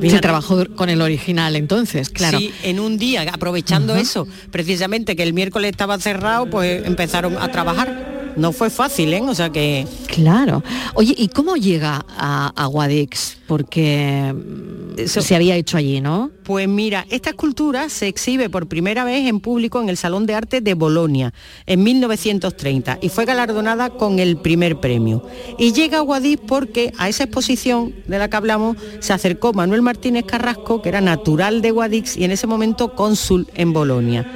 Se 0.00 0.20
trabajó 0.20 0.64
con 0.74 0.88
el 0.88 1.02
original 1.02 1.56
entonces, 1.56 2.08
claro. 2.10 2.38
Sí, 2.38 2.52
en 2.62 2.80
un 2.80 2.98
día, 2.98 3.26
aprovechando 3.32 3.96
eso, 3.96 4.26
precisamente 4.50 5.16
que 5.16 5.22
el 5.22 5.32
miércoles 5.32 5.70
estaba 5.70 5.98
cerrado, 5.98 6.48
pues 6.48 6.86
empezaron 6.86 7.36
a 7.38 7.50
trabajar. 7.50 8.27
No 8.38 8.52
fue 8.52 8.70
fácil, 8.70 9.12
¿eh? 9.12 9.20
O 9.20 9.34
sea 9.34 9.50
que... 9.50 9.86
Claro. 10.06 10.62
Oye, 10.94 11.12
¿y 11.16 11.28
cómo 11.28 11.56
llega 11.56 12.06
a, 12.16 12.52
a 12.54 12.66
Guadix? 12.66 13.36
Porque 13.48 14.32
mm, 14.32 15.06
se 15.06 15.34
había 15.34 15.56
hecho 15.56 15.76
allí, 15.76 16.00
¿no? 16.00 16.30
Pues 16.44 16.68
mira, 16.68 17.04
esta 17.10 17.30
escultura 17.30 17.88
se 17.88 18.06
exhibe 18.06 18.48
por 18.48 18.68
primera 18.68 19.04
vez 19.04 19.26
en 19.26 19.40
público 19.40 19.80
en 19.82 19.88
el 19.88 19.96
Salón 19.96 20.24
de 20.24 20.34
Arte 20.34 20.60
de 20.60 20.74
Bolonia 20.74 21.34
en 21.66 21.82
1930 21.82 22.98
y 23.02 23.08
fue 23.08 23.24
galardonada 23.24 23.90
con 23.90 24.20
el 24.20 24.36
primer 24.36 24.78
premio. 24.78 25.26
Y 25.58 25.72
llega 25.72 25.98
a 25.98 26.02
Guadix 26.02 26.40
porque 26.46 26.92
a 26.96 27.08
esa 27.08 27.24
exposición 27.24 27.92
de 28.06 28.18
la 28.18 28.30
que 28.30 28.36
hablamos 28.36 28.76
se 29.00 29.12
acercó 29.12 29.52
Manuel 29.52 29.82
Martínez 29.82 30.24
Carrasco, 30.24 30.80
que 30.80 30.88
era 30.88 31.00
natural 31.00 31.60
de 31.60 31.72
Guadix 31.72 32.16
y 32.16 32.24
en 32.24 32.30
ese 32.30 32.46
momento 32.46 32.94
cónsul 32.94 33.48
en 33.54 33.72
Bolonia, 33.72 34.30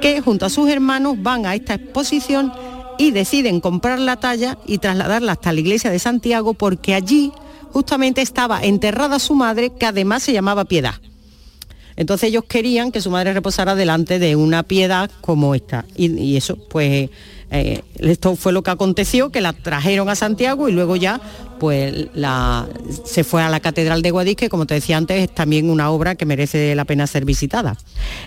que 0.00 0.20
junto 0.20 0.44
a 0.44 0.50
sus 0.50 0.68
hermanos 0.68 1.16
van 1.22 1.46
a 1.46 1.54
esta 1.54 1.74
exposición 1.74 2.52
y 2.98 3.10
deciden 3.10 3.60
comprar 3.60 3.98
la 3.98 4.16
talla 4.16 4.58
y 4.66 4.78
trasladarla 4.78 5.32
hasta 5.32 5.52
la 5.52 5.60
iglesia 5.60 5.90
de 5.90 5.98
Santiago 5.98 6.54
porque 6.54 6.94
allí 6.94 7.32
justamente 7.72 8.22
estaba 8.22 8.62
enterrada 8.62 9.18
su 9.18 9.34
madre, 9.34 9.70
que 9.70 9.86
además 9.86 10.22
se 10.22 10.32
llamaba 10.32 10.64
Piedad. 10.64 10.94
Entonces 11.96 12.28
ellos 12.28 12.44
querían 12.44 12.92
que 12.92 13.00
su 13.00 13.10
madre 13.10 13.32
reposara 13.32 13.74
delante 13.74 14.18
de 14.18 14.36
una 14.36 14.62
piedad 14.62 15.10
como 15.20 15.54
esta. 15.54 15.84
Y, 15.96 16.36
eso, 16.36 16.56
pues, 16.68 17.10
eh, 17.50 17.82
esto 17.98 18.36
fue 18.36 18.52
lo 18.52 18.62
que 18.62 18.70
aconteció, 18.70 19.30
que 19.30 19.40
la 19.40 19.52
trajeron 19.52 20.08
a 20.08 20.16
Santiago 20.16 20.68
y 20.68 20.72
luego 20.72 20.96
ya, 20.96 21.20
pues, 21.64 22.08
la, 22.12 22.68
se 23.06 23.24
fue 23.24 23.42
a 23.42 23.48
la 23.48 23.58
Catedral 23.58 24.02
de 24.02 24.10
Guadix, 24.10 24.36
que 24.36 24.48
como 24.50 24.66
te 24.66 24.74
decía 24.74 24.98
antes, 24.98 25.22
es 25.22 25.34
también 25.34 25.70
una 25.70 25.88
obra 25.88 26.14
que 26.14 26.26
merece 26.26 26.74
la 26.74 26.84
pena 26.84 27.06
ser 27.06 27.24
visitada. 27.24 27.78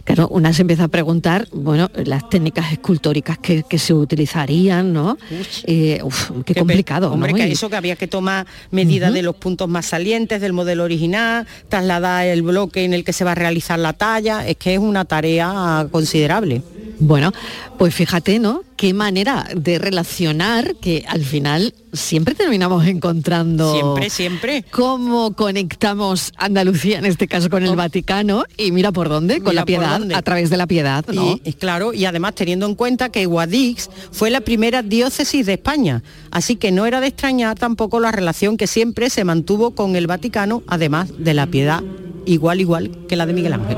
Claro, 0.05 0.27
una 0.29 0.53
se 0.53 0.63
empieza 0.63 0.85
a 0.85 0.87
preguntar, 0.87 1.47
bueno, 1.51 1.91
las 2.03 2.27
técnicas 2.31 2.71
escultóricas 2.71 3.37
que, 3.37 3.61
que 3.61 3.77
se 3.77 3.93
utilizarían, 3.93 4.91
¿no? 4.91 5.19
Eh, 5.65 5.99
uf, 6.03 6.31
qué 6.47 6.55
complicado, 6.55 7.13
Hombre, 7.13 7.31
¿no? 7.31 7.37
que 7.37 7.51
eso 7.51 7.69
que 7.69 7.75
había 7.75 7.95
que 7.95 8.07
tomar 8.07 8.47
medidas 8.71 9.13
de 9.13 9.21
los 9.21 9.35
puntos 9.35 9.69
más 9.69 9.85
salientes 9.85 10.41
del 10.41 10.53
modelo 10.53 10.83
original, 10.83 11.45
trasladar 11.69 12.25
el 12.25 12.41
bloque 12.41 12.85
en 12.85 12.95
el 12.95 13.03
que 13.03 13.13
se 13.13 13.23
va 13.23 13.33
a 13.33 13.35
realizar 13.35 13.77
la 13.77 13.93
talla, 13.93 14.47
es 14.47 14.57
que 14.57 14.73
es 14.73 14.79
una 14.79 15.05
tarea 15.05 15.87
considerable. 15.91 16.63
Bueno, 16.99 17.31
pues 17.77 17.93
fíjate, 17.93 18.39
¿no? 18.39 18.63
Qué 18.75 18.93
manera 18.93 19.47
de 19.55 19.77
relacionar 19.77 20.75
que 20.77 21.05
al 21.07 21.23
final 21.23 21.75
siempre 21.93 22.33
terminamos 22.33 22.87
encontrando. 22.87 23.26
Siempre, 23.73 24.09
siempre. 24.09 24.65
Cómo 24.71 25.33
conectamos 25.33 26.31
Andalucía, 26.37 26.99
en 26.99 27.05
este 27.05 27.27
caso 27.27 27.49
con 27.49 27.63
el 27.63 27.75
Vaticano, 27.75 28.43
y 28.57 28.71
mira 28.71 28.91
por 28.91 29.09
dónde, 29.09 29.35
con 29.41 29.51
Mira 29.51 29.61
la 29.61 29.65
piedad, 29.65 30.01
a 30.13 30.21
través 30.21 30.49
de 30.49 30.57
la 30.57 30.67
piedad, 30.67 31.05
¿no? 31.13 31.39
Y, 31.43 31.53
claro, 31.53 31.93
y 31.93 32.05
además 32.05 32.35
teniendo 32.35 32.65
en 32.65 32.75
cuenta 32.75 33.09
que 33.09 33.25
Guadix 33.25 33.89
fue 34.11 34.29
la 34.29 34.41
primera 34.41 34.81
diócesis 34.81 35.45
de 35.45 35.53
España, 35.53 36.03
así 36.31 36.55
que 36.55 36.71
no 36.71 36.85
era 36.85 37.01
de 37.01 37.07
extrañar 37.07 37.57
tampoco 37.57 37.99
la 37.99 38.11
relación 38.11 38.57
que 38.57 38.67
siempre 38.67 39.09
se 39.09 39.23
mantuvo 39.23 39.71
con 39.71 39.95
el 39.95 40.07
Vaticano, 40.07 40.63
además 40.67 41.09
de 41.17 41.33
la 41.33 41.47
piedad 41.47 41.83
igual 42.25 42.61
igual 42.61 42.91
que 43.07 43.15
la 43.15 43.25
de 43.25 43.33
Miguel 43.33 43.53
Ángel. 43.53 43.77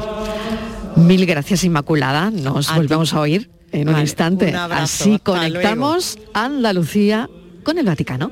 Mil 0.95 1.25
gracias, 1.25 1.63
Inmaculada. 1.63 2.31
Nos 2.31 2.69
A 2.69 2.75
volvemos 2.75 3.11
ti. 3.11 3.15
a 3.15 3.19
oír 3.19 3.49
en 3.71 3.89
un 3.89 3.99
instante. 3.99 4.49
un 4.49 4.55
abrazo, 4.55 4.83
Así 4.83 5.19
conectamos 5.19 6.17
Andalucía 6.33 7.29
con 7.63 7.77
el 7.77 7.85
Vaticano. 7.85 8.31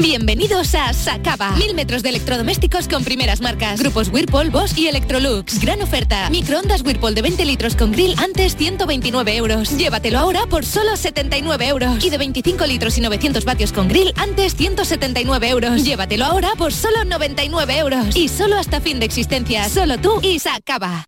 Bienvenidos 0.00 0.74
a 0.74 0.90
Sacaba. 0.94 1.54
Mil 1.56 1.74
metros 1.74 2.02
de 2.02 2.08
electrodomésticos 2.08 2.88
con 2.88 3.04
primeras 3.04 3.42
marcas. 3.42 3.78
Grupos 3.78 4.08
Whirlpool, 4.08 4.48
Bosch 4.48 4.78
y 4.78 4.86
Electrolux. 4.86 5.60
Gran 5.60 5.82
oferta. 5.82 6.30
Microondas 6.30 6.80
Whirlpool 6.80 7.14
de 7.14 7.20
20 7.20 7.44
litros 7.44 7.76
con 7.76 7.92
grill 7.92 8.14
antes 8.18 8.56
129 8.56 9.36
euros. 9.36 9.76
Llévatelo 9.76 10.18
ahora 10.18 10.46
por 10.46 10.64
solo 10.64 10.96
79 10.96 11.68
euros. 11.68 12.02
Y 12.02 12.08
de 12.08 12.16
25 12.16 12.64
litros 12.64 12.96
y 12.96 13.02
900 13.02 13.44
vatios 13.44 13.70
con 13.70 13.88
grill 13.88 14.14
antes 14.16 14.56
179 14.56 15.50
euros. 15.50 15.84
Llévatelo 15.84 16.24
ahora 16.24 16.52
por 16.56 16.72
solo 16.72 17.04
99 17.04 17.76
euros. 17.76 18.16
Y 18.16 18.30
solo 18.30 18.56
hasta 18.56 18.80
fin 18.80 18.98
de 18.98 19.04
existencia. 19.04 19.68
Solo 19.68 19.98
tú 19.98 20.20
y 20.22 20.38
Sacaba. 20.38 21.04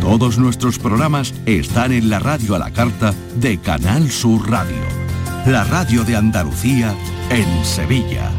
Todos 0.00 0.38
nuestros 0.38 0.78
programas 0.78 1.34
están 1.44 1.92
en 1.92 2.08
la 2.08 2.20
radio 2.20 2.54
a 2.54 2.58
la 2.58 2.70
carta 2.70 3.12
de 3.36 3.60
Canal 3.60 4.10
Sur 4.10 4.50
Radio. 4.50 5.03
La 5.46 5.62
radio 5.62 6.04
de 6.04 6.16
Andalucía 6.16 6.96
en 7.28 7.64
Sevilla. 7.66 8.30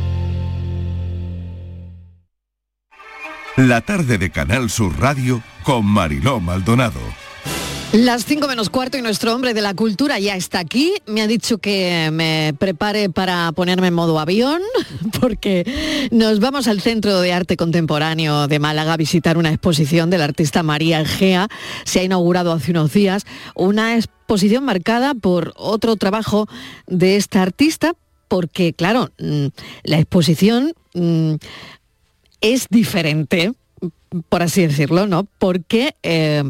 La 3.56 3.82
tarde 3.82 4.18
de 4.18 4.32
Canal 4.32 4.72
Sur 4.72 5.00
Radio 5.00 5.44
con 5.64 5.86
Mariló 5.86 6.40
Maldonado. 6.40 7.00
Las 7.96 8.26
5 8.26 8.50
menos 8.50 8.70
cuarto 8.70 8.98
y 8.98 9.02
nuestro 9.02 9.34
hombre 9.34 9.54
de 9.54 9.62
la 9.62 9.74
cultura 9.74 10.20
ya 10.20 10.36
está 10.36 10.60
aquí. 10.60 10.96
Me 11.06 11.22
ha 11.22 11.28
dicho 11.28 11.60
que 11.60 12.10
me 12.12 12.54
prepare 12.60 13.10
para 13.10 13.54
ponerme 13.54 13.88
en 13.88 13.94
modo 13.94 14.20
avión 14.20 14.62
porque 15.22 15.64
nos 16.12 16.42
vamos 16.42 16.68
al 16.68 16.82
Centro 16.82 17.22
de 17.22 17.32
Arte 17.32 17.56
Contemporáneo 17.56 18.50
de 18.50 18.60
Málaga 18.60 18.92
a 18.92 18.98
visitar 18.98 19.38
una 19.38 19.50
exposición 19.50 20.10
del 20.10 20.24
artista 20.24 20.62
María 20.62 21.00
Egea. 21.00 21.48
Se 21.86 22.02
ha 22.02 22.04
inaugurado 22.04 22.52
hace 22.52 22.72
unos 22.72 22.92
días 22.92 23.24
una 23.56 23.96
exposición 23.96 24.66
marcada 24.66 25.14
por 25.14 25.54
otro 25.56 25.96
trabajo 25.96 26.50
de 26.88 27.16
esta 27.16 27.44
artista 27.44 27.94
porque, 28.28 28.74
claro, 28.74 29.10
mm, 29.20 29.48
la 29.84 30.00
exposición 30.00 30.74
mm, 30.96 31.36
es 32.42 32.68
diferente, 32.70 33.54
por 34.28 34.44
así 34.44 34.68
decirlo, 34.68 35.08
¿no? 35.08 35.26
Porque 35.40 35.96
eh, 36.04 36.44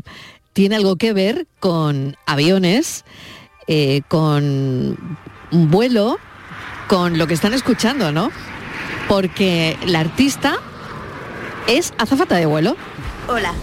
tiene 0.55 0.77
algo 0.77 0.95
que 0.95 1.11
ver 1.11 1.47
con 1.59 2.15
aviones, 2.25 3.03
eh, 3.67 4.03
con 4.07 5.17
vuelo, 5.51 6.17
con 6.87 7.17
lo 7.17 7.27
que 7.27 7.33
están 7.33 7.53
escuchando, 7.53 8.13
¿no? 8.13 8.31
Porque 9.09 9.77
la 9.85 9.99
artista 9.99 10.59
es 11.67 11.93
azafata 11.97 12.37
de 12.37 12.45
vuelo. 12.45 12.77
Hola. 13.27 13.53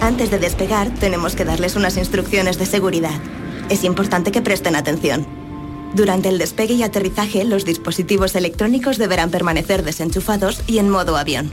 Antes 0.00 0.30
de 0.30 0.38
despegar, 0.38 0.88
tenemos 0.94 1.36
que 1.36 1.44
darles 1.44 1.76
unas 1.76 1.98
instrucciones 1.98 2.58
de 2.58 2.64
seguridad. 2.64 3.20
Es 3.68 3.84
importante 3.84 4.32
que 4.32 4.40
presten 4.40 4.74
atención. 4.74 5.26
Durante 5.94 6.30
el 6.30 6.38
despegue 6.38 6.72
y 6.72 6.82
aterrizaje, 6.82 7.44
los 7.44 7.66
dispositivos 7.66 8.34
electrónicos 8.36 8.96
deberán 8.96 9.30
permanecer 9.30 9.82
desenchufados 9.82 10.62
y 10.66 10.78
en 10.78 10.88
modo 10.88 11.18
avión. 11.18 11.52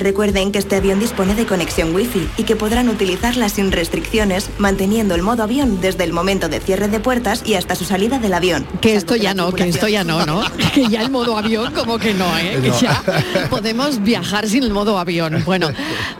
Recuerden 0.00 0.50
que 0.50 0.58
este 0.58 0.76
avión 0.76 0.98
dispone 0.98 1.34
de 1.34 1.44
conexión 1.44 1.94
Wi-Fi 1.94 2.26
y 2.38 2.44
que 2.44 2.56
podrán 2.56 2.88
utilizarla 2.88 3.50
sin 3.50 3.70
restricciones, 3.70 4.48
manteniendo 4.56 5.14
el 5.14 5.20
modo 5.20 5.42
avión 5.42 5.78
desde 5.82 6.04
el 6.04 6.14
momento 6.14 6.48
de 6.48 6.58
cierre 6.58 6.88
de 6.88 7.00
puertas 7.00 7.42
y 7.44 7.52
hasta 7.52 7.74
su 7.74 7.84
salida 7.84 8.18
del 8.18 8.32
avión. 8.32 8.66
Que 8.80 8.94
esto 8.96 9.14
ya 9.14 9.34
no, 9.34 9.52
que 9.52 9.68
esto 9.68 9.88
ya 9.88 10.02
no, 10.02 10.24
¿no? 10.24 10.42
Que 10.74 10.86
ya 10.88 11.02
el 11.02 11.10
modo 11.10 11.36
avión 11.36 11.74
como 11.74 11.98
que 11.98 12.14
no, 12.14 12.24
¿eh? 12.38 12.58
Que 12.62 12.68
No. 12.70 12.80
ya 12.80 13.02
podemos 13.50 14.02
viajar 14.02 14.48
sin 14.48 14.62
el 14.62 14.70
modo 14.70 14.98
avión. 14.98 15.42
Bueno, 15.44 15.68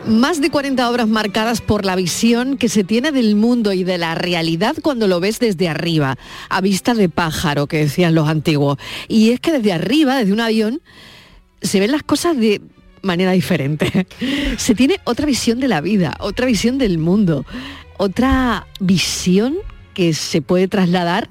más 0.05 0.41
de 0.41 0.51
40 0.51 0.87
obras 0.87 1.07
marcadas 1.07 1.59
por 1.61 1.83
la 1.83 1.95
visión 1.95 2.57
que 2.57 2.69
se 2.69 2.83
tiene 2.83 3.11
del 3.11 3.35
mundo 3.35 3.73
y 3.73 3.83
de 3.83 3.97
la 3.97 4.13
realidad 4.13 4.75
cuando 4.83 5.07
lo 5.07 5.19
ves 5.19 5.39
desde 5.39 5.67
arriba, 5.69 6.17
a 6.49 6.61
vista 6.61 6.93
de 6.93 7.09
pájaro, 7.09 7.65
que 7.65 7.77
decían 7.77 8.13
los 8.13 8.29
antiguos. 8.29 8.77
Y 9.07 9.31
es 9.31 9.39
que 9.39 9.51
desde 9.53 9.73
arriba, 9.73 10.17
desde 10.17 10.33
un 10.33 10.41
avión, 10.41 10.81
se 11.63 11.79
ven 11.79 11.91
las 11.91 12.03
cosas 12.03 12.37
de 12.37 12.61
manera 13.01 13.31
diferente. 13.31 14.07
Se 14.57 14.75
tiene 14.75 14.97
otra 15.03 15.25
visión 15.25 15.59
de 15.59 15.67
la 15.67 15.81
vida, 15.81 16.15
otra 16.19 16.45
visión 16.45 16.77
del 16.77 16.97
mundo, 16.97 17.45
otra 17.97 18.67
visión 18.79 19.55
que 19.93 20.13
se 20.13 20.41
puede 20.41 20.67
trasladar 20.67 21.29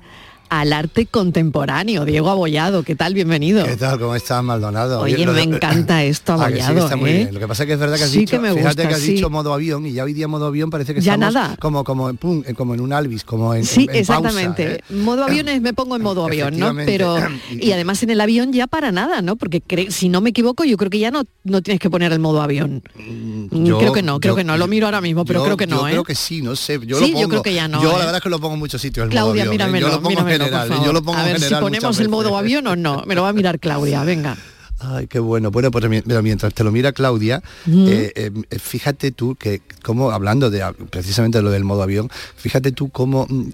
al 0.51 0.72
arte 0.72 1.07
contemporáneo. 1.07 2.05
Diego 2.05 2.28
Abollado, 2.28 2.82
¿qué 2.82 2.96
tal? 2.96 3.14
Bienvenido. 3.14 3.64
¿Qué 3.64 3.76
tal? 3.76 3.98
¿Cómo 4.01 4.16
estás, 4.16 4.42
Maldonado? 4.42 5.01
Oye, 5.01 5.24
me 5.24 5.32
de- 5.32 5.42
encanta 5.42 6.03
esto, 6.05 6.34
Ah, 6.38 6.48
que 6.48 6.57
sí, 6.57 6.62
Abollado. 6.62 6.84
está 6.86 6.96
muy 6.96 7.11
¿eh? 7.11 7.14
bien. 7.18 7.34
Lo 7.34 7.40
que 7.40 7.46
pasa 7.48 7.62
es 7.62 7.66
que 7.68 7.72
es 7.74 7.78
verdad 7.78 7.96
que 7.96 8.03
has 8.05 8.11
Sí 8.11 8.18
dicho, 8.18 8.32
que 8.32 8.38
me 8.40 8.48
fíjate 8.53 8.66
gusta, 8.66 8.88
que 8.88 8.94
has 8.94 9.01
sí. 9.01 9.14
dicho 9.14 9.30
modo 9.30 9.55
avión 9.55 9.86
y 9.86 9.92
ya 9.92 10.03
hoy 10.05 10.12
día 10.12 10.26
modo 10.26 10.46
avión 10.46 10.68
parece 10.68 10.92
que 10.92 11.01
Ya 11.01 11.14
estamos 11.14 11.34
nada. 11.34 11.57
como 11.61 11.84
como 11.84 12.11
en, 12.11 12.16
pum, 12.16 12.42
en- 12.44 12.55
como 12.57 12.74
en 12.74 12.80
un 12.80 12.92
Alvis, 12.92 13.22
como 13.24 13.55
en, 13.55 13.64
Sí, 13.64 13.86
en- 13.88 13.96
en 13.96 14.07
pausa, 14.07 14.28
exactamente. 14.28 14.72
¿eh? 14.90 14.94
Modo 14.94 15.24
avión 15.24 15.48
es 15.48 15.61
me 15.62 15.72
pongo 15.72 15.94
en 15.94 16.03
modo 16.03 16.24
avión, 16.26 16.59
¿no? 16.59 16.74
Pero 16.84 17.16
y 17.51 17.70
además 17.70 18.03
en 18.03 18.11
el 18.11 18.20
avión 18.20 18.53
ya 18.53 18.66
para 18.66 18.90
nada, 18.90 19.22
¿no? 19.22 19.36
Porque 19.36 19.62
cre- 19.62 19.90
si 19.90 20.09
no 20.09 20.20
me 20.20 20.30
equivoco, 20.30 20.64
yo 20.64 20.76
creo 20.76 20.90
que 20.90 20.98
ya 20.98 21.12
no 21.12 21.22
no 21.44 21.62
tienes 21.62 21.80
que 21.80 21.88
poner 21.90 22.12
el 22.12 22.18
modo 22.18 22.42
avión. 22.42 22.82
Mm, 22.96 23.64
Yo- 23.64 23.78
creo 23.78 23.92
que 23.92 24.03
no, 24.03 24.18
creo 24.18 24.32
yo- 24.32 24.36
que 24.36 24.44
no. 24.44 24.57
Lo 24.57 24.66
miro 24.66 24.86
ahora 24.86 25.01
mismo, 25.01 25.24
pero 25.24 25.38
Yo- 25.40 25.44
creo 25.44 25.57
que 25.57 25.66
no, 25.68 25.82
Yo 25.82 25.86
¿eh? 25.86 25.90
creo 25.92 26.05
que 26.05 26.14
sí, 26.16 26.42
no 26.42 26.57
sé. 26.57 26.80
Yo 26.84 26.98
Sí, 26.98 27.12
lo 27.12 27.20
yo 27.20 27.28
creo 27.28 27.42
que 27.42 27.55
ya 27.55 27.68
no, 27.68 27.80
Yo 27.82 27.90
¿eh? 27.90 27.92
la 27.92 27.98
verdad 27.98 28.16
es 28.16 28.22
que 28.22 28.28
lo 28.30 28.40
pongo 28.40 28.55
en 28.55 28.59
muchos 28.61 28.80
sitios. 28.82 29.05
El 29.05 29.11
Claudia, 29.11 29.44
¿eh? 29.44 29.48
míramelo, 29.48 30.01
A 30.41 31.24
ver 31.24 31.41
si 31.41 31.55
ponemos 31.55 31.99
el 32.01 32.09
modo 32.09 32.36
avión 32.36 32.66
o 32.66 32.76
no. 32.76 33.03
Me 33.07 33.14
lo 33.14 33.22
va 33.22 33.28
a 33.30 33.32
mirar 33.32 33.59
Claudia, 33.59 34.05
venga. 34.05 34.36
Ay, 34.80 35.07
qué 35.07 35.18
bueno. 35.18 35.51
Bueno, 35.51 35.70
pues 35.70 35.84
pero 36.07 36.22
mientras 36.22 36.55
te 36.55 36.64
lo 36.64 36.72
mira 36.72 36.93
Claudia, 36.93 37.43
eh, 37.66 38.12
eh, 38.14 38.59
fíjate 38.59 39.12
tú 39.12 39.36
que, 39.36 39.61
como 39.82 40.11
hablando 40.11 40.49
de 40.51 40.64
precisamente 40.88 41.38
de 41.38 41.43
lo 41.43 41.51
del 41.51 41.64
modo 41.64 41.82
avión, 41.82 42.11
fíjate 42.36 42.72
tú 42.72 42.88
cómo, 42.88 43.26
mm, 43.28 43.51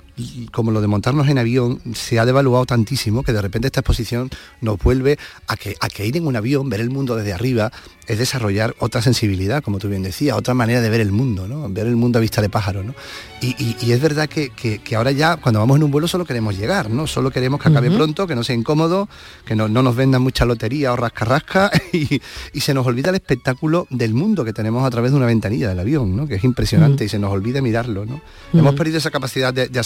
como 0.53 0.71
lo 0.71 0.81
de 0.81 0.87
montarnos 0.87 1.29
en 1.29 1.39
avión 1.39 1.81
se 1.95 2.19
ha 2.19 2.25
devaluado 2.25 2.65
tantísimo 2.65 3.23
que 3.23 3.33
de 3.33 3.43
repente 3.43 3.67
esta 3.69 3.81
exposición 3.81 4.31
nos 4.61 4.79
vuelve 4.79 5.19
a 5.47 5.57
que, 5.57 5.77
a 5.81 5.89
que 5.89 6.07
ir 6.07 6.17
en 6.17 6.27
un 6.27 6.37
avión, 6.37 6.69
ver 6.71 6.81
el 6.81 6.89
mundo 6.91 7.17
desde 7.17 7.33
arriba, 7.35 7.71
es 8.07 8.19
desarrollar 8.19 8.75
otra 8.79 9.03
sensibilidad, 9.03 9.63
como 9.63 9.79
tú 9.79 9.89
bien 9.89 10.03
decías, 10.03 10.37
otra 10.37 10.55
manera 10.55 10.81
de 10.81 10.89
ver 10.91 11.01
el 11.01 11.11
mundo, 11.13 11.49
¿no? 11.49 11.69
Ver 11.69 11.87
el 11.89 11.97
mundo 11.97 12.19
a 12.19 12.23
vista 12.23 12.41
de 12.41 12.49
pájaro, 12.49 12.83
¿no? 12.85 12.95
Y, 13.43 13.49
y- 13.63 13.77
y 13.83 13.93
es 13.93 14.01
verdad 14.01 14.29
que, 14.29 14.51
que- 14.51 14.79
que 14.79 14.95
ahora 14.97 15.11
ya, 15.11 15.37
cuando 15.37 15.59
vamos 15.59 15.77
en 15.77 15.83
un 15.83 15.91
vuelo, 15.91 16.07
solo 16.09 16.25
queremos 16.25 16.57
llegar, 16.57 16.89
¿no? 16.89 17.07
Solo 17.09 17.31
queremos 17.31 17.61
que 17.61 17.69
acabe 17.69 17.91
pronto, 17.91 18.27
que 18.27 18.35
no 18.37 18.45
sea 18.45 18.55
incómodo, 18.55 19.09
que 19.45 19.57
no, 19.57 19.69
no 19.69 19.83
nos 19.83 19.97
vendan 19.97 20.23
mucha 20.23 20.45
lotería 20.45 20.93
o 20.93 20.97
rascarrasca 20.97 21.71
y, 21.93 22.21
y 22.53 22.61
se 22.61 22.73
nos 22.75 22.87
olvida 22.87 23.11
el 23.11 23.17
espectáculo 23.17 23.87
del 23.91 24.15
mundo 24.15 24.45
que 24.45 24.53
tenemos 24.53 24.85
a 24.87 24.91
través 24.91 25.11
de 25.11 25.17
una 25.17 25.27
ventanilla 25.27 25.69
del 25.69 25.81
avión, 25.81 26.17
¿no? 26.17 26.27
Que 26.29 26.37
es 26.37 26.45
impresionante 26.45 27.05
y 27.05 27.09
se 27.09 27.19
nos 27.19 27.33
olvida 27.33 27.61
mirarlo, 27.61 28.07
¿no? 28.07 28.21
Hemos 28.55 28.75
perdido 28.77 28.99
esa 28.99 29.11
capacidad 29.11 29.53
de, 29.53 29.69
de 29.69 29.79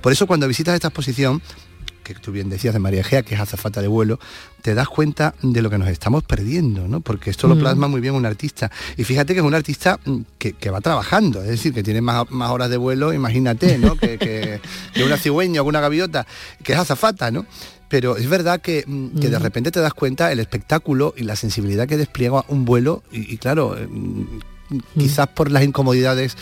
Por 0.00 0.12
eso 0.12 0.26
cuando 0.26 0.48
visitas 0.48 0.74
esta 0.74 0.88
exposición, 0.88 1.40
que 2.02 2.14
tú 2.14 2.32
bien 2.32 2.50
decías 2.50 2.74
de 2.74 2.80
María 2.80 3.00
Egea, 3.00 3.22
que 3.22 3.34
es 3.34 3.40
azafata 3.40 3.80
de 3.80 3.88
vuelo, 3.88 4.18
te 4.60 4.74
das 4.74 4.88
cuenta 4.88 5.34
de 5.42 5.62
lo 5.62 5.70
que 5.70 5.78
nos 5.78 5.88
estamos 5.88 6.22
perdiendo, 6.22 6.86
¿no? 6.86 7.00
Porque 7.00 7.30
esto 7.30 7.48
lo 7.48 7.54
Mm. 7.56 7.60
plasma 7.60 7.88
muy 7.88 8.02
bien 8.02 8.14
un 8.14 8.26
artista. 8.26 8.70
Y 8.98 9.04
fíjate 9.04 9.32
que 9.32 9.40
es 9.40 9.46
un 9.46 9.54
artista 9.54 9.98
mm, 10.04 10.18
que, 10.36 10.52
que 10.52 10.68
va 10.68 10.82
trabajando, 10.82 11.40
es 11.42 11.48
decir, 11.48 11.72
que 11.72 11.82
tiene 11.82 12.02
más, 12.02 12.30
más 12.30 12.50
horas 12.50 12.68
de 12.68 12.76
vuelo, 12.76 13.14
imagínate, 13.14 13.78
¿no? 13.78 13.96
que, 13.96 14.18
que- 14.18 14.60
que 14.92 15.02
una 15.04 15.16
cigüeña 15.16 15.62
o 15.62 15.64
una 15.64 15.80
gaviota, 15.80 16.26
que 16.62 16.74
es 16.74 16.78
azafata, 16.78 17.30
¿no? 17.30 17.46
Pero 17.88 18.18
es 18.18 18.28
verdad 18.28 18.60
que, 18.60 18.84
mm, 18.86 19.20
que 19.20 19.30
de 19.30 19.38
repente 19.38 19.70
te 19.70 19.80
das 19.80 19.94
cuenta 19.94 20.30
el 20.30 20.40
espectáculo 20.40 21.14
y 21.16 21.22
la 21.22 21.36
sensibilidad 21.36 21.88
que 21.88 21.96
despliega 21.96 22.44
un 22.48 22.66
vuelo 22.66 23.02
y, 23.12 23.32
y 23.32 23.38
claro, 23.38 23.78
eh, 23.78 23.88
quizás 24.98 25.28
por 25.28 25.50
las 25.50 25.62
incomodidades 25.64 26.36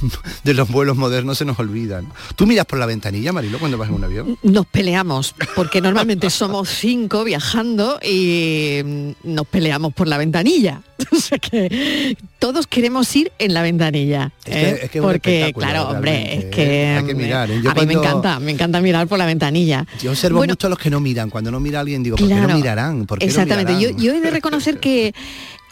de 0.44 0.54
los 0.54 0.68
vuelos 0.70 0.96
modernos 0.96 1.38
se 1.38 1.44
nos 1.44 1.58
olvidan. 1.58 2.06
¿Tú 2.36 2.46
miras 2.46 2.66
por 2.66 2.78
la 2.78 2.86
ventanilla, 2.86 3.32
Marilo, 3.32 3.58
cuando 3.58 3.78
vas 3.78 3.88
en 3.88 3.94
un 3.94 4.04
avión? 4.04 4.38
Nos 4.42 4.66
peleamos, 4.66 5.34
porque 5.54 5.80
normalmente 5.80 6.30
somos 6.30 6.68
cinco 6.80 7.24
viajando 7.24 7.98
y 8.02 8.80
mm, 8.84 9.10
nos 9.34 9.46
peleamos 9.46 9.92
por 9.94 10.08
la 10.08 10.18
ventanilla. 10.18 10.82
O 11.12 11.16
sea 11.20 11.38
que 11.38 12.16
todos 12.40 12.66
queremos 12.66 13.14
ir 13.14 13.30
en 13.38 13.54
la 13.54 13.62
ventanilla. 13.62 14.32
Es 14.44 14.52
que- 14.54 14.60
¿eh? 14.60 14.80
es 14.82 14.90
que 14.90 14.98
es 14.98 15.04
un 15.04 15.10
porque, 15.10 15.52
claro, 15.56 15.88
hombre, 15.90 16.22
es 16.22 16.28
realmente, 16.28 16.50
que, 16.50 16.82
¿eh? 16.82 16.96
Hay 16.96 17.04
que 17.04 17.14
mm, 17.14 17.18
mirar, 17.18 17.50
¿eh? 17.50 17.62
A 17.68 17.74
mí 17.74 17.86
me 17.86 17.92
encanta, 17.94 18.40
me 18.40 18.50
encanta 18.50 18.80
mirar 18.80 19.06
por 19.06 19.18
la 19.18 19.26
ventanilla. 19.26 19.86
Yo 20.02 20.10
observo 20.10 20.38
Bueno, 20.38 20.52
mucho 20.52 20.66
a 20.66 20.70
los 20.70 20.78
que 20.78 20.90
no 20.90 20.98
miran. 21.00 21.30
Cuando 21.30 21.50
no 21.52 21.60
mira 21.60 21.78
a 21.78 21.80
alguien 21.82 22.02
digo, 22.02 22.16
¿por 22.16 22.28
qué 22.28 22.34
no 22.34 22.54
mirarán? 22.54 23.06
¿Por 23.06 23.18
qué 23.20 23.26
no 23.26 23.30
Exactamente. 23.30 23.78
yo 23.96 24.12
he 24.12 24.20
de 24.20 24.30
reconocer 24.30 24.80
que 24.80 25.14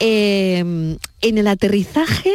eh, 0.01 0.59
en 1.20 1.38
el 1.38 1.47
aterrizaje 1.47 2.34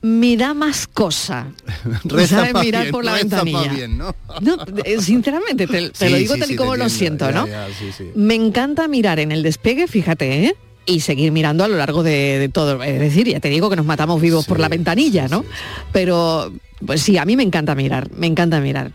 me 0.00 0.36
da 0.36 0.54
más 0.54 0.86
cosa. 0.86 1.48
Reza 2.04 2.36
¿sabes? 2.36 2.54
más 2.54 2.64
Mirar 2.64 2.82
bien, 2.82 2.92
por 2.92 3.04
la 3.04 3.12
reza 3.14 3.36
más 3.36 3.44
ventanilla. 3.44 3.72
bien, 3.72 3.98
¿no? 3.98 4.14
No, 4.40 4.56
sinceramente, 5.00 5.66
te, 5.66 5.90
te 5.90 6.06
Sí, 6.06 6.12
lo 6.12 6.16
digo 6.18 6.34
sí, 6.34 6.40
tal 6.40 6.48
y 6.50 6.52
sí, 6.52 6.56
como 6.56 6.76
lo 6.76 6.88
siento, 6.88 7.26
ya, 7.30 7.32
¿no? 7.34 7.46
ya. 7.48 7.66
Me 8.14 8.34
encanta 8.34 8.86
mirar 8.88 9.18
en 9.18 9.32
el 9.32 9.42
despegue, 9.42 9.88
fíjate, 9.88 10.44
¿eh? 10.46 10.56
y 10.86 11.00
seguir 11.00 11.32
mirando 11.32 11.64
a 11.64 11.68
lo 11.68 11.76
largo 11.76 12.02
de, 12.02 12.38
de 12.38 12.48
todo. 12.48 12.82
Es 12.82 12.98
decir, 13.00 13.28
ya 13.28 13.40
te 13.40 13.50
digo 13.50 13.68
que 13.68 13.76
nos 13.76 13.84
matamos 13.84 14.20
vivos 14.22 14.46
por 14.46 14.58
la 14.60 14.68
ventanilla, 14.68 15.28
¿no? 15.28 15.44
Pero, 15.92 16.52
pues 16.86 17.02
sí, 17.02 17.18
a 17.18 17.24
mí 17.26 17.36
me 17.36 17.42
encanta 17.42 17.74
mirar, 17.74 18.08
me 18.12 18.26
encanta 18.26 18.60
mirar. 18.60 18.92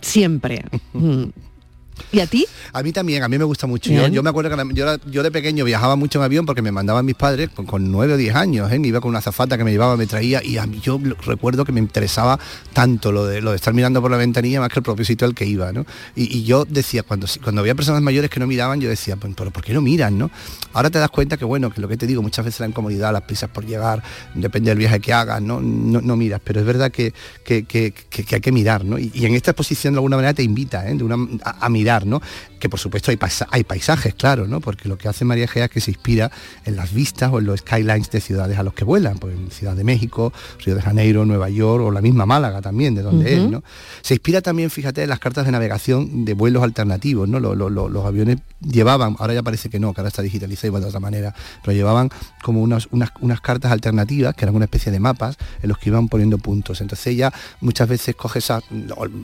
siempre. 0.00 0.64
¿Y 2.12 2.20
a 2.20 2.26
ti? 2.26 2.46
A 2.72 2.82
mí 2.82 2.92
también, 2.92 3.22
a 3.22 3.28
mí 3.28 3.38
me 3.38 3.44
gusta 3.44 3.66
mucho. 3.66 3.90
Yo, 3.90 4.06
yo, 4.08 4.22
me 4.22 4.30
acuerdo 4.30 4.54
que 4.54 4.74
yo, 4.74 4.96
yo, 5.06 5.22
de 5.22 5.30
pequeño 5.30 5.64
viajaba 5.64 5.96
mucho 5.96 6.18
en 6.18 6.24
avión 6.24 6.46
porque 6.46 6.62
me 6.62 6.72
mandaban 6.72 7.04
mis 7.04 7.14
padres 7.14 7.50
con, 7.50 7.90
nueve 7.90 8.14
o 8.14 8.16
diez 8.16 8.34
años, 8.34 8.70
¿eh? 8.70 8.80
iba 8.82 9.00
con 9.00 9.10
una 9.10 9.20
zafata 9.20 9.58
que 9.58 9.64
me 9.64 9.72
llevaba, 9.72 9.96
me 9.96 10.06
traía 10.06 10.42
y 10.44 10.58
a 10.58 10.66
mí 10.66 10.80
yo 10.80 11.00
recuerdo 11.24 11.64
que 11.64 11.72
me 11.72 11.80
interesaba 11.80 12.38
tanto 12.72 13.12
lo 13.12 13.26
de, 13.26 13.40
lo 13.40 13.50
de 13.50 13.56
estar 13.56 13.74
mirando 13.74 14.00
por 14.00 14.10
la 14.10 14.16
ventanilla 14.16 14.60
más 14.60 14.68
que 14.68 14.78
el 14.78 14.82
propio 14.82 15.04
sitio 15.04 15.26
al 15.26 15.34
que 15.34 15.46
iba, 15.46 15.72
¿no? 15.72 15.84
Y, 16.14 16.44
yo 16.44 16.64
decía, 16.64 17.02
cuando, 17.02 17.26
cuando 17.42 17.60
había 17.60 17.74
personas 17.74 18.02
mayores 18.02 18.30
que 18.30 18.38
no 18.38 18.46
miraban, 18.46 18.80
yo 18.80 18.88
decía, 18.88 19.16
pues, 19.16 19.34
pero 19.36 19.50
¿por 19.50 19.64
qué 19.64 19.72
no 19.72 19.80
miran, 19.80 20.16
no? 20.18 20.30
Ahora 20.72 20.90
te 20.90 20.98
das 20.98 21.10
cuenta 21.10 21.36
que, 21.36 21.44
bueno, 21.44 21.70
que 21.70 21.80
lo 21.80 21.88
que 21.88 21.96
te 21.96 22.06
digo, 22.06 22.22
muchas 22.22 22.44
veces 22.44 22.60
la 22.60 22.68
incomodidad, 22.68 23.12
las 23.12 23.22
prisas 23.22 23.50
por 23.50 23.64
llegar, 23.64 24.02
depende 24.34 24.70
del 24.70 24.78
viaje 24.78 25.00
que 25.00 25.12
hagas, 25.12 25.40
no, 25.42 25.60
no, 25.60 26.16
miras, 26.16 26.40
pero 26.44 26.60
es 26.60 26.66
verdad 26.66 26.90
que, 26.90 27.12
que, 27.44 27.94
hay 28.32 28.40
que 28.40 28.52
mirar, 28.52 28.84
¿no? 28.84 28.98
Y, 28.98 29.10
en 29.14 29.34
esta 29.34 29.52
exposición 29.52 29.94
de 29.94 29.98
alguna 29.98 30.16
manera 30.16 30.34
te 30.34 30.42
invita 30.42 30.88
¿eh? 30.88 30.94
de 30.94 31.02
una, 31.02 31.16
a, 31.42 31.68
mirar, 31.68 31.85
¿no? 32.04 32.20
Que 32.58 32.68
por 32.68 32.80
supuesto 32.80 33.10
hay, 33.10 33.18
hay 33.50 33.64
paisajes, 33.64 34.14
claro, 34.14 34.46
¿no? 34.46 34.60
Porque 34.60 34.88
lo 34.88 34.98
que 34.98 35.08
hace 35.08 35.24
María 35.24 35.46
Gea 35.46 35.66
es 35.66 35.70
que 35.70 35.80
se 35.80 35.90
inspira 35.90 36.30
en 36.64 36.76
las 36.76 36.92
vistas 36.92 37.30
o 37.32 37.38
en 37.38 37.46
los 37.46 37.60
skylines 37.60 38.10
de 38.10 38.20
ciudades 38.20 38.58
a 38.58 38.62
los 38.62 38.74
que 38.74 38.84
vuelan, 38.84 39.18
pues 39.18 39.36
en 39.36 39.50
Ciudad 39.50 39.74
de 39.74 39.84
México, 39.84 40.32
Río 40.64 40.74
de 40.74 40.82
Janeiro, 40.82 41.24
Nueva 41.24 41.48
York 41.48 41.84
o 41.84 41.90
la 41.90 42.00
misma 42.00 42.26
Málaga 42.26 42.60
también, 42.60 42.94
de 42.94 43.02
donde 43.02 43.34
es, 43.34 43.42
¿no? 43.42 43.62
Se 44.02 44.14
inspira 44.14 44.40
también, 44.40 44.70
fíjate, 44.70 45.02
en 45.02 45.08
las 45.08 45.18
cartas 45.18 45.46
de 45.46 45.52
navegación 45.52 46.24
de 46.24 46.34
vuelos 46.34 46.62
alternativos, 46.62 47.28
¿no? 47.28 47.40
los 47.40 48.04
aviones 48.04 48.38
llevaban, 48.60 49.16
ahora 49.18 49.34
ya 49.34 49.42
parece 49.42 49.68
que 49.68 49.78
no, 49.78 49.92
que 49.92 50.00
ahora 50.00 50.08
está 50.08 50.22
digitalizado 50.22 50.68
igual 50.68 50.82
de 50.82 50.88
otra 50.88 51.00
manera, 51.00 51.34
pero 51.62 51.76
llevaban 51.76 52.10
como 52.42 52.62
unas, 52.62 52.88
unas, 52.90 53.10
unas, 53.20 53.40
cartas 53.40 53.70
alternativas, 53.70 54.34
que 54.34 54.44
eran 54.44 54.54
una 54.54 54.64
especie 54.64 54.90
de 54.90 54.98
mapas, 54.98 55.36
en 55.62 55.68
los 55.68 55.78
que 55.78 55.90
iban 55.90 56.08
poniendo 56.08 56.38
puntos. 56.38 56.80
Entonces 56.80 57.06
ella 57.08 57.32
muchas 57.60 57.88
veces 57.88 58.16
coge 58.16 58.38
esas, 58.38 58.62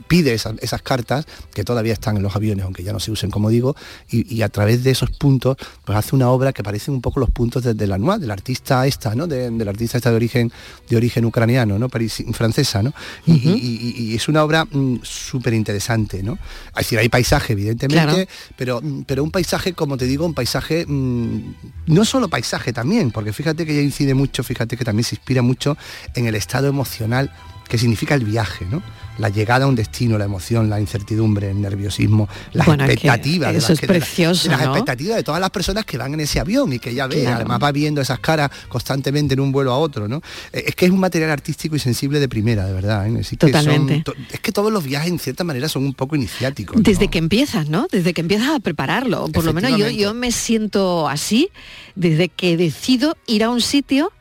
pide 0.07 0.33
esas, 0.33 0.55
esas 0.61 0.81
cartas, 0.81 1.25
que 1.53 1.63
todavía 1.63 1.93
están 1.93 2.17
en 2.17 2.23
los 2.23 2.35
aviones, 2.35 2.52
aunque 2.61 2.83
ya 2.83 2.93
no 2.93 2.99
se 2.99 3.11
usen 3.11 3.31
como 3.31 3.49
digo, 3.49 3.75
y, 4.09 4.41
a 4.41 4.49
través 4.49 4.83
de 4.83 4.91
esos 4.91 5.09
puntos, 5.11 5.57
pues 5.85 5.97
hace 5.97 6.15
una 6.15 6.29
obra 6.29 6.53
que 6.53 6.63
parecen 6.63 6.93
un 6.93 7.01
poco 7.01 7.19
los 7.19 7.29
puntos 7.29 7.63
de, 7.63 7.87
la 7.87 7.95
anual, 7.95 8.19
del 8.19 8.31
artista 8.31 8.85
esta, 8.85 9.15
¿no? 9.15 9.27
De, 9.27 9.49
del 9.49 9.67
artista 9.67 9.97
esta 9.97 10.09
de 10.09 10.15
origen, 10.15 10.51
de 10.89 10.97
origen 10.97 11.25
ucraniano, 11.25 11.79
¿no? 11.79 11.89
francesa, 12.33 12.83
¿no? 12.83 12.93
y, 13.25 14.15
es 14.15 14.27
una 14.27 14.43
obra 14.43 14.65
mm, 14.65 14.97
súper 15.03 15.53
interesante, 15.53 16.21
¿no? 16.21 16.33
Es 16.71 16.85
decir, 16.85 16.99
hay 16.99 17.09
paisaje, 17.09 17.53
evidentemente, 17.53 18.27
pero, 18.55 18.81
mm, 18.81 19.03
pero 19.03 19.23
un 19.23 19.31
paisaje, 19.31 19.73
como 19.73 19.97
te 19.97 20.05
digo, 20.05 20.25
un 20.25 20.33
paisaje, 20.33 20.85
mm, 20.85 21.53
no 21.87 22.05
solo 22.05 22.27
paisaje 22.27 22.73
también, 22.73 23.11
porque 23.11 23.33
fíjate 23.33 23.65
que 23.65 23.73
ella 23.73 23.81
incide 23.81 24.13
mucho, 24.13 24.43
fíjate 24.43 24.77
que 24.77 24.85
también 24.85 25.03
se 25.03 25.15
inspira 25.15 25.41
mucho 25.41 25.77
en 26.15 26.27
el 26.27 26.35
estado 26.35 26.67
emocional 26.67 27.31
que 27.67 27.77
significa 27.77 28.15
el 28.15 28.23
viaje, 28.23 28.65
¿no? 28.69 28.81
La 29.19 29.29
llegada 29.29 29.65
a 29.65 29.67
un 29.67 29.75
destino, 29.75 30.17
la 30.17 30.25
emoción, 30.25 30.69
la 30.69 30.79
incertidumbre, 30.79 31.51
el 31.51 31.61
nerviosismo, 31.61 32.27
las 32.53 32.67
expectativas. 32.67 33.55
eso 33.55 33.73
es 33.73 33.81
precioso. 33.81 34.49
las 34.49 34.61
expectativas 34.61 35.17
de 35.17 35.23
todas 35.23 35.39
las 35.39 35.51
personas 35.51 35.85
que 35.85 35.97
van 35.97 36.15
en 36.15 36.21
ese 36.21 36.39
avión 36.39 36.73
y 36.73 36.79
que 36.79 36.89
ella 36.89 37.05
ve, 37.05 37.27
además 37.27 37.59
va 37.61 37.71
viendo 37.71 38.01
esas 38.01 38.19
caras 38.19 38.49
constantemente 38.69 39.35
en 39.35 39.39
un 39.39 39.51
vuelo 39.51 39.71
a 39.71 39.77
otro, 39.77 40.07
¿no? 40.07 40.21
Eh, 40.51 40.63
es 40.67 40.75
que 40.75 40.85
es 40.85 40.91
un 40.91 40.99
material 40.99 41.29
artístico 41.29 41.75
y 41.75 41.79
sensible 41.79 42.19
de 42.19 42.27
primera, 42.27 42.65
de 42.65 42.73
verdad. 42.73 43.07
¿eh? 43.07 43.21
Totalmente. 43.37 44.03
es 44.31 44.39
que 44.39 44.51
todos 44.51 44.71
los 44.71 44.83
viajes 44.83 45.11
en 45.11 45.19
cierta 45.19 45.43
manera 45.43 45.69
son 45.69 45.83
un 45.85 45.93
poco 45.93 46.15
iniciáticos. 46.15 46.81
Desde 46.81 47.07
que 47.07 47.19
empiezas, 47.19 47.69
¿no? 47.69 47.87
Desde 47.91 48.13
que 48.13 48.21
empiezas 48.21 48.49
a 48.49 48.59
prepararlo. 48.59 49.27
Por 49.27 49.43
lo 49.43 49.53
menos 49.53 49.77
yo, 49.77 49.89
yo 49.89 50.13
me 50.13 50.31
siento 50.31 51.07
así 51.07 51.49
desde 51.95 52.29
que 52.29 52.57
decido 52.57 53.15
ir 53.27 53.43
a 53.43 53.49
un 53.51 53.61
sitio 53.61 54.11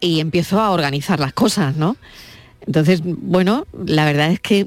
y 0.00 0.20
empiezo 0.20 0.60
a 0.60 0.70
organizar 0.70 1.18
las 1.18 1.32
cosas, 1.32 1.76
¿no? 1.76 1.96
Entonces, 2.68 3.00
bueno, 3.02 3.66
la 3.86 4.04
verdad 4.04 4.30
es 4.30 4.40
que 4.40 4.66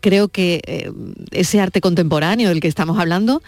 creo 0.00 0.28
que 0.28 0.62
eh, 0.68 0.92
ese 1.32 1.60
arte 1.60 1.80
contemporáneo 1.80 2.48
del 2.48 2.60
que 2.60 2.68
estamos 2.68 2.96
hablando 3.00 3.42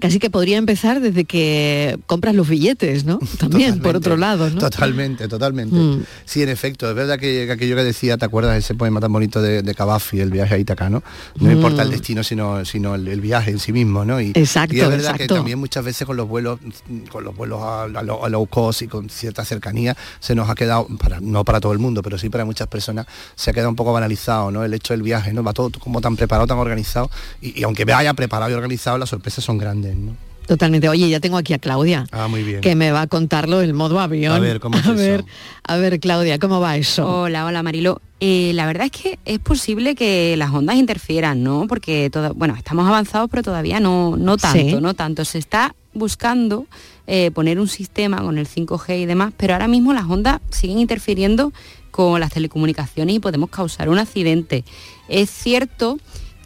casi 0.00 0.18
que 0.18 0.30
podría 0.30 0.56
empezar 0.56 1.00
desde 1.00 1.24
que 1.24 1.98
compras 2.06 2.34
los 2.34 2.48
billetes, 2.48 3.04
¿no? 3.04 3.18
También, 3.38 3.80
por 3.80 3.96
otro 3.96 4.16
lado, 4.16 4.50
¿no? 4.50 4.60
Totalmente, 4.60 5.28
totalmente. 5.28 5.76
Mm. 5.76 6.04
Sí, 6.24 6.42
en 6.42 6.48
efecto, 6.48 6.88
es 6.88 6.94
verdad 6.94 7.18
que, 7.18 7.50
aquello 7.50 7.76
que 7.76 7.84
decía, 7.84 8.16
¿te 8.16 8.24
acuerdas 8.24 8.56
ese 8.56 8.74
poema 8.74 9.00
tan 9.00 9.12
bonito 9.12 9.42
de, 9.42 9.62
de 9.62 9.74
el 10.12 10.30
viaje 10.30 10.54
a 10.54 10.58
Ítaca, 10.58 10.88
¿no? 10.88 11.02
No 11.38 11.52
importa 11.52 11.82
el 11.82 11.88
mm. 11.88 11.92
destino, 11.92 12.24
sino, 12.24 12.64
sino 12.64 12.94
el, 12.94 13.20
viaje 13.20 13.50
en 13.50 13.58
sí 13.58 13.72
mismo, 13.72 14.04
¿no? 14.04 14.20
Y, 14.20 14.32
exacto, 14.34 14.74
y 14.74 14.80
es 14.80 14.88
verdad 14.88 15.16
que 15.16 15.26
también 15.26 15.58
muchas 15.58 15.84
veces 15.84 16.06
con 16.06 16.16
los 16.16 16.28
vuelos, 16.28 16.58
con 17.10 17.24
los 17.24 17.36
vuelos 17.36 17.60
a, 17.62 17.86
low 17.88 18.46
cost 18.46 18.82
y 18.82 18.88
con 18.88 19.08
cierta 19.10 19.44
cercanía, 19.44 19.96
se 20.20 20.34
nos 20.34 20.48
ha 20.48 20.54
quedado, 20.54 20.86
para, 20.98 21.20
no 21.20 21.44
para 21.44 21.60
todo 21.60 21.72
el 21.72 21.78
mundo, 21.78 22.02
pero 22.02 22.18
sí 22.18 22.28
para 22.28 22.44
muchas 22.44 22.68
personas, 22.68 23.06
se 23.34 23.50
ha 23.50 23.52
quedado 23.52 23.70
un 23.70 23.76
poco 23.76 23.92
banalizado, 23.92 24.50
¿no? 24.50 24.64
El 24.64 24.74
hecho 24.74 24.94
del 24.94 25.02
viaje, 25.02 25.32
¿no? 25.32 25.42
Va 25.42 25.52
todo 25.52 25.70
como 25.78 26.00
tan 26.00 26.16
preparado, 26.16 26.46
tan 26.46 26.58
organizado, 26.58 27.10
y, 27.40 27.60
y 27.60 27.64
aunque 27.64 27.84
vaya 27.84 28.14
preparado 28.14 28.50
y 28.50 28.54
organizado, 28.54 28.98
las 28.98 29.10
sorpresas 29.10 29.44
son 29.44 29.58
grandes. 29.58 29.73
Totalmente. 30.46 30.88
Oye, 30.88 31.08
ya 31.08 31.20
tengo 31.20 31.36
aquí 31.36 31.54
a 31.54 31.58
Claudia. 31.58 32.06
Ah, 32.12 32.28
muy 32.28 32.42
bien. 32.42 32.60
Que 32.60 32.74
me 32.74 32.92
va 32.92 33.02
a 33.02 33.06
contarlo 33.06 33.62
el 33.62 33.72
modo 33.72 33.98
avión. 33.98 34.34
A 34.34 34.38
ver, 34.38 34.60
¿cómo 34.60 34.76
es 34.78 34.86
a 34.86 34.92
ver, 34.92 35.24
a 35.62 35.76
ver, 35.76 36.00
Claudia, 36.00 36.38
¿cómo 36.38 36.60
va 36.60 36.76
eso? 36.76 37.22
Hola, 37.22 37.46
hola, 37.46 37.62
Marilo. 37.62 38.00
Eh, 38.20 38.52
la 38.54 38.66
verdad 38.66 38.86
es 38.86 38.92
que 38.92 39.18
es 39.24 39.38
posible 39.38 39.94
que 39.94 40.36
las 40.36 40.52
ondas 40.52 40.76
interfieran, 40.76 41.42
¿no? 41.42 41.66
Porque, 41.66 42.10
todo, 42.10 42.34
bueno, 42.34 42.54
estamos 42.56 42.86
avanzados, 42.86 43.30
pero 43.30 43.42
todavía 43.42 43.80
no, 43.80 44.16
no 44.16 44.36
tanto, 44.36 44.80
no 44.80 44.94
tanto. 44.94 45.24
Se 45.24 45.38
está 45.38 45.74
buscando 45.94 46.66
eh, 47.06 47.30
poner 47.30 47.58
un 47.58 47.68
sistema 47.68 48.18
con 48.18 48.38
el 48.38 48.48
5G 48.48 49.02
y 49.02 49.06
demás, 49.06 49.32
pero 49.36 49.54
ahora 49.54 49.68
mismo 49.68 49.92
las 49.92 50.04
ondas 50.04 50.40
siguen 50.50 50.78
interfiriendo 50.78 51.52
con 51.90 52.18
las 52.18 52.32
telecomunicaciones 52.32 53.16
y 53.16 53.20
podemos 53.20 53.50
causar 53.50 53.88
un 53.88 53.98
accidente. 53.98 54.64
Es 55.08 55.30
cierto 55.30 55.98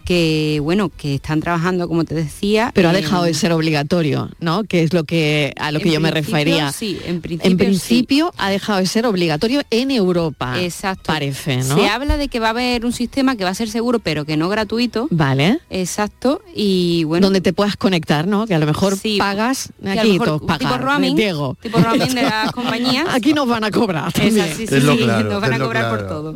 que 0.09 0.59
bueno, 0.63 0.89
que 0.89 1.17
están 1.17 1.41
trabajando, 1.41 1.87
como 1.87 2.03
te 2.05 2.15
decía. 2.15 2.71
Pero 2.75 2.89
ha 2.89 2.95
dejado 2.95 3.25
de 3.25 3.35
ser 3.35 3.53
obligatorio, 3.53 4.31
¿no? 4.41 4.65
Que 4.65 4.83
es 4.83 4.95
lo 4.95 5.05
que 5.05 5.53
a 5.61 5.71
lo 5.71 5.81
que 5.81 5.91
yo 5.91 6.01
me 6.01 6.11
refería. 6.11 6.73
Sí, 6.73 6.99
en 7.05 7.21
principio. 7.21 7.51
En 7.51 7.59
principio 7.59 8.33
ha 8.39 8.49
dejado 8.49 8.79
de 8.79 8.87
ser 8.87 9.05
obligatorio 9.05 9.65
en 9.71 9.91
Europa. 9.91 10.63
Exacto. 10.63 11.03
Parece, 11.09 11.59
¿no? 11.59 11.77
Se 11.77 11.89
habla 11.89 12.17
de 12.17 12.29
que 12.29 12.41
va 12.41 12.47
a 12.47 12.51
haber 12.51 12.87
un 12.87 12.95
sistema 12.95 13.37
que 13.37 13.45
va 13.45 13.51
a 13.51 13.55
ser 13.55 13.69
seguro, 13.69 13.99
pero 13.99 14.25
que 14.25 14.39
no 14.39 14.49
gratuito. 14.49 15.09
Vale. 15.11 15.61
Exacto. 15.69 16.41
Y 16.55 17.05
bueno. 17.05 17.27
Donde 17.27 17.43
te 17.43 17.53
puedas 17.53 17.77
conectar, 17.77 18.27
¿no? 18.27 18.47
Que 18.47 18.55
a 18.55 18.59
lo 18.59 18.65
mejor 18.65 18.97
pagas 19.19 19.75
aquí 19.87 20.19
todos 20.19 20.41
Tipo 20.59 20.79
roaming, 20.79 21.17
Diego. 21.17 21.59
Tipo 21.61 21.81
roaming 21.81 22.15
de 22.15 22.23
las 22.23 22.51
compañías. 22.53 23.09
Aquí 23.11 23.35
nos 23.35 23.47
van 23.47 23.65
a 23.65 23.71
cobrar. 23.71 24.11
sí, 24.15 24.31
sí, 24.31 24.67
sí, 24.67 24.75
nos 24.81 25.39
van 25.43 25.53
a 25.53 25.59
cobrar 25.59 25.91
por 25.91 26.09
todo. 26.09 26.35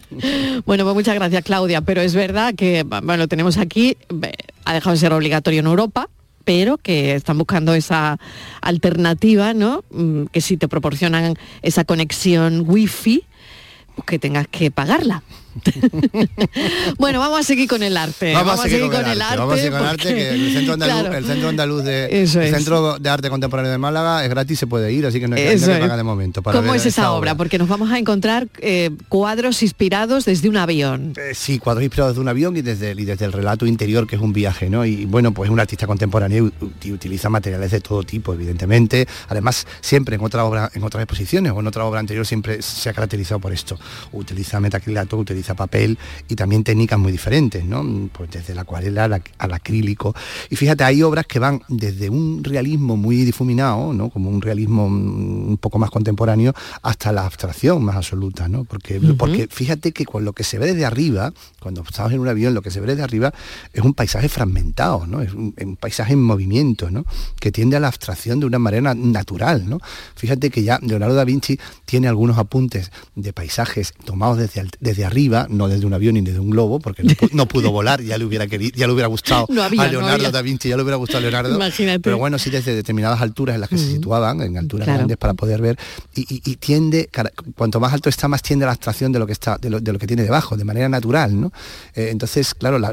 bueno, 0.64 0.84
pues 0.84 0.94
muchas 0.94 1.16
gracias, 1.16 1.42
Claudia. 1.42 1.80
Pero 1.80 2.02
es 2.02 2.14
verdad 2.14 2.54
que 2.54 2.84
bueno, 3.02 3.24
lo 3.24 3.28
tenemos 3.28 3.58
aquí, 3.58 3.96
ha 4.64 4.74
dejado 4.74 4.92
de 4.92 5.00
ser 5.00 5.12
obligatorio 5.12 5.60
en 5.60 5.66
Europa, 5.66 6.08
pero 6.44 6.78
que 6.78 7.14
están 7.14 7.38
buscando 7.38 7.74
esa 7.74 8.18
alternativa, 8.60 9.54
¿no? 9.54 9.84
Mm, 9.90 10.24
que 10.26 10.40
si 10.40 10.56
te 10.56 10.68
proporcionan 10.68 11.36
esa 11.62 11.84
conexión 11.84 12.64
wifi, 12.66 13.24
pues 13.94 14.06
que 14.06 14.18
tengas 14.18 14.48
que 14.48 14.70
pagarla. 14.70 15.22
bueno, 16.98 17.18
vamos 17.18 17.40
a 17.40 17.42
seguir 17.42 17.68
con 17.68 17.82
el 17.82 17.96
arte. 17.96 18.32
Vamos, 18.32 18.60
a 18.60 18.62
seguir 18.62 18.90
con, 18.90 19.04
el 19.04 19.20
arte. 19.20 19.36
Vamos 19.36 19.54
a 19.54 19.56
seguir 19.56 19.72
con 19.72 19.80
el 19.80 19.86
arte, 19.86 20.14
que 20.14 20.28
el 20.30 20.52
centro 20.52 20.74
andaluz, 20.74 21.14
el 21.14 21.24
centro 21.24 21.48
andaluz 21.48 21.84
de 21.84 22.22
el 22.22 22.28
centro 22.28 22.98
de 22.98 23.08
arte 23.08 23.30
contemporáneo 23.30 23.72
de 23.72 23.78
Málaga 23.78 24.24
es 24.24 24.30
gratis, 24.30 24.58
se 24.58 24.66
puede 24.66 24.92
ir, 24.92 25.06
así 25.06 25.20
que 25.20 25.28
no 25.28 25.36
hay, 25.36 25.58
que 25.58 25.66
pagar 25.66 25.96
de 25.96 26.02
momento. 26.02 26.42
¿Cómo 26.42 26.74
es 26.74 26.86
esa 26.86 27.12
obra? 27.12 27.36
Porque 27.36 27.58
nos 27.58 27.68
vamos 27.68 27.90
a 27.90 27.98
encontrar 27.98 28.48
eh, 28.58 28.90
cuadros 29.08 29.62
inspirados 29.62 30.24
desde 30.24 30.48
un 30.48 30.56
avión. 30.56 31.14
Eh, 31.16 31.32
sí, 31.34 31.58
cuadros 31.58 31.84
inspirados 31.84 32.14
desde 32.14 32.22
un 32.22 32.28
avión 32.28 32.56
y 32.56 32.62
desde, 32.62 32.92
y 32.92 33.04
desde 33.04 33.24
el 33.24 33.32
relato 33.32 33.66
interior, 33.66 34.06
que 34.06 34.16
es 34.16 34.22
un 34.22 34.32
viaje, 34.32 34.70
¿no? 34.70 34.84
Y 34.84 35.04
bueno, 35.06 35.32
pues 35.32 35.50
un 35.50 35.60
artista 35.60 35.86
contemporáneo 35.86 36.50
utiliza 36.86 37.28
materiales 37.28 37.70
de 37.70 37.80
todo 37.80 38.02
tipo, 38.02 38.34
evidentemente. 38.34 39.06
Además, 39.28 39.66
siempre 39.80 40.16
en 40.16 40.24
otra 40.24 40.44
obra, 40.44 40.70
en 40.74 40.82
otras 40.82 41.02
exposiciones 41.02 41.52
o 41.52 41.60
en 41.60 41.66
otra 41.66 41.84
obra 41.84 42.00
anterior 42.00 42.26
siempre 42.26 42.62
se 42.62 42.88
ha 42.88 42.92
caracterizado 42.92 43.40
por 43.40 43.52
esto. 43.52 43.78
Utiliza 44.12 44.60
metacrilato, 44.60 45.16
utiliza 45.16 45.49
papel 45.54 45.98
y 46.28 46.34
también 46.34 46.64
técnicas 46.64 46.98
muy 46.98 47.12
diferentes, 47.12 47.64
¿no? 47.64 48.08
Pues 48.12 48.30
desde 48.30 48.54
la 48.54 48.62
acuarela 48.62 49.04
al, 49.38 49.52
acrílico. 49.52 50.14
Y 50.48 50.56
fíjate, 50.56 50.84
hay 50.84 51.02
obras 51.02 51.26
que 51.26 51.38
van 51.38 51.62
desde 51.68 52.10
un 52.10 52.42
realismo 52.44 52.96
muy 52.96 53.24
difuminado, 53.24 53.92
¿no? 53.92 54.10
Como 54.10 54.30
un 54.30 54.40
realismo 54.40 54.86
un 54.86 55.58
poco 55.60 55.78
más 55.78 55.90
contemporáneo, 55.90 56.54
hasta 56.82 57.12
la 57.12 57.26
abstracción 57.26 57.84
más 57.84 57.96
absoluta, 57.96 58.48
¿no? 58.48 58.64
Porque, 58.64 59.00
porque 59.16 59.48
fíjate 59.50 59.92
que 59.92 60.04
con 60.04 60.24
lo 60.24 60.32
que 60.32 60.44
se 60.44 60.58
ve 60.58 60.66
desde 60.66 60.84
arriba, 60.84 61.32
cuando 61.60 61.82
estamos 61.82 62.12
en 62.12 62.20
un 62.20 62.28
avión, 62.28 62.54
lo 62.54 62.62
que 62.62 62.70
se 62.70 62.80
ve 62.80 62.86
desde 62.86 63.02
arriba 63.02 63.32
es 63.72 63.82
un 63.82 63.94
paisaje 63.94 64.28
fragmentado, 64.28 65.06
¿no? 65.06 65.22
Es 65.22 65.32
un, 65.32 65.76
paisaje 65.78 66.12
en 66.12 66.22
movimiento, 66.22 66.90
¿no? 66.90 67.04
Que 67.38 67.52
tiende 67.52 67.76
a 67.76 67.80
la 67.80 67.88
abstracción 67.88 68.40
de 68.40 68.46
una 68.46 68.58
manera 68.58 68.94
natural, 68.94 69.68
¿no? 69.68 69.78
Fíjate 70.14 70.50
que 70.50 70.62
ya 70.62 70.78
Leonardo 70.82 71.14
da 71.14 71.24
Vinci 71.24 71.58
tiene 71.84 72.08
algunos 72.08 72.38
apuntes 72.38 72.90
de 73.14 73.32
paisajes 73.32 73.94
tomados 74.04 74.38
desde, 74.38 74.68
desde 74.80 75.04
arriba 75.04 75.29
no 75.48 75.68
desde 75.68 75.86
un 75.86 75.94
avión 75.94 76.14
ni 76.14 76.20
desde 76.20 76.40
un 76.40 76.50
globo, 76.50 76.80
porque 76.80 77.02
no, 77.32 77.46
pudo 77.46 77.70
volar, 77.72 78.02
ya 78.02 78.18
le 78.18 78.24
hubiera 78.24 78.46
querido, 78.46 78.72
ya 78.76 78.86
le 78.86 78.92
hubiera 78.92 79.08
gustado 79.08 79.46
a 79.50 79.88
Leonardo 79.88 80.30
da 80.30 80.42
Vinci, 80.42 80.68
ya 80.68 80.76
le 80.76 80.82
hubiera 80.82 80.96
gustado 80.96 81.18
a 81.18 81.22
Leonardo. 81.22 81.54
Imagínate. 81.54 82.00
Pero 82.00 82.18
bueno, 82.18 82.38
sí 82.38 82.50
desde 82.50 82.74
determinadas 82.74 83.20
alturas 83.20 83.54
en 83.54 83.60
las 83.60 83.70
que 83.70 83.78
se 83.78 83.90
situaban, 83.90 84.40
en 84.42 84.58
alturas 84.58 84.86
grandes 84.86 85.16
para 85.16 85.34
poder 85.34 85.60
ver, 85.60 85.78
y, 86.14 86.56
tiende, 86.56 87.08
cuanto 87.54 87.80
más 87.80 87.92
alto 87.92 88.08
está, 88.08 88.28
más 88.28 88.42
tiende 88.42 88.64
a 88.64 88.66
la 88.66 88.72
abstracción 88.72 89.12
de 89.12 89.18
lo 89.18 89.26
que 89.26 89.32
está, 89.32 89.58
de 89.58 89.70
lo, 89.70 89.98
que 89.98 90.06
tiene 90.06 90.22
debajo, 90.22 90.56
de 90.56 90.64
manera 90.64 90.88
natural, 90.88 91.40
¿no? 91.40 91.52
Eh, 91.94 92.08
entonces, 92.10 92.54
claro, 92.54 92.78
la, 92.78 92.88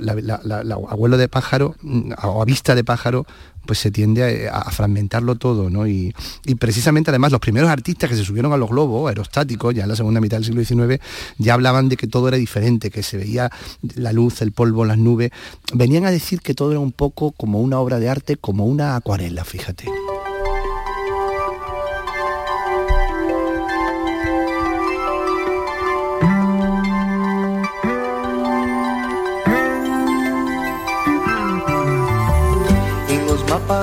abuelo 0.89 1.17
de 1.17 1.27
pájaro, 1.27 1.75
mm, 1.81 2.13
o 2.23 2.41
a 2.41 2.45
vista 2.45 2.75
de 2.75 2.83
pájaro, 2.83 3.25
pues 3.68 3.80
se 3.80 3.91
tiende 3.91 4.49
a, 4.49 4.72
fragmentarlo 4.72 5.36
todo, 5.36 5.70
¿no? 5.70 5.88
Y, 5.88 6.13
precisamente 6.59 7.11
además 7.11 7.32
los 7.32 7.41
primeros 7.41 7.70
artistas 7.70 8.09
que 8.09 8.15
se 8.15 8.24
subieron 8.24 8.51
a 8.53 8.57
los 8.57 8.70
globos 8.70 9.09
aerostáticos, 9.09 9.76
ya 9.76 9.84
en 9.84 9.89
la 9.89 9.95
segunda 9.95 10.20
mitad 10.20 10.38
del 10.38 10.45
siglo 10.45 10.63
XIX, 10.63 10.99
ya 11.38 11.53
hablaban 11.53 11.89
de 11.89 11.97
que 11.97 12.07
todo 12.07 12.28
era 12.28 12.38
diferente, 12.38 12.89
que 12.89 13.03
se 13.03 13.18
veía 13.18 13.51
la 13.95 14.13
luz, 14.13 14.41
el 14.41 14.51
polvo, 14.51 14.86
las 14.86 14.97
nubes. 14.97 15.32
Venían 15.74 16.05
a 16.05 16.11
decir 16.11 16.41
que 16.41 16.55
todo 16.55 16.72
era 16.72 16.80
un 16.80 16.91
poco 16.91 17.32
como 17.32 17.61
una 17.61 17.80
obra 17.80 17.99
de 17.99 18.09
arte, 18.09 18.38
como 18.38 18.65
una 18.65 18.95
acuarela, 18.95 19.45
fíjate. 19.45 19.86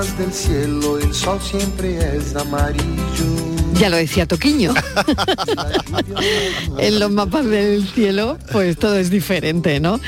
Del 0.03 0.33
cielo, 0.33 0.97
el 0.97 1.13
sol 1.13 1.39
siempre 1.41 2.17
es 2.17 2.35
amarillo. 2.35 3.64
Ya 3.79 3.89
lo 3.89 3.97
decía 3.97 4.25
Toquiño. 4.25 4.73
en 6.79 6.99
los 6.99 7.11
mapas 7.11 7.45
del 7.45 7.87
cielo, 7.87 8.37
pues 8.51 8.77
todo 8.77 8.97
es 8.97 9.09
diferente, 9.09 9.79
¿no? 9.79 9.99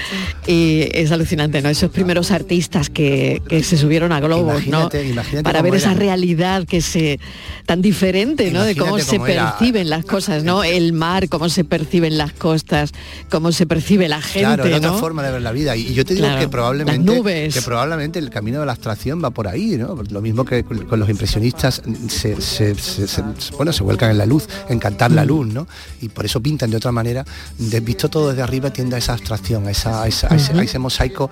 Y 0.46 0.90
es 0.94 1.12
alucinante, 1.12 1.62
¿no? 1.62 1.70
Esos 1.70 1.92
primeros 1.92 2.32
artistas 2.32 2.90
que, 2.90 3.42
se 3.64 3.78
subieron 3.78 4.12
a 4.12 4.20
globos, 4.20 4.68
¿no? 4.68 4.90
Para 5.44 5.62
ver 5.62 5.76
esa 5.76 5.94
realidad 5.94 6.66
que 6.66 6.82
se 6.82 7.20
tan 7.66 7.82
diferente, 7.82 8.52
¿no? 8.52 8.64
De 8.64 8.76
cómo, 8.76 9.00
se 9.00 9.20
perciben 9.20 9.90
las 9.90 10.06
cosas, 10.06 10.44
¿no? 10.44 10.64
El 10.64 10.94
mar, 10.94 11.28
cómo 11.28 11.50
se 11.50 11.64
perciben 11.64 12.18
las 12.18 12.32
costas, 12.32 12.92
cómo 13.30 13.52
se 13.52 13.66
percibe 13.66 14.08
la 14.08 14.22
gente. 14.22 14.40
Claro, 14.40 14.78
otra 14.78 14.94
forma 14.94 15.24
de 15.24 15.32
ver 15.32 15.42
la 15.42 15.52
vida. 15.52 15.76
Y 15.76 15.94
yo 15.94 16.06
te 16.06 16.14
digo 16.14 16.28
que 16.40 16.48
probablemente 16.48 17.52
que 17.52 17.62
probablemente 17.62 18.20
el 18.20 18.30
camino 18.30 18.60
de 18.60 18.66
la 18.66 18.72
abstracción 18.72 19.22
va 19.24 19.32
por 19.32 19.48
ahí, 19.48 19.78
¿no? 19.78 19.98
Lo 20.10 20.22
mismo 20.22 20.46
que 20.46 20.64
con 20.64 21.00
los 21.00 21.10
impresionistas 21.10 21.82
se, 22.08 22.36
bueno, 23.58 23.74
se 23.74 23.84
vuelcan 23.84 24.12
en 24.12 24.18
la 24.18 24.26
luz, 24.26 24.48
en 24.70 24.80
cantar 24.80 25.12
la 25.12 25.26
luz, 25.26 25.48
¿no? 25.48 25.68
Y 26.02 26.10
por 26.10 26.26
eso 26.26 26.42
pintan 26.42 26.70
de 26.70 26.78
otra 26.78 26.92
manera. 26.92 27.26
De, 27.58 27.80
visto 27.80 28.10
todo 28.10 28.30
desde 28.30 28.42
arriba 28.42 28.72
tiende 28.72 28.96
a 28.96 29.00
esa 29.00 29.14
abstracción, 29.14 29.68
a, 29.68 29.72
esa, 29.72 30.08
ese, 30.08 30.80
mosaico 30.80 31.30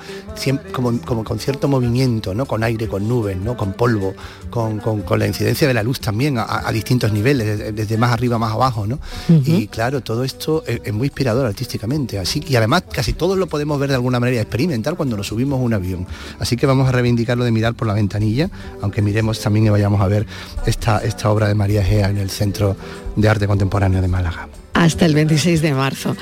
como, 0.72 1.00
como, 1.02 1.24
con 1.24 1.40
cierto 1.40 1.68
movimiento, 1.68 2.34
¿no? 2.34 2.46
Con 2.46 2.64
aire, 2.64 2.88
con 2.88 3.08
nubes, 3.08 3.38
¿no? 3.38 3.56
Con 3.56 3.74
polvo, 3.74 4.14
con, 4.50 4.82
la 5.20 5.28
incidencia 5.28 5.68
de 5.68 5.74
la 5.74 5.84
luz 5.84 6.00
también 6.00 6.38
a, 6.38 6.72
distintos 6.72 7.12
niveles, 7.12 7.76
desde, 7.76 7.98
más 7.98 8.12
arriba 8.12 8.38
más 8.38 8.52
abajo, 8.52 8.88
¿no? 8.88 9.00
Y 9.30 9.68
claro, 9.68 10.02
todo 10.02 10.24
esto 10.24 10.64
es, 10.66 10.94
muy 10.94 11.08
inspirador 11.08 11.46
artísticamente. 11.46 12.20
Así 12.20 12.44
y 12.48 12.56
además 12.56 12.84
casi 12.92 13.14
todos 13.14 13.38
lo 13.38 13.48
podemos 13.48 13.80
ver 13.80 13.90
de 13.90 13.96
alguna 13.96 14.20
manera, 14.20 14.42
experimentar 14.42 14.96
cuando 14.96 15.18
nos 15.18 15.28
subimos 15.28 15.60
a 15.60 15.64
un 15.64 15.74
avión. 15.74 16.08
Así 16.40 16.58
que 16.58 16.66
vamos 16.66 16.88
a 16.88 16.92
reivindicarlo 16.92 17.44
de 17.44 17.52
mirar 17.52 17.74
por 17.74 17.88
la 17.88 17.94
ventanilla, 17.94 18.50
aunque 18.82 19.02
miremos 19.02 19.40
también 19.40 19.66
y 19.68 19.70
vayamos 19.70 20.02
a 20.02 20.08
ver 20.08 20.26
esta, 20.66 21.00
esta 21.00 21.30
obra 21.30 21.48
de 21.48 21.56
María 21.56 21.84
Gea 21.84 22.10
en 22.16 22.22
el 22.22 22.30
Centro 22.30 22.76
de 23.16 23.30
Arte 23.30 23.48
Contemporáneo 23.48 24.02
de 24.02 24.08
Málaga. 24.08 24.48
Hasta 24.74 25.06
el 25.06 25.14
26 25.14 25.62
de 25.62 25.74
marzo. 25.74 26.16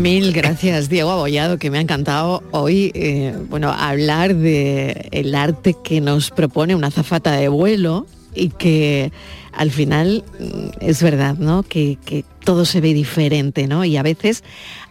Mil 0.00 0.32
gracias, 0.32 0.88
Diego 0.88 1.10
Abollado, 1.10 1.58
que 1.58 1.70
me 1.70 1.78
ha 1.78 1.80
encantado 1.80 2.42
hoy, 2.50 2.92
eh, 2.94 3.36
bueno, 3.48 3.70
hablar 3.70 4.34
de 4.34 5.08
el 5.10 5.34
arte 5.34 5.76
que 5.84 6.00
nos 6.00 6.30
propone 6.30 6.74
una 6.74 6.90
zafata 6.90 7.32
de 7.32 7.48
vuelo 7.48 8.06
y 8.34 8.50
que 8.50 9.12
al 9.52 9.70
final 9.70 10.24
mm, 10.38 10.68
es 10.80 11.02
verdad, 11.02 11.36
¿no? 11.36 11.62
Que, 11.62 11.98
que, 12.04 12.24
todo 12.42 12.64
se 12.64 12.80
ve 12.80 12.94
diferente, 12.94 13.66
¿no? 13.66 13.84
Y 13.84 13.98
a 13.98 14.02
veces 14.02 14.42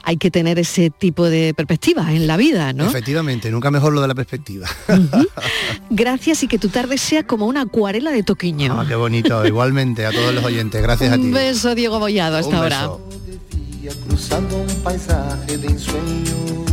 hay 0.10 0.18
que 0.18 0.32
tener 0.32 0.58
ese 0.58 0.90
tipo 0.90 1.30
de 1.30 1.54
perspectiva 1.54 2.12
en 2.12 2.26
la 2.26 2.36
vida, 2.36 2.74
¿no? 2.74 2.88
Efectivamente, 2.88 3.52
nunca 3.52 3.70
mejor 3.70 3.94
lo 3.94 4.02
de 4.02 4.08
la 4.08 4.16
perspectiva. 4.16 4.68
Gracias 5.92 6.42
y 6.42 6.48
que 6.48 6.58
tu 6.58 6.70
tarde 6.70 6.98
sea 6.98 7.28
como 7.28 7.46
una 7.46 7.62
acuarela 7.62 8.10
de 8.10 8.24
Toquiño. 8.24 8.76
Ah, 8.82 8.86
qué 8.88 8.96
bonito, 8.96 9.46
igualmente 9.46 10.08
a 10.08 10.12
todos 10.12 10.34
los 10.34 10.44
oyentes. 10.44 10.82
Gracias 10.82 11.14
a 11.14 11.16
ti. 11.16 11.22
Un 11.22 11.32
beso, 11.32 11.76
Diego 11.76 12.00
Bollado, 12.00 12.38
hasta 12.38 12.58
ahora. 12.58 12.90
Cruzando 14.08 14.58
un 14.58 14.76
paisaje 14.82 15.60
de 15.60 15.68
ensueño 15.68 16.66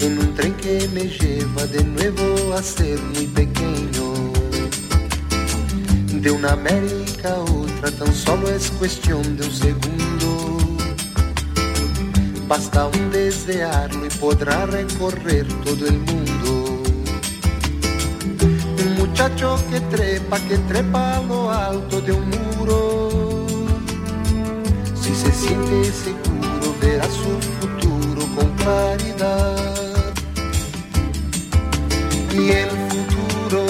en 0.00 0.18
un 0.18 0.34
tren 0.34 0.52
que 0.52 0.86
me 0.92 1.04
lleva 1.04 1.66
de 1.66 1.82
nuevo 1.82 2.54
a 2.54 2.62
ser 2.62 3.00
muy 3.14 3.26
pequeño 3.26 4.32
de 6.12 6.30
una 6.30 6.52
América 6.52 7.30
a 7.30 7.40
otra 7.40 7.90
tan 7.90 8.14
solo 8.14 8.50
es 8.50 8.70
cuestión 8.72 9.22
de 9.38 9.46
un 9.46 9.50
segundo. 9.50 10.17
Basta 12.48 12.86
un 12.86 13.10
desearlo 13.10 14.06
y 14.06 14.08
podrá 14.08 14.64
recorrer 14.64 15.46
todo 15.64 15.86
el 15.86 15.98
mundo. 15.98 16.82
Un 18.86 18.94
muchacho 18.96 19.58
que 19.70 19.78
trepa, 19.82 20.38
que 20.48 20.56
trepa 20.56 21.18
a 21.18 21.22
lo 21.24 21.50
alto 21.50 22.00
de 22.00 22.12
un 22.12 22.30
muro. 22.30 23.10
Si 24.94 25.14
se 25.14 25.30
siente 25.30 25.92
seguro, 25.92 26.74
verá 26.80 27.04
su 27.04 27.38
futuro 27.60 28.26
con 28.34 28.50
claridad. 28.56 30.14
Y 32.32 32.48
el 32.48 32.70
futuro 32.88 33.66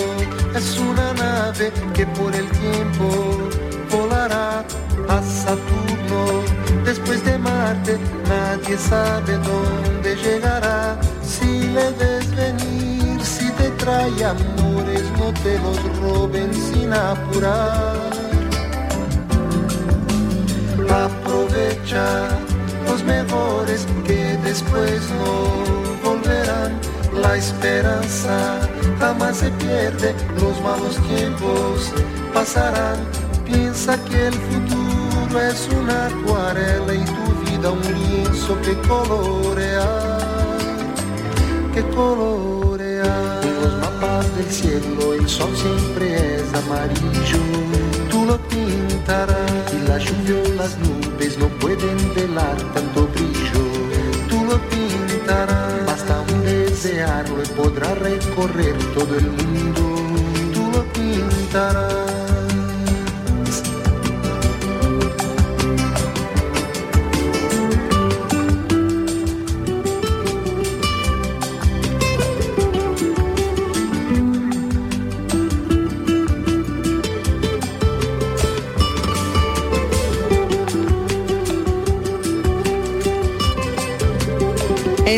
es 0.55 0.79
una 0.79 1.15
nave 1.15 1.73
que 1.95 2.07
por 2.07 2.33
el 2.33 2.49
tiempo 2.49 3.39
volará 3.91 4.65
a 5.09 5.23
Saturno. 5.23 5.98
Después 6.89 7.23
de 7.23 7.37
Marte 7.37 7.99
nadie 8.27 8.79
sabe 8.79 9.35
dónde 9.51 10.17
llegará. 10.17 10.97
Si 11.23 11.69
le 11.75 11.91
ves 12.01 12.35
venir, 12.35 13.23
si 13.23 13.51
te 13.59 13.69
trae 13.73 14.25
amores, 14.25 15.05
no 15.19 15.31
te 15.43 15.59
los 15.59 15.79
roben 16.01 16.51
sin 16.55 16.91
apurar. 16.91 18.09
Aprovecha 21.05 22.07
los 22.87 23.05
mejores 23.05 23.87
que 24.07 24.39
después 24.43 25.03
no 25.21 26.09
volverán. 26.11 26.73
La 27.23 27.37
esperanza 27.37 28.61
jamás 28.99 29.37
se 29.37 29.51
pierde, 29.51 30.15
los 30.41 30.59
malos 30.63 30.97
tiempos 31.07 31.93
pasarán. 32.33 32.97
Piensa 33.45 34.03
que 34.05 34.29
el 34.29 34.35
futuro 34.35 34.88
es 35.37 35.69
una 35.69 36.07
acuarela 36.07 36.95
y 36.95 37.05
tu 37.05 37.51
vida 37.51 37.71
un 37.71 37.83
lienzo 37.83 38.59
que 38.63 38.75
colorear, 38.89 40.59
que 41.75 41.83
colorear. 41.91 43.45
En 43.45 43.61
los 43.63 43.75
mapas 43.81 44.37
del 44.37 44.51
cielo 44.51 45.13
el 45.13 45.29
sol 45.29 45.51
siempre 45.55 46.37
es 46.37 46.55
amarillo, 46.55 47.43
tú 48.11 48.25
lo 48.25 48.39
pintarás 48.49 49.75
y 49.75 49.87
la 49.87 49.99
lluvia 49.99 50.43
o 50.47 50.55
las 50.55 50.79
nubes 50.79 51.39
no 51.39 51.49
pueden 51.61 52.15
velar 52.15 52.57
tanto 52.73 53.07
brillo, 53.09 53.63
tú 54.31 54.45
lo 54.45 54.59
pintarás. 54.71 55.87
Basta 55.87 56.21
un 56.33 56.43
desearlo 56.43 57.43
y 57.43 57.49
podrá 57.49 57.95
recorrer 57.95 58.77
todo 58.95 59.15
el 59.17 59.27
mundo, 59.27 59.83
tú 60.55 60.71
lo 60.73 60.83
pintarás. 60.93 62.18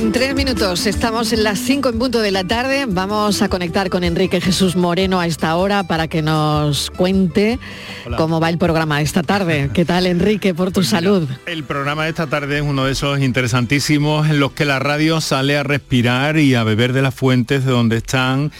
En 0.00 0.12
tres 0.12 0.34
minutos 0.34 0.86
estamos 0.86 1.30
en 1.34 1.44
las 1.44 1.58
cinco 1.58 1.90
en 1.90 1.98
punto 1.98 2.20
de 2.20 2.30
la 2.30 2.42
tarde. 2.42 2.86
Vamos 2.88 3.42
a 3.42 3.50
conectar 3.50 3.90
con 3.90 4.02
Enrique 4.02 4.40
Jesús 4.40 4.74
Moreno 4.74 5.20
a 5.20 5.26
esta 5.26 5.54
hora 5.56 5.82
para 5.82 6.08
que 6.08 6.22
nos 6.22 6.90
cuente 6.90 7.58
cómo 8.16 8.40
va 8.40 8.48
el 8.48 8.56
programa 8.56 9.02
esta 9.02 9.22
tarde. 9.22 9.68
¿Qué 9.74 9.84
tal, 9.84 10.06
Enrique, 10.06 10.54
por 10.54 10.68
tu 10.68 10.76
pues 10.76 10.88
salud? 10.88 11.28
El 11.44 11.64
programa 11.64 12.04
de 12.04 12.10
esta 12.10 12.28
tarde 12.28 12.56
es 12.56 12.62
uno 12.62 12.86
de 12.86 12.92
esos 12.92 13.20
interesantísimos 13.20 14.30
en 14.30 14.40
los 14.40 14.52
que 14.52 14.64
la 14.64 14.78
radio 14.78 15.20
sale 15.20 15.58
a 15.58 15.64
respirar 15.64 16.38
y 16.38 16.54
a 16.54 16.64
beber 16.64 16.94
de 16.94 17.02
las 17.02 17.14
fuentes 17.14 17.66
de 17.66 17.70
donde 17.70 17.98
están 17.98 18.52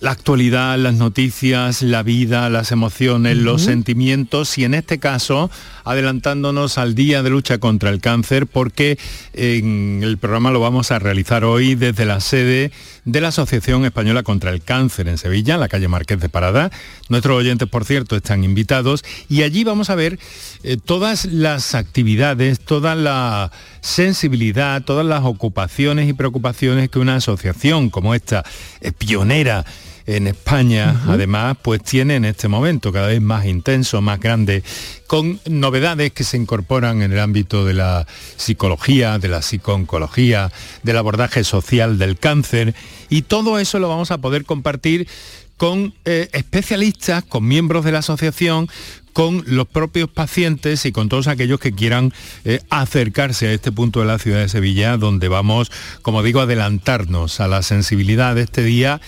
la 0.00 0.10
actualidad, 0.10 0.78
las 0.78 0.94
noticias, 0.94 1.82
la 1.82 2.02
vida, 2.02 2.50
las 2.50 2.70
emociones, 2.70 3.36
los 3.38 3.62
sentimientos 3.62 4.58
y 4.58 4.64
en 4.64 4.74
este 4.74 4.98
caso 4.98 5.50
adelantándonos 5.84 6.78
al 6.78 6.94
Día 6.94 7.22
de 7.22 7.30
Lucha 7.30 7.58
contra 7.58 7.90
el 7.90 8.00
Cáncer 8.00 8.46
porque 8.46 8.98
en 9.32 10.00
el 10.02 10.18
programa 10.18 10.50
lo 10.50 10.60
vamos 10.60 10.90
a 10.90 10.98
realizar 10.98 11.44
hoy 11.44 11.74
desde 11.74 12.04
la 12.04 12.20
sede 12.20 12.72
de 13.06 13.20
la 13.20 13.28
Asociación 13.28 13.84
Española 13.86 14.22
contra 14.22 14.50
el 14.50 14.62
Cáncer 14.62 15.08
en 15.08 15.16
Sevilla, 15.16 15.54
en 15.54 15.60
la 15.60 15.68
calle 15.68 15.88
Marqués 15.88 16.20
de 16.20 16.28
Parada. 16.28 16.70
Nuestros 17.08 17.38
oyentes, 17.38 17.68
por 17.68 17.84
cierto, 17.84 18.16
están 18.16 18.44
invitados 18.44 19.04
y 19.28 19.42
allí 19.42 19.64
vamos 19.64 19.88
a 19.88 19.94
ver 19.94 20.18
eh, 20.64 20.76
todas 20.76 21.24
las 21.24 21.74
actividades, 21.74 22.60
toda 22.60 22.94
la 22.94 23.52
sensibilidad, 23.80 24.82
todas 24.82 25.06
las 25.06 25.24
ocupaciones 25.24 26.08
y 26.08 26.12
preocupaciones 26.12 26.90
que 26.90 26.98
una 26.98 27.16
asociación 27.16 27.90
como 27.90 28.14
esta, 28.14 28.44
es 28.80 28.92
pionera 28.92 29.64
en 30.06 30.28
España, 30.28 31.02
además, 31.08 31.56
pues 31.60 31.82
tiene 31.82 32.16
en 32.16 32.24
este 32.24 32.48
momento 32.48 32.92
cada 32.92 33.08
vez 33.08 33.20
más 33.20 33.44
intenso, 33.46 34.00
más 34.00 34.20
grande, 34.20 34.62
con 35.06 35.40
novedades 35.46 36.12
que 36.12 36.24
se 36.24 36.36
incorporan 36.36 37.02
en 37.02 37.12
el 37.12 37.18
ámbito 37.18 37.64
de 37.64 37.74
la 37.74 38.06
psicología, 38.36 39.18
de 39.18 39.28
la 39.28 39.42
psicooncología, 39.42 40.52
del 40.82 40.96
abordaje 40.96 41.44
social 41.44 41.98
del 41.98 42.18
cáncer, 42.18 42.74
y 43.08 43.22
todo 43.22 43.58
eso 43.58 43.78
lo 43.78 43.88
vamos 43.88 44.10
a 44.10 44.18
poder 44.18 44.44
compartir 44.44 45.08
con 45.56 45.94
eh, 46.04 46.28
especialistas, 46.32 47.24
con 47.24 47.46
miembros 47.46 47.84
de 47.84 47.92
la 47.92 48.00
asociación, 48.00 48.68
con 49.12 49.44
los 49.46 49.66
propios 49.66 50.10
pacientes 50.10 50.84
y 50.84 50.92
con 50.92 51.08
todos 51.08 51.26
aquellos 51.26 51.58
que 51.58 51.72
quieran 51.72 52.12
eh, 52.44 52.60
acercarse 52.68 53.48
a 53.48 53.52
este 53.52 53.72
punto 53.72 54.00
de 54.00 54.06
la 54.06 54.18
ciudad 54.18 54.40
de 54.40 54.50
Sevilla, 54.50 54.98
donde 54.98 55.28
vamos, 55.28 55.72
como 56.02 56.22
digo, 56.22 56.40
a 56.40 56.42
adelantarnos 56.42 57.40
a 57.40 57.48
la 57.48 57.62
sensibilidad 57.62 58.34
de 58.34 58.42
este 58.42 58.62
día 58.62 59.00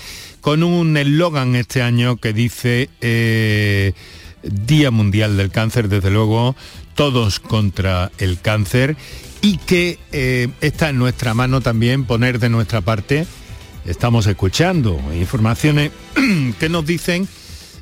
con 0.49 0.63
un 0.63 0.97
eslogan 0.97 1.57
este 1.57 1.83
año 1.83 2.17
que 2.17 2.33
dice 2.33 2.89
eh, 3.03 3.93
Día 4.43 4.91
Mundial 4.91 5.37
del 5.37 5.51
Cáncer, 5.51 5.91
desde 5.91 6.11
luego, 6.11 6.57
todos 6.95 7.39
contra 7.39 8.11
el 8.17 8.41
cáncer 8.41 8.97
y 9.43 9.59
que 9.59 9.99
eh, 10.11 10.49
está 10.63 10.89
en 10.89 10.97
nuestra 10.97 11.35
mano 11.35 11.61
también 11.61 12.07
poner 12.07 12.39
de 12.39 12.49
nuestra 12.49 12.81
parte. 12.81 13.27
Estamos 13.85 14.27
escuchando 14.27 14.99
informaciones 15.15 15.91
que 16.59 16.71
nos 16.71 16.87
dicen 16.87 17.29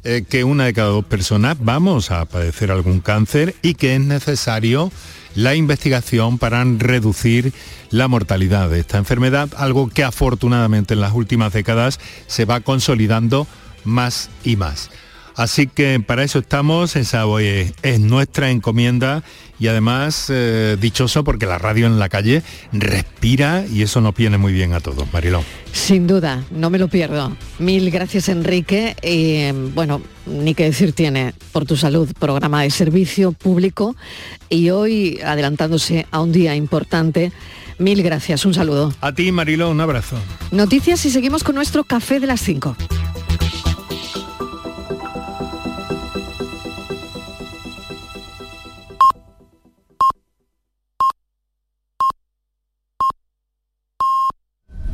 eh, 0.08 0.22
que 0.22 0.44
una 0.44 0.66
de 0.66 0.72
cada 0.72 0.90
dos 0.90 1.04
personas 1.04 1.56
vamos 1.58 2.12
a 2.12 2.24
padecer 2.26 2.70
algún 2.70 3.00
cáncer 3.00 3.56
y 3.60 3.74
que 3.74 3.96
es 3.96 4.00
necesario 4.00 4.92
la 5.34 5.56
investigación 5.56 6.38
para 6.38 6.62
reducir 6.62 7.52
la 7.90 8.06
mortalidad 8.06 8.70
de 8.70 8.78
esta 8.78 8.98
enfermedad, 8.98 9.48
algo 9.56 9.88
que 9.88 10.04
afortunadamente 10.04 10.94
en 10.94 11.00
las 11.00 11.12
últimas 11.12 11.52
décadas 11.52 11.98
se 12.28 12.44
va 12.44 12.60
consolidando 12.60 13.48
más 13.82 14.30
y 14.44 14.54
más. 14.54 14.90
Así 15.36 15.66
que 15.66 16.00
para 16.00 16.24
eso 16.24 16.38
estamos, 16.38 16.96
esa 16.96 17.24
es 17.82 18.00
nuestra 18.00 18.50
encomienda 18.50 19.22
y 19.58 19.68
además 19.68 20.26
eh, 20.28 20.76
dichoso 20.80 21.24
porque 21.24 21.44
la 21.44 21.58
radio 21.58 21.86
en 21.86 21.98
la 21.98 22.08
calle 22.08 22.42
respira 22.72 23.64
y 23.70 23.82
eso 23.82 24.00
nos 24.00 24.14
viene 24.14 24.38
muy 24.38 24.54
bien 24.54 24.72
a 24.72 24.80
todos, 24.80 25.06
Marilón. 25.12 25.42
Sin 25.72 26.06
duda, 26.06 26.42
no 26.50 26.70
me 26.70 26.78
lo 26.78 26.88
pierdo. 26.88 27.36
Mil 27.58 27.90
gracias 27.90 28.30
Enrique. 28.30 28.96
Y 29.02 29.52
bueno, 29.74 30.00
ni 30.24 30.54
que 30.54 30.64
decir 30.64 30.94
tiene 30.94 31.34
por 31.52 31.66
tu 31.66 31.76
salud, 31.76 32.10
programa 32.18 32.62
de 32.62 32.70
servicio 32.70 33.32
público 33.32 33.94
y 34.48 34.70
hoy 34.70 35.20
adelantándose 35.22 36.06
a 36.10 36.20
un 36.20 36.32
día 36.32 36.54
importante. 36.56 37.30
Mil 37.78 38.02
gracias, 38.02 38.46
un 38.46 38.54
saludo. 38.54 38.94
A 39.02 39.12
ti 39.12 39.30
Marilón, 39.32 39.72
un 39.72 39.80
abrazo. 39.82 40.16
Noticias 40.50 41.04
y 41.04 41.10
seguimos 41.10 41.44
con 41.44 41.54
nuestro 41.54 41.84
café 41.84 42.20
de 42.20 42.26
las 42.26 42.40
5. 42.40 42.74